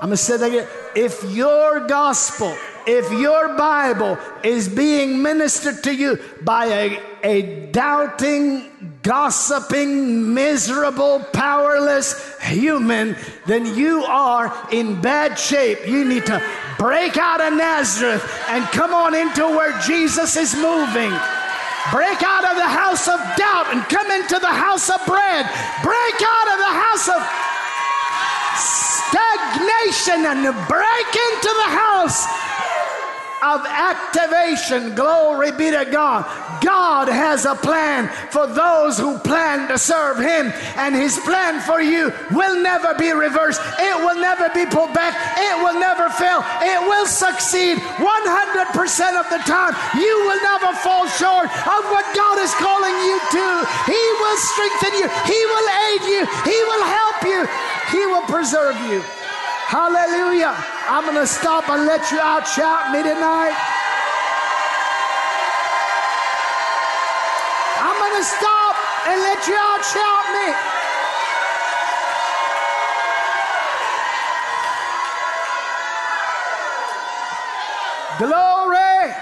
I'm 0.02 0.08
going 0.08 0.12
to 0.12 0.18
say 0.18 0.38
that 0.38 0.48
again. 0.48 0.68
If 0.96 1.24
your 1.36 1.86
gospel, 1.86 2.56
if 2.88 3.12
your 3.12 3.58
Bible 3.58 4.18
is 4.46 4.70
being 4.70 5.22
ministered 5.22 5.84
to 5.84 5.94
you 5.94 6.18
by 6.42 6.66
a, 6.68 7.00
a 7.22 7.66
doubting, 7.72 8.98
gossiping, 9.04 10.34
miserable, 10.34 11.20
powerless 11.34 12.40
human, 12.40 13.18
then 13.46 13.76
you 13.76 14.04
are 14.06 14.56
in 14.72 15.02
bad 15.02 15.38
shape. 15.38 15.86
You 15.86 16.06
need 16.06 16.26
to 16.28 16.42
break 16.78 17.18
out 17.18 17.42
of 17.42 17.58
Nazareth 17.58 18.24
and 18.48 18.64
come 18.68 18.94
on 18.94 19.14
into 19.14 19.42
where 19.42 19.78
Jesus 19.82 20.38
is 20.38 20.56
moving. 20.56 21.12
Break 21.92 22.24
out 22.24 22.46
of 22.46 22.56
the 22.56 22.68
house 22.68 23.08
of 23.10 23.20
doubt 23.36 23.68
and 23.74 23.84
come 23.90 24.10
into 24.12 24.40
the 24.40 24.48
house 24.48 24.90
of 24.90 25.06
bread. 25.06 25.46
Break 25.84 26.22
out 26.24 26.48
of 26.54 26.60
the 26.60 26.74
house 26.74 27.10
of 27.10 27.50
stagnation 29.10 30.26
and 30.26 30.42
break 30.68 31.12
into 31.34 31.52
the 31.58 31.70
house 31.74 32.26
of 33.42 33.66
activation. 33.66 34.96
Glory 34.96 35.52
be 35.52 35.72
to 35.72 35.88
God. 35.90 36.28
God 36.62 37.08
has 37.08 37.46
a 37.46 37.56
plan 37.56 38.12
for 38.32 38.48
those 38.48 39.00
who 39.00 39.18
plan 39.20 39.68
to 39.70 39.78
serve 39.78 40.18
Him, 40.20 40.52
and 40.76 40.94
His 40.94 41.18
plan 41.20 41.62
for 41.64 41.80
you 41.80 42.12
will 42.32 42.62
never 42.62 42.94
be 42.96 43.12
reversed. 43.12 43.62
It 43.80 43.96
will 44.04 44.20
never 44.20 44.52
be 44.52 44.66
pulled 44.68 44.94
back. 44.94 45.16
It 45.40 45.56
will 45.64 45.80
never 45.80 46.10
fail. 46.10 46.44
It 46.60 46.80
will 46.84 47.08
succeed 47.08 47.78
100% 47.80 48.04
of 49.16 49.26
the 49.32 49.42
time. 49.48 49.74
You 49.96 50.16
will 50.28 50.42
never 50.44 50.76
fall 50.84 51.08
short 51.08 51.48
of 51.48 51.82
what 51.96 52.04
God 52.12 52.40
is 52.44 52.52
calling 52.60 52.96
you 53.08 53.18
to. 53.40 53.48
He 53.88 54.04
will 54.20 54.40
strengthen 54.52 54.94
you, 55.00 55.08
He 55.24 55.40
will 55.48 55.68
aid 55.88 56.04
you, 56.12 56.22
He 56.44 56.60
will 56.68 56.86
help 56.86 57.20
you, 57.24 57.40
He 57.92 58.06
will 58.06 58.22
preserve 58.24 58.76
you. 58.90 59.02
Hallelujah. 59.70 60.56
I'm 60.88 61.04
going 61.06 61.16
to 61.16 61.28
stop 61.28 61.70
and 61.70 61.86
let 61.86 62.12
you 62.12 62.20
out 62.20 62.48
shout 62.48 62.92
me 62.92 63.04
tonight. 63.04 63.54
I'm 67.82 67.98
going 67.98 68.18
to 68.18 68.24
stop 68.24 68.76
and 69.08 69.22
let 69.22 69.48
you 69.48 69.56
out 69.56 69.86
shout 69.86 70.26
me. 70.38 70.54
Glory. 78.20 79.14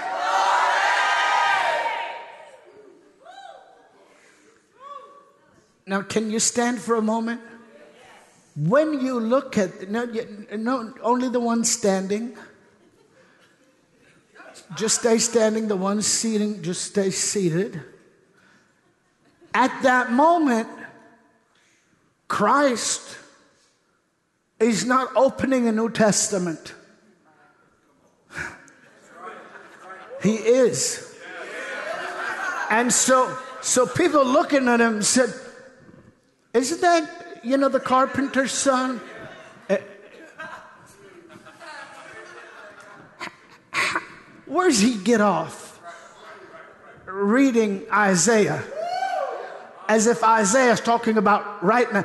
Now, 5.86 6.02
can 6.02 6.30
you 6.30 6.38
stand 6.38 6.80
for 6.80 6.96
a 6.96 7.02
moment? 7.02 7.40
When 8.58 9.00
you 9.00 9.20
look 9.20 9.56
at, 9.56 9.88
no, 9.88 10.04
no, 10.56 10.92
only 11.00 11.28
the 11.28 11.38
one 11.38 11.62
standing. 11.62 12.36
Just 14.76 15.00
stay 15.00 15.18
standing. 15.18 15.68
The 15.68 15.76
one 15.76 16.02
seating, 16.02 16.60
just 16.62 16.82
stay 16.82 17.10
seated. 17.10 17.80
At 19.54 19.82
that 19.82 20.10
moment, 20.10 20.68
Christ 22.26 23.16
is 24.58 24.84
not 24.84 25.14
opening 25.14 25.68
a 25.68 25.72
New 25.72 25.90
Testament. 25.90 26.74
He 30.20 30.34
is. 30.34 31.16
And 32.70 32.92
so, 32.92 33.38
so 33.60 33.86
people 33.86 34.24
looking 34.24 34.66
at 34.66 34.80
him 34.80 35.00
said, 35.00 35.32
Isn't 36.52 36.80
that, 36.80 37.27
you 37.48 37.56
know, 37.56 37.68
the 37.68 37.80
carpenter's 37.80 38.52
son? 38.52 39.00
Eh, 39.68 39.78
Where's 44.46 44.80
he 44.80 44.96
get 44.96 45.20
off 45.20 45.80
reading 47.06 47.84
Isaiah? 47.92 48.62
As 49.88 50.06
if 50.06 50.22
Isaiah's 50.22 50.80
talking 50.80 51.16
about 51.16 51.64
right 51.64 51.90
now. 51.92 52.02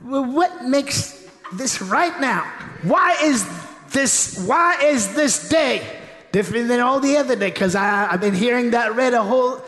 What 0.00 0.64
makes 0.64 1.26
this 1.54 1.80
right 1.80 2.20
now? 2.20 2.42
Why 2.82 3.16
is 3.22 3.46
this, 3.90 4.46
why 4.46 4.78
is 4.82 5.14
this 5.14 5.48
day 5.48 5.86
different 6.32 6.68
than 6.68 6.80
all 6.80 7.00
the 7.00 7.16
other 7.16 7.36
day? 7.36 7.50
Because 7.50 7.74
I've 7.74 8.20
been 8.20 8.34
hearing 8.34 8.72
that 8.72 8.94
read 8.94 9.14
a 9.14 9.22
whole 9.22 9.62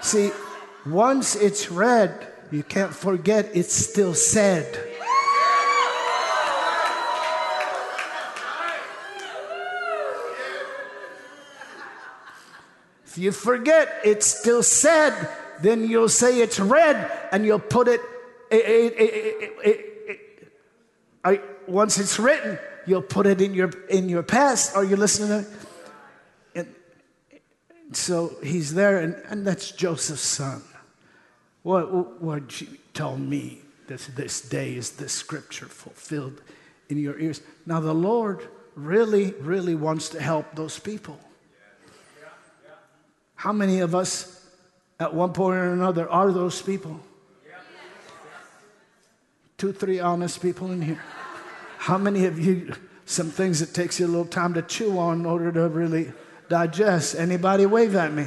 See, 0.00 0.30
once 0.86 1.36
it's 1.36 1.70
read, 1.70 2.29
you 2.52 2.62
can't 2.62 2.94
forget 2.94 3.50
it's 3.54 3.74
still 3.74 4.14
said. 4.14 4.66
If 13.06 13.18
you 13.18 13.32
forget 13.32 14.00
it's 14.04 14.26
still 14.26 14.62
said, 14.62 15.28
then 15.62 15.88
you'll 15.88 16.08
say 16.08 16.40
it's 16.40 16.60
read 16.60 17.10
and 17.32 17.44
you'll 17.44 17.58
put 17.58 17.88
it, 17.88 18.00
it, 18.50 18.94
it, 18.96 19.56
it 19.64 19.90
once 21.66 21.98
it's 21.98 22.18
written, 22.18 22.58
you'll 22.86 23.02
put 23.02 23.26
it 23.26 23.40
in 23.40 23.54
your, 23.54 23.70
in 23.88 24.08
your 24.08 24.22
past. 24.22 24.76
Are 24.76 24.84
you 24.84 24.96
listening? 24.96 25.44
To? 26.54 26.66
So 27.92 28.36
he's 28.42 28.74
there, 28.74 28.98
and, 28.98 29.14
and 29.28 29.46
that's 29.46 29.72
Joseph's 29.72 30.20
son. 30.20 30.62
What, 31.62 32.20
would 32.22 32.60
you 32.60 32.68
tell 32.94 33.16
me 33.16 33.60
this, 33.86 34.06
this 34.06 34.40
day 34.40 34.74
is 34.74 34.92
this 34.92 35.12
scripture 35.12 35.66
fulfilled 35.66 36.40
in 36.88 36.98
your 36.98 37.18
ears. 37.18 37.40
Now, 37.66 37.80
the 37.80 37.94
Lord 37.94 38.48
really, 38.74 39.32
really 39.40 39.74
wants 39.74 40.08
to 40.10 40.20
help 40.20 40.54
those 40.54 40.78
people. 40.78 41.18
How 43.34 43.52
many 43.52 43.80
of 43.80 43.94
us, 43.94 44.46
at 44.98 45.14
one 45.14 45.32
point 45.32 45.56
or 45.56 45.72
another, 45.72 46.08
are 46.08 46.30
those 46.30 46.62
people? 46.62 47.00
Two, 49.58 49.72
three 49.72 50.00
honest 50.00 50.40
people 50.40 50.70
in 50.70 50.82
here. 50.82 51.02
How 51.78 51.98
many 51.98 52.26
of 52.26 52.38
you, 52.38 52.74
some 53.06 53.30
things 53.30 53.60
it 53.60 53.74
takes 53.74 53.98
you 53.98 54.06
a 54.06 54.08
little 54.08 54.24
time 54.24 54.54
to 54.54 54.62
chew 54.62 54.98
on 54.98 55.20
in 55.20 55.26
order 55.26 55.52
to 55.52 55.68
really 55.68 56.12
digest. 56.50 57.14
Anybody 57.14 57.64
wave 57.64 57.96
at 57.96 58.12
me? 58.12 58.26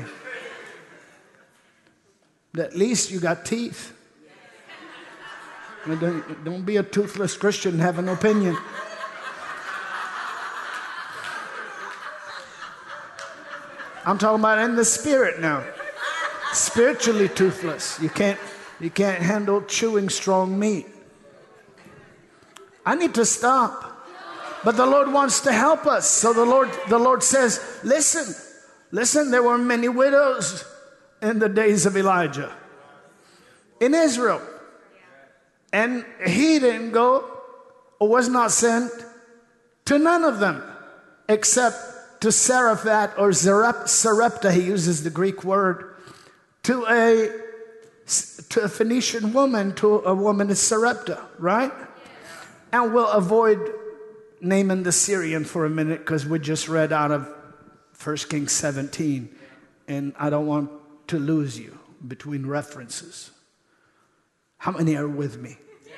At 2.58 2.76
least 2.76 3.10
you 3.10 3.20
got 3.20 3.46
teeth. 3.46 3.98
Don't, 5.88 6.46
don't 6.46 6.64
be 6.64 6.78
a 6.78 6.84
toothless 6.84 7.36
Christian 7.36 7.74
and 7.74 7.82
have 7.82 7.98
an 7.98 8.10
opinion. 8.10 8.56
I'm 14.06 14.20
talking 14.20 14.40
about 14.40 14.60
in 14.60 14.76
the 14.76 14.86
spirit 14.86 15.40
now. 15.40 15.64
Spiritually 16.52 17.28
toothless. 17.28 18.00
You 18.00 18.10
can't, 18.10 18.40
you 18.80 18.92
can't 18.92 19.22
handle 19.22 19.64
chewing 19.64 20.10
strong 20.10 20.60
meat. 20.60 20.86
I 22.86 22.94
need 22.94 23.16
to 23.16 23.26
stop. 23.26 23.90
But 24.64 24.78
the 24.78 24.86
Lord 24.86 25.12
wants 25.12 25.42
to 25.42 25.52
help 25.52 25.88
us. 25.88 26.08
So 26.08 26.34
the 26.34 26.46
Lord, 26.46 26.70
the 26.88 27.00
Lord 27.00 27.24
says, 27.24 27.80
listen, 27.84 28.36
listen, 28.92 29.32
there 29.32 29.42
were 29.42 29.58
many 29.58 29.90
widows 29.90 30.64
in 31.24 31.40
the 31.40 31.50
days 31.50 31.86
of 31.86 31.98
Elijah 31.98 32.52
in 33.80 33.94
Israel. 33.94 34.42
And 35.72 36.06
he 36.26 36.60
didn't 36.60 36.92
go 36.92 37.26
or 38.00 38.08
was 38.08 38.30
not 38.30 38.52
sent 38.52 38.92
to 39.86 39.98
none 39.98 40.24
of 40.24 40.40
them 40.40 40.64
except 41.28 42.22
to 42.22 42.32
Zarephath 42.32 43.18
or 43.18 43.34
Sarepta. 43.34 44.52
He 44.52 44.62
uses 44.62 45.04
the 45.04 45.10
Greek 45.10 45.44
word 45.44 45.96
to 46.64 46.86
a, 46.86 47.30
to 48.50 48.62
a 48.62 48.70
Phoenician 48.70 49.34
woman, 49.34 49.74
to 49.76 50.00
a 50.06 50.14
woman 50.14 50.50
in 50.50 50.56
Sarepta, 50.56 51.22
right? 51.40 51.72
And 52.72 52.94
we'll 52.94 53.10
avoid 53.10 53.60
naming 54.40 54.84
the 54.84 54.92
Syrian 54.92 55.46
for 55.46 55.66
a 55.66 55.70
minute 55.70 56.00
because 56.00 56.26
we 56.26 56.40
just 56.40 56.68
read 56.68 56.94
out 56.94 57.12
of 57.12 57.28
1 58.02 58.18
Kings 58.30 58.52
17, 58.52 59.34
and 59.88 60.14
I 60.20 60.30
don't 60.30 60.46
want 60.46 60.70
to 61.08 61.20
lose 61.20 61.60
you 61.60 61.78
between 62.08 62.46
references. 62.46 63.32
How 64.58 64.72
many 64.72 64.96
are 64.96 65.08
with 65.08 65.38
me? 65.38 65.58
Yes. 65.86 65.96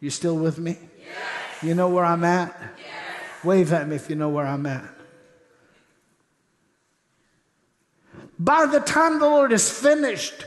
You 0.00 0.10
still 0.10 0.36
with 0.36 0.58
me? 0.58 0.78
Yes. 0.98 1.62
You 1.62 1.74
know 1.74 1.88
where 1.88 2.04
I'm 2.04 2.24
at? 2.24 2.54
Yes. 2.78 3.44
Wave 3.44 3.72
at 3.72 3.88
me 3.88 3.96
if 3.96 4.08
you 4.08 4.16
know 4.16 4.28
where 4.28 4.46
I'm 4.46 4.66
at. 4.66 4.84
By 8.38 8.66
the 8.66 8.80
time 8.80 9.18
the 9.18 9.26
Lord 9.26 9.52
is 9.52 9.68
finished 9.68 10.46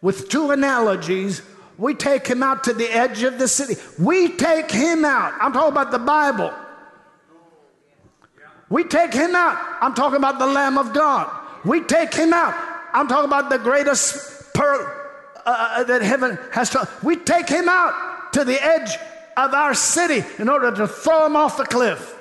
with 0.00 0.28
two 0.28 0.52
analogies, 0.52 1.42
we 1.78 1.94
take 1.94 2.26
him 2.26 2.42
out 2.42 2.62
to 2.64 2.72
the 2.72 2.88
edge 2.88 3.24
of 3.24 3.38
the 3.38 3.48
city. 3.48 3.74
We 3.98 4.28
take 4.28 4.70
him 4.70 5.04
out. 5.04 5.34
I'm 5.40 5.52
talking 5.52 5.72
about 5.72 5.90
the 5.90 5.98
Bible. 5.98 6.52
We 8.68 8.84
take 8.84 9.12
him 9.12 9.34
out. 9.34 9.58
I'm 9.80 9.94
talking 9.94 10.16
about 10.16 10.38
the 10.38 10.46
Lamb 10.46 10.78
of 10.78 10.92
God. 10.94 11.41
We 11.64 11.80
take 11.82 12.14
him 12.14 12.32
out. 12.32 12.54
I'm 12.92 13.08
talking 13.08 13.26
about 13.26 13.50
the 13.50 13.58
greatest 13.58 14.52
pearl 14.52 14.80
uh, 15.44 15.48
uh 15.48 15.84
that 15.84 16.02
heaven 16.02 16.38
has 16.52 16.70
to. 16.70 16.88
We 17.02 17.16
take 17.16 17.48
him 17.48 17.68
out 17.68 18.32
to 18.34 18.44
the 18.44 18.62
edge 18.62 18.96
of 19.36 19.54
our 19.54 19.74
city 19.74 20.24
in 20.38 20.48
order 20.48 20.74
to 20.74 20.86
throw 20.86 21.26
him 21.26 21.36
off 21.36 21.56
the 21.56 21.64
cliff. 21.64 22.18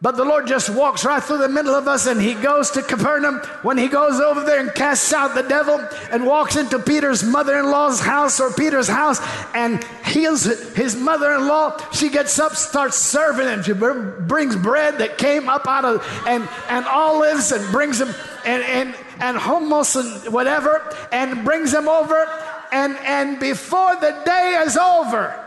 But 0.00 0.16
the 0.16 0.24
Lord 0.24 0.46
just 0.46 0.70
walks 0.70 1.04
right 1.04 1.20
through 1.20 1.38
the 1.38 1.48
middle 1.48 1.74
of 1.74 1.88
us 1.88 2.06
and 2.06 2.20
he 2.20 2.34
goes 2.34 2.70
to 2.72 2.82
Capernaum. 2.82 3.38
When 3.62 3.76
he 3.76 3.88
goes 3.88 4.20
over 4.20 4.44
there 4.44 4.60
and 4.60 4.72
casts 4.72 5.12
out 5.12 5.34
the 5.34 5.42
devil 5.42 5.80
and 6.12 6.24
walks 6.24 6.54
into 6.54 6.78
Peter's 6.78 7.24
mother 7.24 7.58
in 7.58 7.68
law's 7.68 7.98
house 7.98 8.38
or 8.38 8.52
Peter's 8.52 8.86
house 8.86 9.18
and 9.54 9.82
heals 10.04 10.44
his 10.74 10.94
mother 10.94 11.32
in 11.32 11.48
law, 11.48 11.76
she 11.90 12.10
gets 12.10 12.38
up, 12.38 12.54
starts 12.54 12.96
serving 12.96 13.48
him. 13.48 13.64
She 13.64 13.72
brings 13.72 14.54
bread 14.54 14.98
that 14.98 15.18
came 15.18 15.48
up 15.48 15.66
out 15.66 15.84
of, 15.84 16.22
and, 16.28 16.48
and 16.68 16.86
olives 16.86 17.50
and 17.50 17.68
brings 17.72 17.98
them, 17.98 18.14
and, 18.46 18.62
and, 18.62 18.94
and 19.18 19.36
hummus 19.36 19.96
and 19.98 20.32
whatever, 20.32 20.94
and 21.10 21.44
brings 21.44 21.72
them 21.72 21.88
over. 21.88 22.24
And, 22.70 22.96
and 22.98 23.40
before 23.40 23.96
the 23.96 24.16
day 24.24 24.62
is 24.64 24.76
over, 24.76 25.44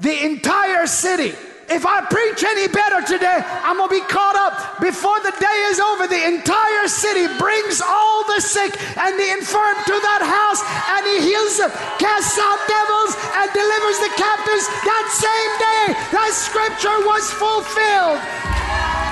the 0.00 0.24
entire 0.24 0.88
city, 0.88 1.36
if 1.70 1.86
I 1.86 2.02
preach 2.06 2.42
any 2.42 2.66
better 2.66 3.02
today, 3.06 3.40
I'm 3.62 3.78
going 3.78 3.90
to 3.90 3.96
be 4.02 4.06
caught 4.08 4.34
up. 4.34 4.80
Before 4.80 5.18
the 5.20 5.34
day 5.38 5.58
is 5.70 5.78
over, 5.78 6.06
the 6.06 6.18
entire 6.18 6.88
city 6.88 7.26
brings 7.38 7.80
all 7.80 8.24
the 8.26 8.40
sick 8.40 8.74
and 8.98 9.14
the 9.18 9.28
infirm 9.38 9.76
to 9.86 9.96
that 9.96 10.22
house, 10.24 10.60
and 10.98 11.02
he 11.06 11.32
heals 11.32 11.58
them, 11.58 11.70
casts 12.02 12.38
out 12.38 12.58
devils, 12.66 13.12
and 13.38 13.46
delivers 13.54 13.98
the 14.02 14.12
captives. 14.18 14.66
That 14.82 15.06
same 15.12 15.52
day, 15.58 15.84
that 16.10 16.32
scripture 16.34 16.98
was 17.06 17.24
fulfilled. 17.30 19.11